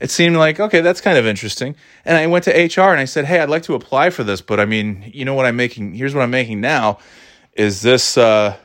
it 0.03 0.11
seemed 0.11 0.37
like 0.37 0.59
okay 0.59 0.81
that's 0.81 1.01
kind 1.01 1.17
of 1.17 1.27
interesting. 1.27 1.77
And 2.05 2.19
i 2.19 2.27
went 2.27 2.45
to 2.45 2.51
hr 2.51 2.91
and 2.91 3.01
i 3.01 3.05
said 3.05 3.25
hey 3.25 3.39
i'd 3.39 3.49
like 3.49 3.63
to 3.63 3.75
apply 3.75 4.11
for 4.11 4.25
this 4.25 4.41
but 4.41 4.59
i 4.59 4.65
mean 4.65 5.11
you 5.15 5.25
know 5.25 5.35
what 5.35 5.47
i'm 5.47 5.57
making 5.57 5.95
here's 5.95 6.15
what 6.15 6.23
i'm 6.23 6.31
making 6.31 6.61
now. 6.61 6.99
Is 7.55 7.83
this 7.83 8.19
uh 8.19 8.57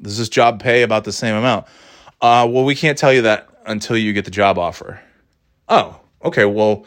does 0.00 0.16
this 0.16 0.28
job 0.28 0.62
pay 0.62 0.82
about 0.82 1.04
the 1.04 1.12
same 1.12 1.34
amount? 1.34 1.66
Uh 2.20 2.48
well 2.48 2.64
we 2.64 2.76
can't 2.76 2.96
tell 2.96 3.12
you 3.12 3.22
that 3.22 3.48
until 3.66 3.96
you 3.96 4.12
get 4.12 4.24
the 4.24 4.30
job 4.30 4.56
offer. 4.56 5.00
Oh 5.68 6.00
okay 6.24 6.44
well 6.44 6.86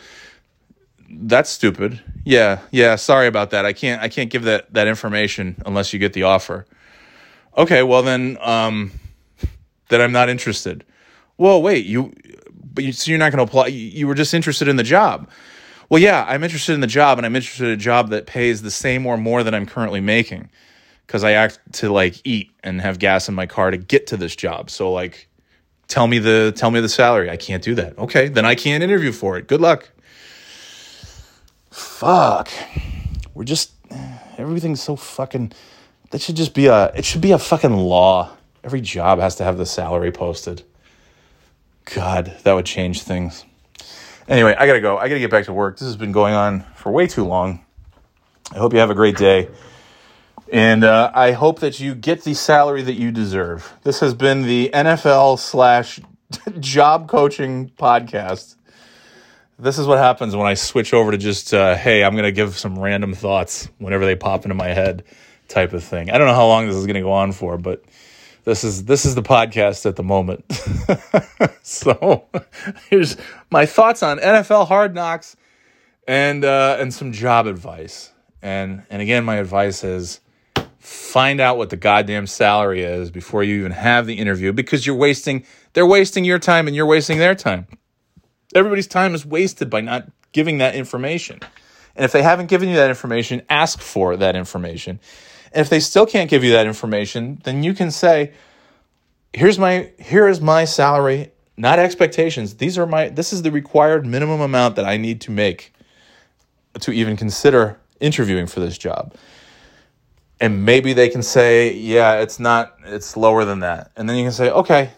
that's 1.09 1.49
stupid. 1.49 2.01
Yeah 2.23 2.61
yeah 2.71 2.95
sorry 2.95 3.27
about 3.27 3.49
that. 3.49 3.65
I 3.65 3.73
can't 3.73 4.01
i 4.01 4.07
can't 4.07 4.29
give 4.29 4.43
that 4.43 4.73
that 4.73 4.87
information 4.87 5.61
unless 5.65 5.91
you 5.91 5.99
get 5.99 6.13
the 6.13 6.23
offer. 6.23 6.65
Okay 7.57 7.83
well 7.83 8.03
then 8.03 8.37
um 8.39 8.93
then 9.89 9.99
i'm 9.99 10.13
not 10.13 10.29
interested. 10.29 10.85
Well 11.37 11.61
wait 11.61 11.85
you 11.85 12.13
but 12.73 12.83
you, 12.83 12.91
so 12.91 13.11
you're 13.11 13.19
not 13.19 13.31
going 13.31 13.45
to 13.45 13.49
apply. 13.49 13.67
You 13.67 14.07
were 14.07 14.15
just 14.15 14.33
interested 14.33 14.67
in 14.67 14.75
the 14.75 14.83
job. 14.83 15.29
Well, 15.89 16.01
yeah, 16.01 16.25
I'm 16.27 16.43
interested 16.43 16.73
in 16.73 16.79
the 16.79 16.87
job, 16.87 17.19
and 17.19 17.25
I'm 17.25 17.35
interested 17.35 17.65
in 17.65 17.71
a 17.71 17.77
job 17.77 18.09
that 18.09 18.25
pays 18.25 18.61
the 18.61 18.71
same 18.71 19.05
or 19.05 19.17
more 19.17 19.43
than 19.43 19.53
I'm 19.53 19.65
currently 19.65 19.99
making, 19.99 20.49
because 21.05 21.23
I 21.23 21.31
act 21.31 21.59
to 21.73 21.91
like 21.91 22.15
eat 22.23 22.51
and 22.63 22.79
have 22.79 22.97
gas 22.97 23.27
in 23.27 23.35
my 23.35 23.45
car 23.45 23.71
to 23.71 23.77
get 23.77 24.07
to 24.07 24.17
this 24.17 24.35
job. 24.35 24.69
So 24.69 24.91
like, 24.91 25.27
tell 25.89 26.07
me 26.07 26.19
the 26.19 26.53
tell 26.55 26.71
me 26.71 26.79
the 26.79 26.89
salary. 26.89 27.29
I 27.29 27.37
can't 27.37 27.61
do 27.61 27.75
that. 27.75 27.97
Okay, 27.97 28.29
then 28.29 28.45
I 28.45 28.55
can't 28.55 28.83
interview 28.83 29.11
for 29.11 29.37
it. 29.37 29.47
Good 29.47 29.59
luck. 29.59 29.89
Fuck. 31.71 32.49
We're 33.33 33.43
just 33.43 33.73
everything's 34.37 34.81
so 34.81 34.95
fucking. 34.95 35.51
That 36.11 36.21
should 36.21 36.35
just 36.35 36.53
be 36.53 36.67
a. 36.67 36.85
It 36.95 37.05
should 37.05 37.21
be 37.21 37.31
a 37.31 37.39
fucking 37.39 37.75
law. 37.75 38.31
Every 38.63 38.81
job 38.81 39.19
has 39.19 39.35
to 39.35 39.43
have 39.43 39.57
the 39.57 39.65
salary 39.65 40.11
posted. 40.11 40.63
God, 41.93 42.37
that 42.43 42.53
would 42.53 42.65
change 42.65 43.01
things. 43.03 43.45
Anyway, 44.27 44.55
I 44.57 44.65
gotta 44.65 44.81
go. 44.81 44.97
I 44.97 45.07
gotta 45.09 45.19
get 45.19 45.31
back 45.31 45.45
to 45.45 45.53
work. 45.53 45.77
This 45.77 45.87
has 45.87 45.97
been 45.97 46.11
going 46.11 46.33
on 46.33 46.61
for 46.75 46.91
way 46.91 47.07
too 47.07 47.25
long. 47.25 47.65
I 48.51 48.57
hope 48.57 48.73
you 48.73 48.79
have 48.79 48.89
a 48.89 48.95
great 48.95 49.17
day. 49.17 49.49
And 50.51 50.83
uh, 50.83 51.11
I 51.13 51.31
hope 51.31 51.59
that 51.61 51.79
you 51.79 51.95
get 51.95 52.23
the 52.23 52.33
salary 52.33 52.81
that 52.81 52.93
you 52.93 53.11
deserve. 53.11 53.73
This 53.83 54.01
has 54.01 54.13
been 54.13 54.43
the 54.43 54.69
NFL 54.73 55.39
slash 55.39 55.99
job 56.59 57.07
coaching 57.07 57.71
podcast. 57.77 58.55
This 59.57 59.77
is 59.77 59.87
what 59.87 59.97
happens 59.99 60.35
when 60.35 60.47
I 60.47 60.55
switch 60.55 60.93
over 60.93 61.11
to 61.11 61.17
just, 61.17 61.53
uh, 61.53 61.75
hey, 61.75 62.03
I'm 62.03 62.13
going 62.13 62.23
to 62.23 62.31
give 62.31 62.57
some 62.57 62.77
random 62.77 63.13
thoughts 63.13 63.69
whenever 63.77 64.05
they 64.05 64.15
pop 64.15 64.43
into 64.43 64.55
my 64.55 64.69
head 64.69 65.03
type 65.47 65.71
of 65.71 65.83
thing. 65.83 66.09
I 66.09 66.17
don't 66.17 66.27
know 66.27 66.33
how 66.33 66.47
long 66.47 66.67
this 66.67 66.75
is 66.75 66.85
going 66.85 66.95
to 66.95 67.01
go 67.01 67.11
on 67.11 67.31
for, 67.31 67.57
but 67.57 67.83
this 68.43 68.63
is 68.63 68.85
this 68.85 69.05
is 69.05 69.15
the 69.15 69.21
podcast 69.21 69.85
at 69.85 69.95
the 69.95 70.03
moment. 70.03 70.45
so 71.61 72.25
here's 72.89 73.17
my 73.49 73.65
thoughts 73.65 74.01
on 74.01 74.19
NFL 74.19 74.67
Hard 74.67 74.95
Knocks 74.95 75.35
and 76.07 76.43
uh, 76.43 76.77
and 76.79 76.93
some 76.93 77.11
job 77.11 77.47
advice. 77.47 78.11
And 78.41 78.83
and 78.89 79.01
again, 79.01 79.23
my 79.23 79.35
advice 79.35 79.83
is 79.83 80.19
find 80.79 81.39
out 81.39 81.57
what 81.57 81.69
the 81.69 81.77
goddamn 81.77 82.25
salary 82.25 82.81
is 82.81 83.11
before 83.11 83.43
you 83.43 83.59
even 83.59 83.71
have 83.71 84.07
the 84.07 84.15
interview 84.15 84.51
because 84.51 84.85
you're 84.87 84.95
wasting 84.95 85.45
they're 85.73 85.85
wasting 85.85 86.25
your 86.25 86.39
time 86.39 86.67
and 86.67 86.75
you're 86.75 86.87
wasting 86.87 87.19
their 87.19 87.35
time. 87.35 87.67
Everybody's 88.55 88.87
time 88.87 89.13
is 89.13 89.25
wasted 89.25 89.69
by 89.69 89.81
not 89.81 90.09
giving 90.31 90.57
that 90.57 90.75
information. 90.75 91.39
And 91.95 92.05
if 92.05 92.11
they 92.11 92.23
haven't 92.23 92.47
given 92.47 92.69
you 92.69 92.75
that 92.75 92.89
information, 92.89 93.43
ask 93.49 93.79
for 93.79 94.17
that 94.17 94.35
information 94.35 94.99
and 95.51 95.61
if 95.61 95.69
they 95.69 95.79
still 95.79 96.05
can't 96.05 96.29
give 96.29 96.43
you 96.43 96.51
that 96.51 96.67
information, 96.67 97.41
then 97.43 97.63
you 97.63 97.73
can 97.73 97.91
say, 97.91 98.31
here's 99.33 99.59
my 99.59 99.91
here 99.99 100.27
is 100.27 100.41
my 100.41 100.65
salary, 100.65 101.31
not 101.57 101.79
expectations. 101.79 102.55
These 102.55 102.77
are 102.77 102.85
my 102.85 103.09
this 103.09 103.33
is 103.33 103.41
the 103.41 103.51
required 103.51 104.05
minimum 104.05 104.41
amount 104.41 104.75
that 104.77 104.85
I 104.85 104.97
need 104.97 105.21
to 105.21 105.31
make 105.31 105.73
to 106.79 106.91
even 106.91 107.17
consider 107.17 107.79
interviewing 107.99 108.47
for 108.47 108.59
this 108.59 108.77
job. 108.77 109.13
And 110.39 110.65
maybe 110.65 110.93
they 110.93 111.09
can 111.09 111.21
say, 111.21 111.73
yeah, 111.73 112.19
it's 112.21 112.39
not 112.39 112.77
it's 112.85 113.15
lower 113.15 113.45
than 113.45 113.59
that. 113.59 113.91
And 113.95 114.09
then 114.09 114.17
you 114.17 114.23
can 114.23 114.31
say, 114.31 114.49
okay, 114.49 114.91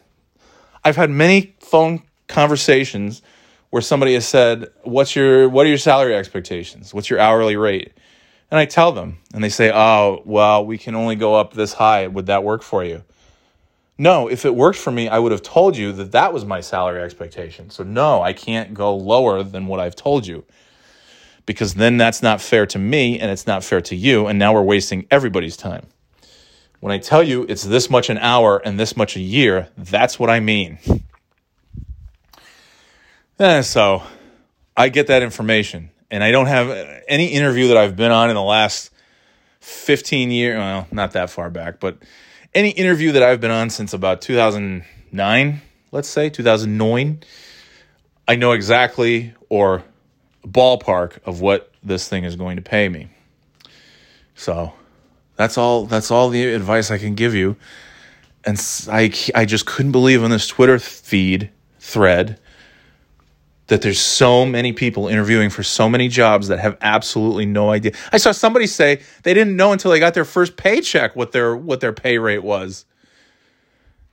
I've 0.84 0.96
had 0.96 1.10
many 1.10 1.56
phone 1.60 2.04
conversations 2.28 3.22
where 3.70 3.82
somebody 3.82 4.14
has 4.14 4.28
said, 4.28 4.68
"What's 4.84 5.16
your 5.16 5.50
what 5.50 5.66
are 5.66 5.70
your 5.70 5.80
salary 5.80 6.16
expectations? 6.16 6.94
What's 6.94 7.10
your 7.10 7.20
hourly 7.20 7.56
rate?" 7.56 7.94
And 8.54 8.60
I 8.60 8.66
tell 8.66 8.92
them, 8.92 9.18
and 9.34 9.44
they 9.44 9.50
say, 9.50 9.72
Oh, 9.74 10.22
well, 10.26 10.64
we 10.64 10.78
can 10.78 10.94
only 10.94 11.16
go 11.16 11.34
up 11.34 11.56
this 11.56 11.74
high. 11.74 12.06
Would 12.06 12.28
that 12.28 12.44
work 12.44 12.62
for 12.62 12.84
you? 12.84 13.04
No, 13.98 14.28
if 14.28 14.46
it 14.46 14.54
worked 14.54 14.78
for 14.78 14.92
me, 14.92 15.10
I 15.10 15.18
would 15.18 15.32
have 15.32 15.42
told 15.42 15.76
you 15.76 15.92
that 15.94 16.12
that 16.12 16.34
was 16.34 16.46
my 16.46 16.62
salary 16.62 17.02
expectation. 17.02 17.72
So, 17.72 17.84
no, 17.84 18.22
I 18.22 18.32
can't 18.32 18.76
go 18.76 18.96
lower 18.96 19.42
than 19.42 19.66
what 19.66 19.80
I've 19.80 19.96
told 19.96 20.28
you 20.28 20.46
because 21.48 21.74
then 21.74 21.98
that's 21.98 22.22
not 22.22 22.42
fair 22.42 22.68
to 22.68 22.78
me 22.78 23.20
and 23.20 23.32
it's 23.32 23.48
not 23.48 23.64
fair 23.64 23.82
to 23.82 23.96
you. 23.96 24.28
And 24.28 24.38
now 24.38 24.54
we're 24.54 24.62
wasting 24.62 25.08
everybody's 25.10 25.58
time. 25.58 25.88
When 26.80 26.92
I 26.92 27.00
tell 27.00 27.24
you 27.24 27.48
it's 27.50 27.64
this 27.64 27.90
much 27.90 28.12
an 28.12 28.20
hour 28.20 28.62
and 28.64 28.80
this 28.80 28.96
much 28.96 29.16
a 29.16 29.20
year, 29.20 29.70
that's 29.76 30.20
what 30.20 30.30
I 30.30 30.40
mean. 30.40 30.78
And 30.86 31.02
eh, 33.40 33.62
so 33.64 34.04
I 34.78 34.90
get 34.90 35.08
that 35.08 35.24
information 35.24 35.90
and 36.14 36.24
I 36.24 36.30
don't 36.30 36.46
have 36.46 36.70
any 37.08 37.26
interview 37.26 37.70
that 37.70 37.78
I've 37.78 37.96
been 37.96 38.12
on 38.12 38.30
in 38.30 38.36
the 38.36 38.44
last 38.44 38.92
15 39.62 40.30
years, 40.30 40.60
well, 40.60 40.88
not 40.92 41.14
that 41.14 41.32
far 41.32 41.50
back, 41.50 41.80
but 41.80 41.98
any 42.54 42.70
interview 42.70 43.14
that 43.14 43.24
I've 43.24 43.42
been 43.42 43.50
on 43.50 43.72
since 43.72 43.94
about 43.94 44.22
2009, 44.22 45.62
let's 45.92 46.08
say 46.08 46.30
2009, 46.30 47.24
I 48.28 48.36
know 48.36 48.52
exactly 48.52 49.34
or 49.50 49.84
ballpark 50.46 51.18
of 51.26 51.42
what 51.42 51.72
this 51.82 52.08
thing 52.08 52.26
is 52.26 52.36
going 52.36 52.58
to 52.58 52.62
pay 52.62 52.90
me. 52.90 53.08
So 54.36 54.72
that's 55.36 55.58
all. 55.58 55.88
That's 55.88 56.12
all 56.12 56.30
the 56.30 56.54
advice 56.54 56.92
I 56.92 57.00
can 57.00 57.16
give 57.16 57.34
you. 57.34 57.56
And 58.46 58.64
I, 58.88 59.12
I 59.34 59.46
just 59.46 59.66
couldn't 59.66 59.94
believe 59.94 60.24
on 60.24 60.30
this 60.30 60.46
Twitter 60.46 60.78
feed 60.78 61.50
thread 61.80 62.40
that 63.74 63.82
there's 63.82 64.00
so 64.00 64.46
many 64.46 64.72
people 64.72 65.08
interviewing 65.08 65.50
for 65.50 65.64
so 65.64 65.90
many 65.90 66.08
jobs 66.08 66.48
that 66.50 66.60
have 66.60 66.78
absolutely 66.82 67.48
no 67.48 67.72
idea. 67.72 67.92
I 68.12 68.18
saw 68.18 68.32
somebody 68.32 68.68
say 68.68 69.02
they 69.24 69.34
didn't 69.34 69.56
know 69.56 69.72
until 69.72 69.90
they 69.90 70.00
got 70.00 70.14
their 70.14 70.26
first 70.26 70.58
paycheck 70.58 71.16
what 71.16 71.32
their 71.32 71.56
what 71.56 71.80
their 71.80 71.92
pay 71.92 72.20
rate 72.20 72.44
was. 72.44 72.86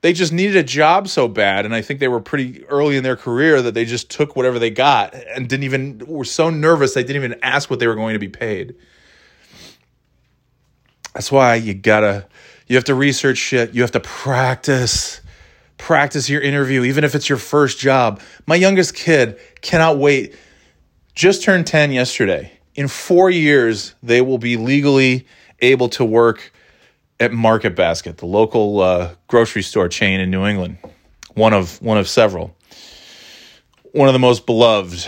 They 0.01 0.15
just 0.15 0.33
needed 0.33 0.57
a 0.57 0.63
job 0.63 1.09
so 1.09 1.29
bad 1.29 1.67
and 1.67 1.75
I 1.75 1.83
think 1.83 2.01
they 2.01 2.09
were 2.09 2.23
pretty 2.23 2.65
early 2.69 2.97
in 2.97 3.03
their 3.03 3.17
career 3.17 3.61
that 3.61 3.75
they 3.75 3.85
just 3.85 4.11
took 4.11 4.35
whatever 4.35 4.59
they 4.59 4.71
got 4.71 5.13
and 5.15 5.47
didn't 5.47 5.65
even 5.65 5.99
were 6.07 6.25
so 6.25 6.49
nervous 6.49 6.95
they 6.95 7.03
didn't 7.03 7.23
even 7.23 7.39
ask 7.43 7.69
what 7.69 7.81
they 7.81 7.87
were 7.87 7.97
going 7.97 8.15
to 8.15 8.19
be 8.19 8.31
paid. 8.31 8.77
That's 11.13 11.31
why 11.31 11.57
you 11.57 11.75
got 11.75 12.01
to 12.01 12.27
you 12.67 12.77
have 12.77 12.85
to 12.85 12.95
research 12.95 13.37
shit, 13.37 13.75
you 13.75 13.83
have 13.83 13.93
to 13.93 14.01
practice 14.01 15.20
practice 15.81 16.29
your 16.29 16.43
interview, 16.43 16.85
even 16.85 17.05
if 17.05 17.15
it's 17.15 17.29
your 17.29 17.39
first 17.39 17.79
job. 17.79 18.21
My 18.47 18.55
youngest 18.55 18.95
kid 18.95 19.39
cannot 19.63 19.99
wait. 19.99 20.37
Just 21.15 21.43
turned 21.43 21.67
10 21.67 21.91
yesterday. 21.91 22.53
In 22.75 22.87
four 22.87 23.31
years, 23.31 23.95
they 24.03 24.21
will 24.21 24.39
be 24.39 24.57
legally 24.57 25.27
able 25.61 25.89
to 25.91 26.05
work 26.05 26.53
at 27.19 27.33
Market 27.33 27.75
Basket, 27.75 28.19
the 28.19 28.27
local 28.27 28.81
uh, 28.81 29.15
grocery 29.27 29.63
store 29.63 29.89
chain 29.89 30.21
in 30.21 30.31
New 30.31 30.47
England, 30.47 30.79
one 31.35 31.53
of 31.53 31.81
one 31.83 31.99
of 31.99 32.09
several, 32.09 32.57
one 33.93 34.09
of 34.09 34.13
the 34.13 34.19
most 34.19 34.47
beloved, 34.47 35.07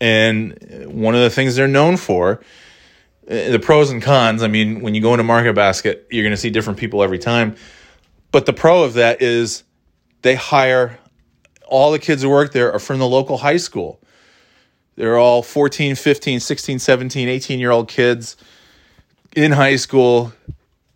and 0.00 0.86
one 0.86 1.14
of 1.14 1.20
the 1.20 1.30
things 1.30 1.56
they're 1.56 1.66
known 1.66 1.96
for. 1.96 2.40
Uh, 3.28 3.50
the 3.50 3.60
pros 3.60 3.90
and 3.90 4.02
cons. 4.02 4.42
I 4.42 4.48
mean, 4.48 4.80
when 4.80 4.94
you 4.94 5.00
go 5.00 5.14
into 5.14 5.24
Market 5.24 5.54
Basket, 5.54 6.06
you're 6.10 6.24
going 6.24 6.32
to 6.32 6.36
see 6.36 6.50
different 6.50 6.78
people 6.78 7.02
every 7.02 7.18
time. 7.18 7.56
But 8.32 8.46
the 8.46 8.52
pro 8.52 8.84
of 8.84 8.94
that 8.94 9.22
is 9.22 9.64
they 10.22 10.34
hire 10.34 10.98
all 11.66 11.92
the 11.92 11.98
kids 11.98 12.22
who 12.22 12.28
work 12.28 12.52
there 12.52 12.72
are 12.72 12.78
from 12.78 12.98
the 12.98 13.06
local 13.06 13.38
high 13.38 13.56
school. 13.56 14.00
They're 14.96 15.16
all 15.16 15.42
14, 15.42 15.94
15, 15.94 16.40
16, 16.40 16.78
17, 16.78 17.28
18 17.28 17.58
year 17.58 17.70
old 17.70 17.88
kids 17.88 18.36
in 19.34 19.52
high 19.52 19.76
school. 19.76 20.32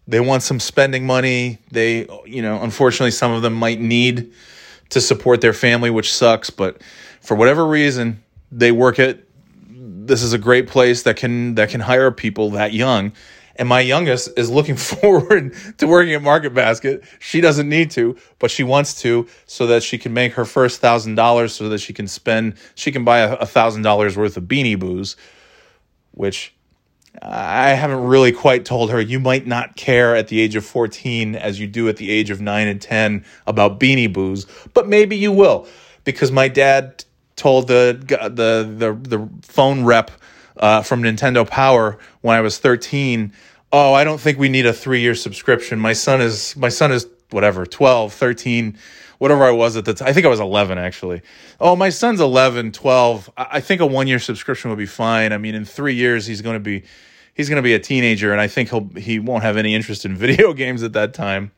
They 0.07 0.20
want 0.20 0.43
some 0.43 0.61
spending 0.61 1.07
money. 1.07 1.59
They, 1.70 2.07
you 2.27 2.43
know, 2.43 2.61
unfortunately, 2.61 3.12
some 3.12 3.33
of 3.33 3.43
them 3.43 3.55
might 3.55 3.81
need 3.81 4.33
to 4.91 5.01
support 5.01 5.41
their 5.41 5.55
family, 5.55 5.89
which 5.89 6.12
sucks. 6.12 6.51
But 6.51 6.83
for 7.20 7.35
whatever 7.35 7.66
reason, 7.66 8.22
they 8.53 8.72
work 8.72 8.99
at. 8.99 9.20
This 9.66 10.22
is 10.22 10.35
a 10.35 10.39
great 10.39 10.68
place 10.68 11.05
that 11.05 11.16
can 11.16 11.55
that 11.55 11.70
can 11.70 11.81
hire 11.81 12.11
people 12.11 12.51
that 12.51 12.75
young 12.75 13.12
and 13.57 13.69
my 13.69 13.81
youngest 13.81 14.31
is 14.37 14.51
looking 14.51 14.77
forward 14.91 15.55
to 15.79 15.87
working 15.87 16.15
at 16.15 16.23
Market 16.23 16.55
Basket. 16.55 17.05
She 17.19 17.41
doesn't 17.41 17.69
need 17.69 17.91
to, 17.93 18.17
but 18.39 18.51
she 18.51 18.63
wants 18.63 19.01
to 19.03 19.29
so 19.47 19.67
that 19.69 19.83
she 19.83 19.99
can 19.99 20.13
make 20.13 20.35
her 20.35 20.45
first 20.45 20.81
thousand 20.81 21.15
dollars 21.15 21.55
so 21.55 21.69
that 21.69 21.79
she 21.79 21.93
can 21.93 22.09
spend, 22.09 22.55
she 22.75 22.93
can 22.93 23.05
buy 23.05 23.21
a 23.21 23.47
thousand 23.47 23.83
dollars 23.83 24.17
worth 24.17 24.37
of 24.37 24.45
beanie 24.45 24.79
boos, 24.79 25.17
which 26.13 26.55
I 27.23 27.71
haven't 27.71 28.03
really 28.05 28.33
quite 28.33 28.65
told 28.65 28.91
her 28.91 29.01
you 29.01 29.21
might 29.21 29.47
not 29.47 29.77
care 29.77 30.17
at 30.17 30.29
the 30.29 30.41
age 30.41 30.57
of 30.57 30.65
14 30.65 31.37
as 31.37 31.61
you 31.61 31.67
do 31.67 31.89
at 31.89 31.97
the 31.97 32.11
age 32.11 32.31
of 32.31 32.41
9 32.41 32.67
and 32.67 32.81
10 32.81 33.25
about 33.47 33.79
beanie 33.79 34.13
boos, 34.13 34.47
but 34.75 34.89
maybe 34.89 35.17
you 35.17 35.31
will 35.31 35.67
because 36.03 36.33
my 36.33 36.49
dad 36.49 37.05
told 37.37 37.69
the 37.69 37.99
the 38.31 38.63
the 38.77 39.09
the 39.09 39.29
phone 39.43 39.85
rep 39.85 40.11
uh, 40.57 40.83
from 40.83 41.03
Nintendo 41.03 41.49
Power 41.49 41.99
when 42.21 42.37
I 42.37 42.41
was 42.41 42.59
13. 42.59 43.33
Oh, 43.73 43.93
I 43.93 44.05
don't 44.05 44.21
think 44.21 44.39
we 44.39 44.49
need 44.49 44.67
a 44.67 44.73
three 44.73 45.01
year 45.01 45.15
subscription. 45.15 45.79
My 45.79 45.93
son 45.93 46.21
is 46.21 46.57
my 46.57 46.69
son 46.69 46.93
is 46.93 47.07
whatever 47.31 47.67
12, 47.67 48.13
13, 48.13 48.79
whatever 49.19 49.45
I 49.45 49.51
was 49.51 49.77
at 49.77 49.85
the 49.85 49.95
time. 49.95 50.09
I 50.09 50.13
think 50.13 50.27
I 50.27 50.29
was 50.29 50.41
11 50.41 50.79
actually. 50.79 51.23
Oh, 51.61 51.75
my 51.75 51.89
son's 51.89 52.21
11, 52.21 52.73
12. 52.73 53.31
I 53.37 53.61
think 53.61 53.81
a 53.81 53.87
one 53.87 54.07
year 54.07 54.19
subscription 54.19 54.71
would 54.71 54.79
be 54.79 54.87
fine. 54.87 55.33
I 55.33 55.39
mean, 55.39 55.55
in 55.55 55.65
three 55.65 55.95
years 55.95 56.27
he's 56.27 56.41
going 56.41 56.55
to 56.55 56.61
be 56.61 56.85
he's 57.35 57.49
going 57.49 57.57
to 57.57 57.63
be 57.63 57.75
a 57.75 57.81
teenager, 57.81 58.33
and 58.33 58.41
I 58.41 58.47
think 58.47 58.71
he'll 58.71 58.89
he 58.97 59.19
won't 59.19 59.43
have 59.43 59.57
any 59.57 59.75
interest 59.75 60.05
in 60.05 60.17
video 60.17 60.53
games 60.53 60.83
at 60.83 60.93
that 60.93 61.15
time. 61.15 61.51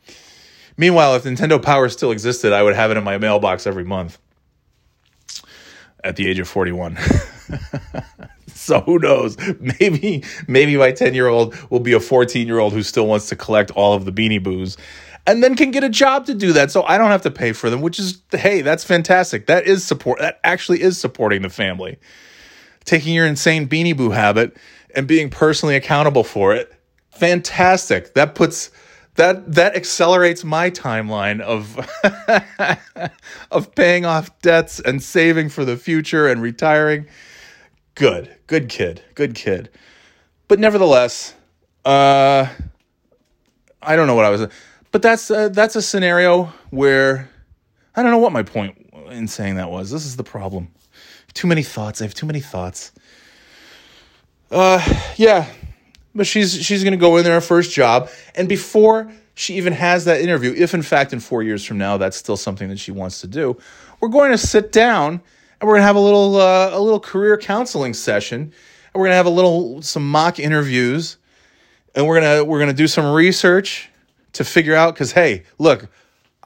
Meanwhile, 0.78 1.14
if 1.16 1.24
Nintendo 1.24 1.62
Power 1.62 1.88
still 1.88 2.10
existed, 2.10 2.52
I 2.52 2.62
would 2.62 2.74
have 2.74 2.90
it 2.90 2.98
in 2.98 3.04
my 3.04 3.16
mailbox 3.16 3.66
every 3.66 3.84
month 3.84 4.18
at 6.04 6.16
the 6.16 6.28
age 6.28 6.38
of 6.38 6.48
41. 6.48 6.98
so 8.66 8.80
who 8.80 8.98
knows? 8.98 9.36
Maybe 9.80 10.24
maybe 10.46 10.76
my 10.76 10.92
10 10.92 11.14
year 11.14 11.28
old 11.28 11.56
will 11.70 11.80
be 11.80 11.92
a 11.92 12.00
14 12.00 12.46
year 12.46 12.58
old 12.58 12.72
who 12.72 12.82
still 12.82 13.06
wants 13.06 13.28
to 13.28 13.36
collect 13.36 13.70
all 13.72 13.94
of 13.94 14.04
the 14.04 14.12
beanie 14.12 14.42
boos 14.42 14.76
and 15.26 15.42
then 15.42 15.56
can 15.56 15.70
get 15.70 15.82
a 15.84 15.88
job 15.88 16.26
to 16.26 16.34
do 16.34 16.52
that 16.52 16.70
so 16.70 16.82
I 16.84 16.98
don't 16.98 17.10
have 17.10 17.22
to 17.22 17.30
pay 17.30 17.52
for 17.52 17.68
them, 17.68 17.80
which 17.80 17.98
is 17.98 18.22
hey, 18.30 18.62
that's 18.62 18.84
fantastic. 18.84 19.46
That 19.46 19.66
is 19.66 19.84
support 19.84 20.20
that 20.20 20.40
actually 20.44 20.82
is 20.82 20.98
supporting 20.98 21.42
the 21.42 21.50
family. 21.50 21.98
Taking 22.84 23.14
your 23.14 23.26
insane 23.26 23.68
beanie 23.68 23.96
boo 23.96 24.10
habit 24.10 24.56
and 24.94 25.06
being 25.06 25.30
personally 25.30 25.76
accountable 25.76 26.24
for 26.24 26.54
it. 26.54 26.72
Fantastic. 27.10 28.14
That 28.14 28.34
puts 28.34 28.70
that 29.16 29.52
that 29.52 29.74
accelerates 29.74 30.44
my 30.44 30.70
timeline 30.70 31.40
of 31.40 31.78
of 33.50 33.74
paying 33.74 34.04
off 34.04 34.36
debts 34.40 34.78
and 34.80 35.02
saving 35.02 35.48
for 35.48 35.64
the 35.64 35.76
future 35.76 36.28
and 36.28 36.40
retiring 36.40 37.06
good, 37.96 38.36
good 38.46 38.68
kid, 38.68 39.02
good 39.16 39.34
kid. 39.34 39.70
But 40.46 40.60
nevertheless, 40.60 41.34
uh, 41.84 42.46
I 43.82 43.96
don't 43.96 44.06
know 44.06 44.14
what 44.14 44.24
I 44.24 44.30
was, 44.30 44.46
but 44.92 45.02
that's 45.02 45.28
uh, 45.30 45.48
that's 45.48 45.74
a 45.74 45.82
scenario 45.82 46.44
where 46.70 47.28
I 47.96 48.02
don't 48.02 48.12
know 48.12 48.18
what 48.18 48.32
my 48.32 48.44
point 48.44 48.92
in 49.10 49.26
saying 49.26 49.56
that 49.56 49.70
was. 49.70 49.90
This 49.90 50.06
is 50.06 50.16
the 50.16 50.24
problem. 50.24 50.68
Too 51.34 51.48
many 51.48 51.64
thoughts. 51.64 52.00
I 52.00 52.04
have 52.04 52.14
too 52.14 52.26
many 52.26 52.40
thoughts. 52.40 52.92
Uh, 54.50 54.80
yeah, 55.16 55.46
but 56.14 56.26
she's 56.26 56.54
she's 56.54 56.84
gonna 56.84 56.96
go 56.96 57.16
in 57.16 57.24
there 57.24 57.34
her 57.34 57.40
first 57.40 57.72
job, 57.72 58.08
and 58.36 58.48
before 58.48 59.10
she 59.34 59.54
even 59.56 59.72
has 59.72 60.04
that 60.04 60.20
interview, 60.20 60.54
if 60.56 60.74
in 60.74 60.82
fact 60.82 61.12
in 61.12 61.20
four 61.20 61.42
years 61.42 61.64
from 61.64 61.78
now 61.78 61.96
that's 61.96 62.16
still 62.16 62.36
something 62.36 62.68
that 62.68 62.78
she 62.78 62.92
wants 62.92 63.20
to 63.20 63.26
do, 63.26 63.56
we're 64.00 64.08
going 64.08 64.30
to 64.30 64.38
sit 64.38 64.72
down 64.72 65.20
and 65.60 65.68
we're 65.68 65.74
gonna 65.74 65.86
have 65.86 65.96
a 65.96 66.00
little 66.00 66.36
uh, 66.36 66.70
a 66.72 66.80
little 66.80 67.00
career 67.00 67.36
counseling 67.36 67.94
session, 67.94 68.40
and 68.40 68.52
we're 68.94 69.06
gonna 69.06 69.16
have 69.16 69.26
a 69.26 69.30
little 69.30 69.82
some 69.82 70.08
mock 70.10 70.38
interviews, 70.38 71.16
and 71.94 72.06
we're 72.06 72.20
gonna 72.20 72.44
we're 72.44 72.58
gonna 72.58 72.72
do 72.72 72.86
some 72.86 73.12
research 73.12 73.88
to 74.34 74.44
figure 74.44 74.74
out 74.74 74.94
because 74.94 75.12
hey, 75.12 75.44
look, 75.58 75.88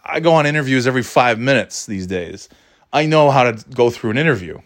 I 0.05 0.21
go 0.21 0.33
on 0.35 0.47
interviews 0.47 0.87
every 0.87 1.03
five 1.03 1.39
minutes 1.39 1.87
these 1.87 2.07
days. 2.07 2.49
I 2.93 3.07
know 3.07 3.31
how 3.31 3.51
to 3.51 3.65
go 3.71 3.91
through 3.91 4.11
an 4.11 4.19
interview. 4.19 4.59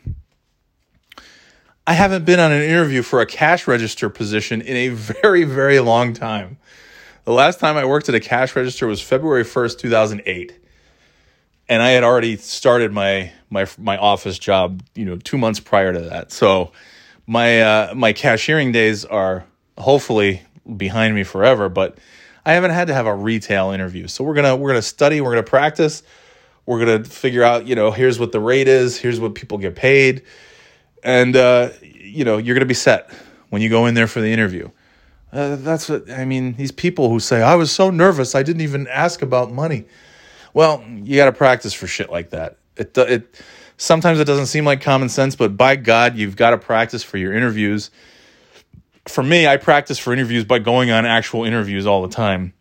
I 1.86 1.92
haven't 1.92 2.24
been 2.24 2.40
on 2.40 2.50
an 2.50 2.62
interview 2.62 3.02
for 3.02 3.20
a 3.20 3.26
cash 3.26 3.66
register 3.66 4.08
position 4.08 4.62
in 4.62 4.76
a 4.76 4.88
very, 4.88 5.44
very 5.44 5.80
long 5.80 6.14
time. 6.14 6.56
The 7.24 7.32
last 7.32 7.60
time 7.60 7.76
I 7.76 7.84
worked 7.84 8.08
at 8.08 8.14
a 8.14 8.20
cash 8.20 8.56
register 8.56 8.86
was 8.86 9.02
February 9.02 9.44
1st, 9.44 9.78
2008 9.78 10.63
and 11.68 11.82
I 11.82 11.90
had 11.90 12.04
already 12.04 12.36
started 12.36 12.92
my 12.92 13.32
my 13.50 13.66
my 13.78 13.96
office 13.96 14.38
job, 14.38 14.82
you 14.94 15.04
know, 15.04 15.16
two 15.16 15.38
months 15.38 15.60
prior 15.60 15.92
to 15.92 16.00
that. 16.00 16.32
So 16.32 16.72
my 17.26 17.62
uh, 17.62 17.94
my 17.94 18.12
cashiering 18.12 18.72
days 18.72 19.04
are 19.04 19.44
hopefully 19.78 20.42
behind 20.76 21.14
me 21.14 21.24
forever, 21.24 21.68
but 21.68 21.98
I 22.44 22.52
haven't 22.52 22.72
had 22.72 22.88
to 22.88 22.94
have 22.94 23.06
a 23.06 23.14
retail 23.14 23.70
interview. 23.70 24.08
So 24.08 24.24
we're 24.24 24.34
gonna 24.34 24.56
we're 24.56 24.70
gonna 24.70 24.82
study, 24.82 25.20
we're 25.20 25.30
gonna 25.30 25.42
practice, 25.42 26.02
we're 26.66 26.78
gonna 26.78 27.04
figure 27.04 27.42
out, 27.42 27.66
you 27.66 27.74
know, 27.74 27.90
here's 27.90 28.18
what 28.18 28.32
the 28.32 28.40
rate 28.40 28.68
is, 28.68 28.98
here's 28.98 29.18
what 29.20 29.34
people 29.34 29.58
get 29.58 29.74
paid, 29.74 30.22
and 31.02 31.34
uh, 31.34 31.70
you 31.82 32.24
know, 32.24 32.36
you're 32.36 32.54
gonna 32.54 32.66
be 32.66 32.74
set 32.74 33.10
when 33.48 33.62
you 33.62 33.68
go 33.68 33.86
in 33.86 33.94
there 33.94 34.06
for 34.06 34.20
the 34.20 34.32
interview. 34.32 34.70
Uh, 35.32 35.56
that's 35.56 35.88
what 35.88 36.08
I 36.10 36.24
mean. 36.24 36.54
These 36.54 36.72
people 36.72 37.08
who 37.08 37.18
say 37.18 37.42
I 37.42 37.54
was 37.56 37.72
so 37.72 37.90
nervous, 37.90 38.34
I 38.34 38.42
didn't 38.42 38.62
even 38.62 38.86
ask 38.86 39.22
about 39.22 39.50
money. 39.50 39.86
Well, 40.54 40.84
you 40.88 41.16
got 41.16 41.26
to 41.26 41.32
practice 41.32 41.74
for 41.74 41.86
shit 41.86 42.10
like 42.10 42.30
that. 42.30 42.56
It 42.76 42.96
it 42.96 43.42
sometimes 43.76 44.20
it 44.20 44.24
doesn't 44.24 44.46
seem 44.46 44.64
like 44.64 44.80
common 44.80 45.08
sense, 45.08 45.36
but 45.36 45.56
by 45.56 45.76
God, 45.76 46.16
you've 46.16 46.36
got 46.36 46.50
to 46.50 46.58
practice 46.58 47.02
for 47.02 47.18
your 47.18 47.34
interviews. 47.34 47.90
For 49.06 49.22
me, 49.22 49.46
I 49.46 49.58
practice 49.58 49.98
for 49.98 50.12
interviews 50.12 50.44
by 50.44 50.60
going 50.60 50.90
on 50.90 51.04
actual 51.04 51.44
interviews 51.44 51.86
all 51.86 52.02
the 52.02 52.14
time. 52.14 52.54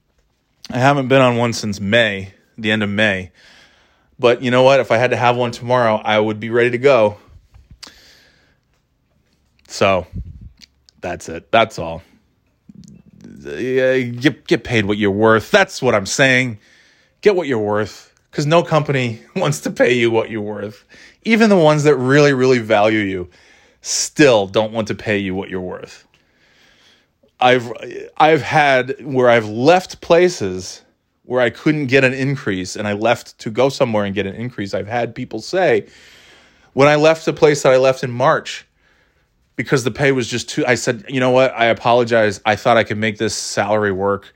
I 0.70 0.80
haven't 0.80 1.08
been 1.08 1.22
on 1.22 1.38
one 1.38 1.54
since 1.54 1.80
May, 1.80 2.34
the 2.58 2.72
end 2.72 2.84
of 2.84 2.90
May. 2.90 3.32
But 4.20 4.42
you 4.42 4.52
know 4.52 4.64
what? 4.64 4.80
If 4.80 4.92
I 4.92 4.98
had 4.98 5.12
to 5.12 5.18
have 5.18 5.38
one 5.38 5.52
tomorrow, 5.52 5.96
I 5.96 6.20
would 6.20 6.40
be 6.40 6.50
ready 6.50 6.72
to 6.72 6.78
go. 6.78 7.18
So 9.68 10.08
that's 11.00 11.30
it. 11.30 11.52
That's 11.52 11.80
all. 11.80 12.02
get 13.44 14.48
get 14.48 14.64
paid 14.64 14.86
what 14.86 14.98
you're 14.98 15.12
worth. 15.12 15.52
That's 15.52 15.82
what 15.82 15.96
I'm 15.96 16.06
saying. 16.06 16.60
Get 17.24 17.36
what 17.36 17.48
you're 17.48 17.58
worth 17.58 18.14
because 18.30 18.46
no 18.46 18.62
company 18.62 19.22
wants 19.36 19.62
to 19.62 19.72
pay 19.72 19.94
you 19.94 20.12
what 20.12 20.30
you're 20.30 20.42
worth. 20.42 20.86
Even 21.24 21.50
the 21.50 21.58
ones 21.58 21.84
that 21.86 21.96
really 21.96 22.34
really 22.34 22.60
value 22.60 23.00
you 23.00 23.30
still 23.82 24.46
don't 24.46 24.72
want 24.72 24.88
to 24.90 24.96
pay 24.96 25.18
you 25.18 25.34
what 25.34 25.50
you're 25.50 25.60
worth. 25.60 26.06
I've 27.40 27.74
I've 28.18 28.44
had 28.44 29.04
where 29.04 29.30
I've 29.30 29.48
left 29.48 30.02
places 30.02 30.84
where 31.26 31.42
I 31.42 31.50
couldn't 31.50 31.88
get 31.88 32.04
an 32.04 32.14
increase 32.14 32.76
and 32.76 32.88
I 32.88 32.94
left 32.94 33.40
to 33.40 33.50
go 33.50 33.70
somewhere 33.70 34.04
and 34.04 34.14
get 34.14 34.28
an 34.28 34.36
increase. 34.36 34.74
I've 34.74 34.88
had 34.88 35.16
people 35.16 35.42
say 35.42 35.88
when 36.74 36.88
I 36.88 36.96
left 36.96 37.26
the 37.26 37.34
place 37.34 37.64
that 37.64 37.72
I 37.72 37.78
left 37.78 38.04
in 38.04 38.12
March, 38.12 38.68
because 39.56 39.84
the 39.84 39.92
pay 39.92 40.12
was 40.12 40.28
just 40.28 40.50
too. 40.50 40.66
I 40.66 40.76
said, 40.76 41.06
you 41.08 41.20
know 41.20 41.32
what? 41.32 41.54
I 41.54 41.66
apologize. 41.66 42.42
I 42.46 42.56
thought 42.56 42.78
I 42.78 42.84
could 42.84 42.98
make 42.98 43.18
this 43.18 43.36
salary 43.36 43.92
work 43.92 44.34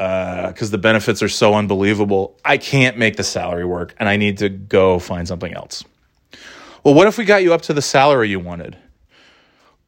because 0.00 0.68
uh, 0.68 0.72
the 0.72 0.78
benefits 0.78 1.22
are 1.22 1.28
so 1.28 1.52
unbelievable. 1.52 2.34
I 2.42 2.56
can't 2.56 2.96
make 2.96 3.16
the 3.16 3.22
salary 3.22 3.66
work, 3.66 3.94
and 3.98 4.08
I 4.08 4.16
need 4.16 4.38
to 4.38 4.48
go 4.48 4.98
find 4.98 5.28
something 5.28 5.52
else. 5.52 5.84
Well, 6.82 6.94
what 6.94 7.06
if 7.06 7.18
we 7.18 7.26
got 7.26 7.42
you 7.42 7.52
up 7.52 7.60
to 7.62 7.74
the 7.74 7.82
salary 7.82 8.30
you 8.30 8.40
wanted? 8.40 8.78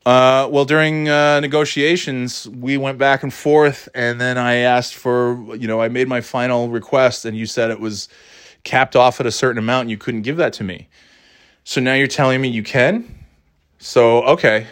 Uh, 0.05 0.49
well, 0.51 0.67
during 0.67 1.09
uh, 1.09 1.41
negotiations, 1.41 2.47
we 2.47 2.77
went 2.77 2.99
back 2.99 3.23
and 3.23 3.33
forth, 3.33 3.89
and 3.95 4.21
then 4.21 4.37
I 4.37 4.57
asked 4.57 4.97
for, 4.97 5.57
you 5.57 5.67
know, 5.67 5.81
I 5.81 5.89
made 5.89 6.09
my 6.09 6.21
final 6.21 6.69
request, 6.69 7.25
and 7.25 7.35
you 7.35 7.47
said 7.47 7.71
it 7.71 7.81
was 7.81 8.11
capped 8.65 8.97
off 8.97 9.19
at 9.19 9.25
a 9.25 9.33
certain 9.33 9.59
amount, 9.59 9.83
and 9.83 9.91
you 9.91 9.97
couldn't 9.97 10.23
give 10.23 10.37
that 10.37 10.53
to 10.55 10.65
me. 10.65 10.89
So 11.65 11.81
now 11.81 11.95
you're 11.95 12.07
telling 12.07 12.43
me 12.43 12.49
you 12.49 12.63
can? 12.63 13.25
So, 13.79 14.25
okay. 14.25 14.67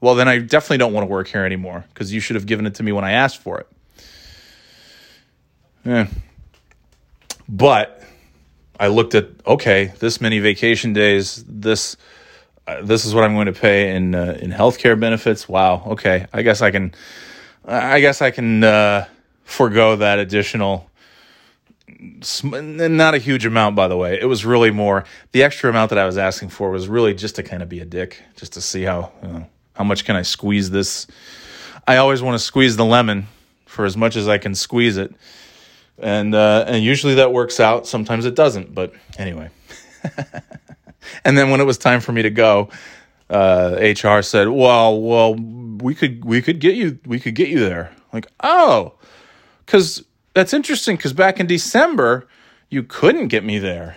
Well, 0.00 0.14
then 0.14 0.28
I 0.28 0.38
definitely 0.38 0.78
don't 0.78 0.92
want 0.92 1.02
to 1.02 1.10
work 1.10 1.26
here 1.26 1.44
anymore 1.44 1.84
because 1.88 2.12
you 2.14 2.20
should 2.20 2.36
have 2.36 2.46
given 2.46 2.64
it 2.64 2.76
to 2.76 2.84
me 2.84 2.92
when 2.92 3.04
I 3.04 3.10
asked 3.12 3.38
for 3.38 3.58
it. 3.58 3.66
Yeah. 5.84 6.06
But 7.48 8.02
I 8.80 8.88
looked 8.88 9.14
at 9.14 9.26
okay, 9.46 9.92
this 9.98 10.20
many 10.20 10.38
vacation 10.38 10.92
days, 10.92 11.44
this 11.46 11.96
uh, 12.66 12.82
this 12.82 13.04
is 13.04 13.14
what 13.14 13.24
I'm 13.24 13.34
going 13.34 13.46
to 13.46 13.52
pay 13.52 13.94
in 13.94 14.14
uh, 14.14 14.38
in 14.40 14.50
healthcare 14.50 14.98
benefits. 14.98 15.48
Wow. 15.48 15.82
Okay. 15.86 16.26
I 16.32 16.42
guess 16.42 16.62
I 16.62 16.70
can 16.70 16.94
I 17.66 18.00
guess 18.00 18.22
I 18.22 18.30
can 18.30 18.64
uh, 18.64 19.06
forego 19.44 19.96
that 19.96 20.18
additional 20.18 20.90
not 22.52 23.14
a 23.14 23.18
huge 23.18 23.44
amount 23.46 23.76
by 23.76 23.88
the 23.88 23.96
way 23.96 24.18
it 24.18 24.24
was 24.24 24.44
really 24.44 24.70
more 24.70 25.04
the 25.32 25.42
extra 25.42 25.68
amount 25.68 25.90
that 25.90 25.98
i 25.98 26.06
was 26.06 26.16
asking 26.16 26.48
for 26.48 26.70
was 26.70 26.88
really 26.88 27.14
just 27.14 27.36
to 27.36 27.42
kind 27.42 27.62
of 27.62 27.68
be 27.68 27.80
a 27.80 27.84
dick 27.84 28.22
just 28.36 28.54
to 28.54 28.60
see 28.60 28.82
how 28.82 29.12
you 29.22 29.28
know, 29.28 29.46
how 29.74 29.84
much 29.84 30.04
can 30.04 30.16
i 30.16 30.22
squeeze 30.22 30.70
this 30.70 31.06
i 31.86 31.96
always 31.96 32.22
want 32.22 32.34
to 32.34 32.38
squeeze 32.38 32.76
the 32.76 32.84
lemon 32.84 33.26
for 33.66 33.84
as 33.84 33.96
much 33.96 34.16
as 34.16 34.28
i 34.28 34.38
can 34.38 34.54
squeeze 34.54 34.96
it 34.96 35.14
and 35.98 36.34
uh, 36.34 36.64
and 36.66 36.82
usually 36.82 37.14
that 37.14 37.32
works 37.32 37.60
out 37.60 37.86
sometimes 37.86 38.24
it 38.24 38.34
doesn't 38.34 38.74
but 38.74 38.92
anyway 39.18 39.48
and 41.24 41.38
then 41.38 41.50
when 41.50 41.60
it 41.60 41.64
was 41.64 41.78
time 41.78 42.00
for 42.00 42.12
me 42.12 42.22
to 42.22 42.30
go 42.30 42.68
uh, 43.30 43.76
hr 44.02 44.22
said 44.22 44.48
well 44.48 45.00
well 45.00 45.34
we 45.34 45.94
could 45.94 46.24
we 46.24 46.42
could 46.42 46.58
get 46.58 46.74
you 46.74 46.98
we 47.06 47.18
could 47.18 47.34
get 47.34 47.48
you 47.48 47.60
there 47.60 47.92
like 48.12 48.26
oh 48.42 48.94
because 49.64 50.04
that's 50.34 50.52
interesting 50.52 50.96
because 50.96 51.12
back 51.12 51.40
in 51.40 51.46
December, 51.46 52.28
you 52.68 52.82
couldn't 52.82 53.28
get 53.28 53.44
me 53.44 53.58
there. 53.58 53.96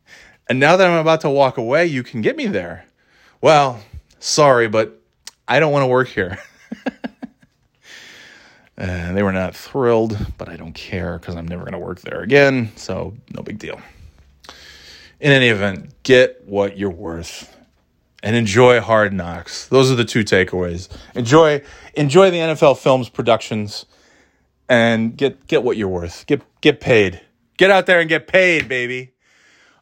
and 0.48 0.60
now 0.60 0.76
that 0.76 0.88
I'm 0.88 0.98
about 0.98 1.22
to 1.22 1.30
walk 1.30 1.56
away, 1.56 1.86
you 1.86 2.02
can 2.02 2.20
get 2.20 2.36
me 2.36 2.46
there. 2.46 2.84
Well, 3.40 3.80
sorry, 4.18 4.68
but 4.68 5.00
I 5.46 5.58
don't 5.60 5.72
want 5.72 5.82
to 5.82 5.88
work 5.88 6.08
here. 6.08 6.38
uh, 8.78 9.12
they 9.12 9.22
were 9.22 9.32
not 9.32 9.56
thrilled, 9.56 10.16
but 10.38 10.48
I 10.48 10.56
don't 10.56 10.72
care 10.72 11.18
because 11.18 11.34
I'm 11.34 11.48
never 11.48 11.62
going 11.62 11.72
to 11.72 11.78
work 11.78 12.00
there 12.00 12.20
again. 12.20 12.70
So, 12.76 13.14
no 13.34 13.42
big 13.42 13.58
deal. 13.58 13.80
In 15.20 15.32
any 15.32 15.48
event, 15.48 15.92
get 16.04 16.44
what 16.46 16.78
you're 16.78 16.90
worth 16.90 17.54
and 18.22 18.36
enjoy 18.36 18.80
hard 18.80 19.12
knocks. 19.12 19.66
Those 19.68 19.90
are 19.90 19.94
the 19.94 20.04
two 20.04 20.24
takeaways. 20.24 20.88
Enjoy 21.14 21.62
enjoy 21.94 22.30
the 22.30 22.38
NFL 22.38 22.78
films 22.78 23.08
productions 23.08 23.86
and 24.68 25.16
get 25.16 25.46
get 25.46 25.62
what 25.62 25.76
you're 25.76 25.88
worth. 25.88 26.26
Get 26.26 26.42
get 26.60 26.80
paid. 26.80 27.20
Get 27.56 27.70
out 27.70 27.86
there 27.86 28.00
and 28.00 28.08
get 28.08 28.28
paid, 28.28 28.68
baby. 28.68 29.12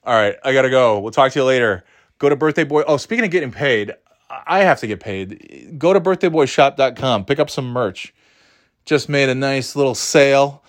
All 0.05 0.15
right, 0.15 0.37
I 0.45 0.53
gotta 0.53 0.71
go. 0.71 0.99
We'll 1.01 1.13
talk 1.13 1.33
to 1.33 1.39
you 1.39 1.45
later. 1.45 1.85
Go 2.19 2.29
to 2.29 2.37
birthday 2.37 2.65
boy. 2.65 2.83
Oh, 2.87 2.97
speaking 2.97 3.25
of 3.25 3.31
getting 3.31 3.53
paid, 3.53 3.93
I 4.31 4.61
have 4.61 4.81
to 4.81 4.87
get 4.87 5.01
paid. 5.01 5.79
Go 5.79 5.93
to 5.93 6.01
birthdayboyshop.com. 6.01 7.25
Pick 7.27 7.39
up 7.39 7.51
some 7.51 7.67
merch. 7.67 8.15
Just 8.87 9.09
made 9.09 9.29
a 9.29 9.35
nice 9.35 9.75
little 9.75 9.97
sale 9.97 10.63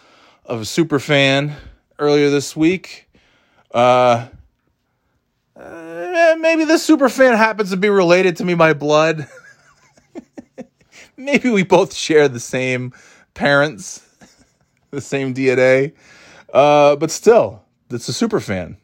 of 0.44 0.62
a 0.62 0.66
super 0.66 0.98
fan 0.98 1.56
earlier 2.00 2.32
this 2.32 2.56
week. 2.56 3.08
Uh, 3.72 4.28
uh 5.56 6.36
maybe 6.40 6.66
this 6.66 6.82
super 6.82 7.10
fan 7.10 7.38
happens 7.38 7.70
to 7.70 7.78
be 7.78 7.90
related 7.90 8.38
to 8.38 8.44
me 8.44 8.56
by 8.56 8.74
blood. 8.74 9.28
maybe 11.18 11.52
we 11.52 11.62
both 11.62 11.94
share 11.94 12.28
the 12.28 12.40
same 12.40 12.92
parents 13.36 14.02
the 14.90 15.00
same 15.00 15.36
DNA. 15.36 15.94
Uh, 16.52 16.96
but 16.96 17.12
still, 17.12 17.62
it's 17.92 18.08
a 18.08 18.14
super 18.14 18.40
fan. 18.40 18.78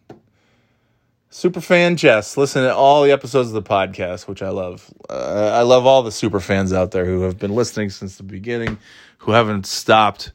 Super 1.33 1.61
fan 1.61 1.95
Jess, 1.95 2.37
listen 2.37 2.61
to 2.61 2.75
all 2.75 3.01
the 3.01 3.11
episodes 3.11 3.47
of 3.47 3.55
the 3.55 3.63
podcast, 3.63 4.27
which 4.27 4.43
I 4.43 4.49
love. 4.49 4.93
Uh, 5.09 5.49
I 5.51 5.63
love 5.63 5.87
all 5.87 6.03
the 6.03 6.11
super 6.11 6.39
fans 6.39 6.71
out 6.71 6.91
there 6.91 7.05
who 7.05 7.21
have 7.21 7.39
been 7.39 7.55
listening 7.55 7.89
since 7.89 8.17
the 8.17 8.23
beginning, 8.23 8.77
who 9.23 9.31
haven't 9.31 9.65
stopped, 9.65 10.31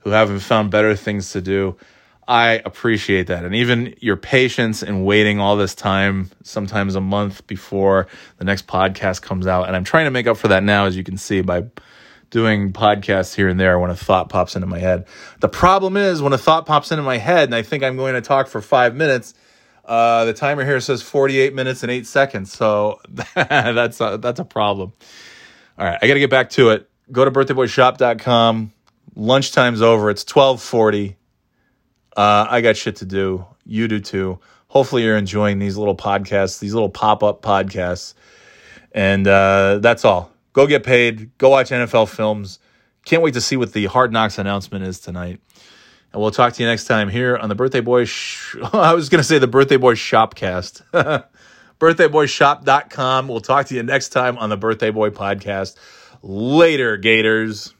who 0.00 0.10
haven't 0.10 0.40
found 0.40 0.70
better 0.70 0.96
things 0.96 1.32
to 1.32 1.42
do. 1.42 1.76
I 2.26 2.62
appreciate 2.64 3.26
that. 3.26 3.44
And 3.44 3.54
even 3.54 3.94
your 4.00 4.16
patience 4.16 4.82
in 4.82 5.04
waiting 5.04 5.40
all 5.40 5.56
this 5.56 5.74
time, 5.74 6.30
sometimes 6.42 6.94
a 6.94 7.02
month 7.02 7.46
before 7.46 8.06
the 8.38 8.44
next 8.44 8.66
podcast 8.66 9.20
comes 9.20 9.46
out. 9.46 9.66
And 9.66 9.76
I'm 9.76 9.84
trying 9.84 10.06
to 10.06 10.10
make 10.10 10.26
up 10.26 10.38
for 10.38 10.48
that 10.48 10.62
now, 10.62 10.86
as 10.86 10.96
you 10.96 11.04
can 11.04 11.18
see, 11.18 11.42
by 11.42 11.64
doing 12.30 12.72
podcasts 12.72 13.34
here 13.34 13.48
and 13.48 13.60
there 13.60 13.78
when 13.78 13.90
a 13.90 13.96
thought 13.96 14.30
pops 14.30 14.54
into 14.54 14.66
my 14.66 14.78
head. 14.78 15.06
The 15.40 15.48
problem 15.48 15.98
is 15.98 16.22
when 16.22 16.32
a 16.32 16.38
thought 16.38 16.64
pops 16.64 16.92
into 16.92 17.02
my 17.02 17.18
head 17.18 17.44
and 17.44 17.54
I 17.54 17.62
think 17.62 17.82
I'm 17.82 17.96
going 17.96 18.14
to 18.14 18.22
talk 18.22 18.46
for 18.48 18.62
five 18.62 18.94
minutes, 18.94 19.34
uh, 19.84 20.24
the 20.24 20.32
timer 20.32 20.64
here 20.64 20.80
says 20.80 21.02
48 21.02 21.52
minutes 21.52 21.82
and 21.82 21.92
eight 21.92 22.06
seconds. 22.06 22.52
So 22.52 23.00
that's 23.34 24.00
a, 24.00 24.18
that's 24.18 24.40
a 24.40 24.44
problem. 24.46 24.94
All 25.76 25.84
right, 25.84 25.98
I 26.00 26.06
got 26.06 26.14
to 26.14 26.20
get 26.20 26.30
back 26.30 26.50
to 26.50 26.70
it. 26.70 26.89
Go 27.12 27.24
to 27.24 27.30
birthdayboyshop.com. 27.30 28.72
Lunchtime's 29.16 29.82
over. 29.82 30.10
It's 30.10 30.22
1240. 30.22 31.16
Uh, 32.16 32.46
I 32.48 32.60
got 32.60 32.76
shit 32.76 32.96
to 32.96 33.04
do. 33.04 33.46
You 33.64 33.88
do 33.88 34.00
too. 34.00 34.38
Hopefully 34.68 35.02
you're 35.02 35.16
enjoying 35.16 35.58
these 35.58 35.76
little 35.76 35.96
podcasts, 35.96 36.60
these 36.60 36.74
little 36.74 36.88
pop-up 36.88 37.42
podcasts. 37.42 38.14
And 38.92 39.26
uh, 39.26 39.78
that's 39.80 40.04
all. 40.04 40.32
Go 40.52 40.66
get 40.66 40.84
paid. 40.84 41.36
Go 41.38 41.50
watch 41.50 41.70
NFL 41.70 42.08
films. 42.08 42.58
Can't 43.04 43.22
wait 43.22 43.34
to 43.34 43.40
see 43.40 43.56
what 43.56 43.72
the 43.72 43.86
Hard 43.86 44.12
Knocks 44.12 44.38
announcement 44.38 44.84
is 44.84 45.00
tonight. 45.00 45.40
And 46.12 46.20
we'll 46.20 46.32
talk 46.32 46.52
to 46.54 46.62
you 46.62 46.68
next 46.68 46.84
time 46.84 47.08
here 47.08 47.36
on 47.36 47.48
the 47.48 47.54
Birthday 47.54 47.80
Boy. 47.80 48.04
Sh- 48.04 48.56
I 48.72 48.94
was 48.94 49.08
going 49.08 49.20
to 49.20 49.24
say 49.24 49.38
the 49.38 49.46
Birthday 49.46 49.76
Boy 49.76 49.94
Shopcast. 49.94 50.82
BirthdayBoyShop.com. 51.80 53.28
We'll 53.28 53.40
talk 53.40 53.66
to 53.66 53.74
you 53.74 53.82
next 53.82 54.10
time 54.10 54.36
on 54.38 54.50
the 54.50 54.56
Birthday 54.56 54.90
Boy 54.90 55.10
podcast. 55.10 55.76
Later, 56.22 56.96
Gators. 56.96 57.74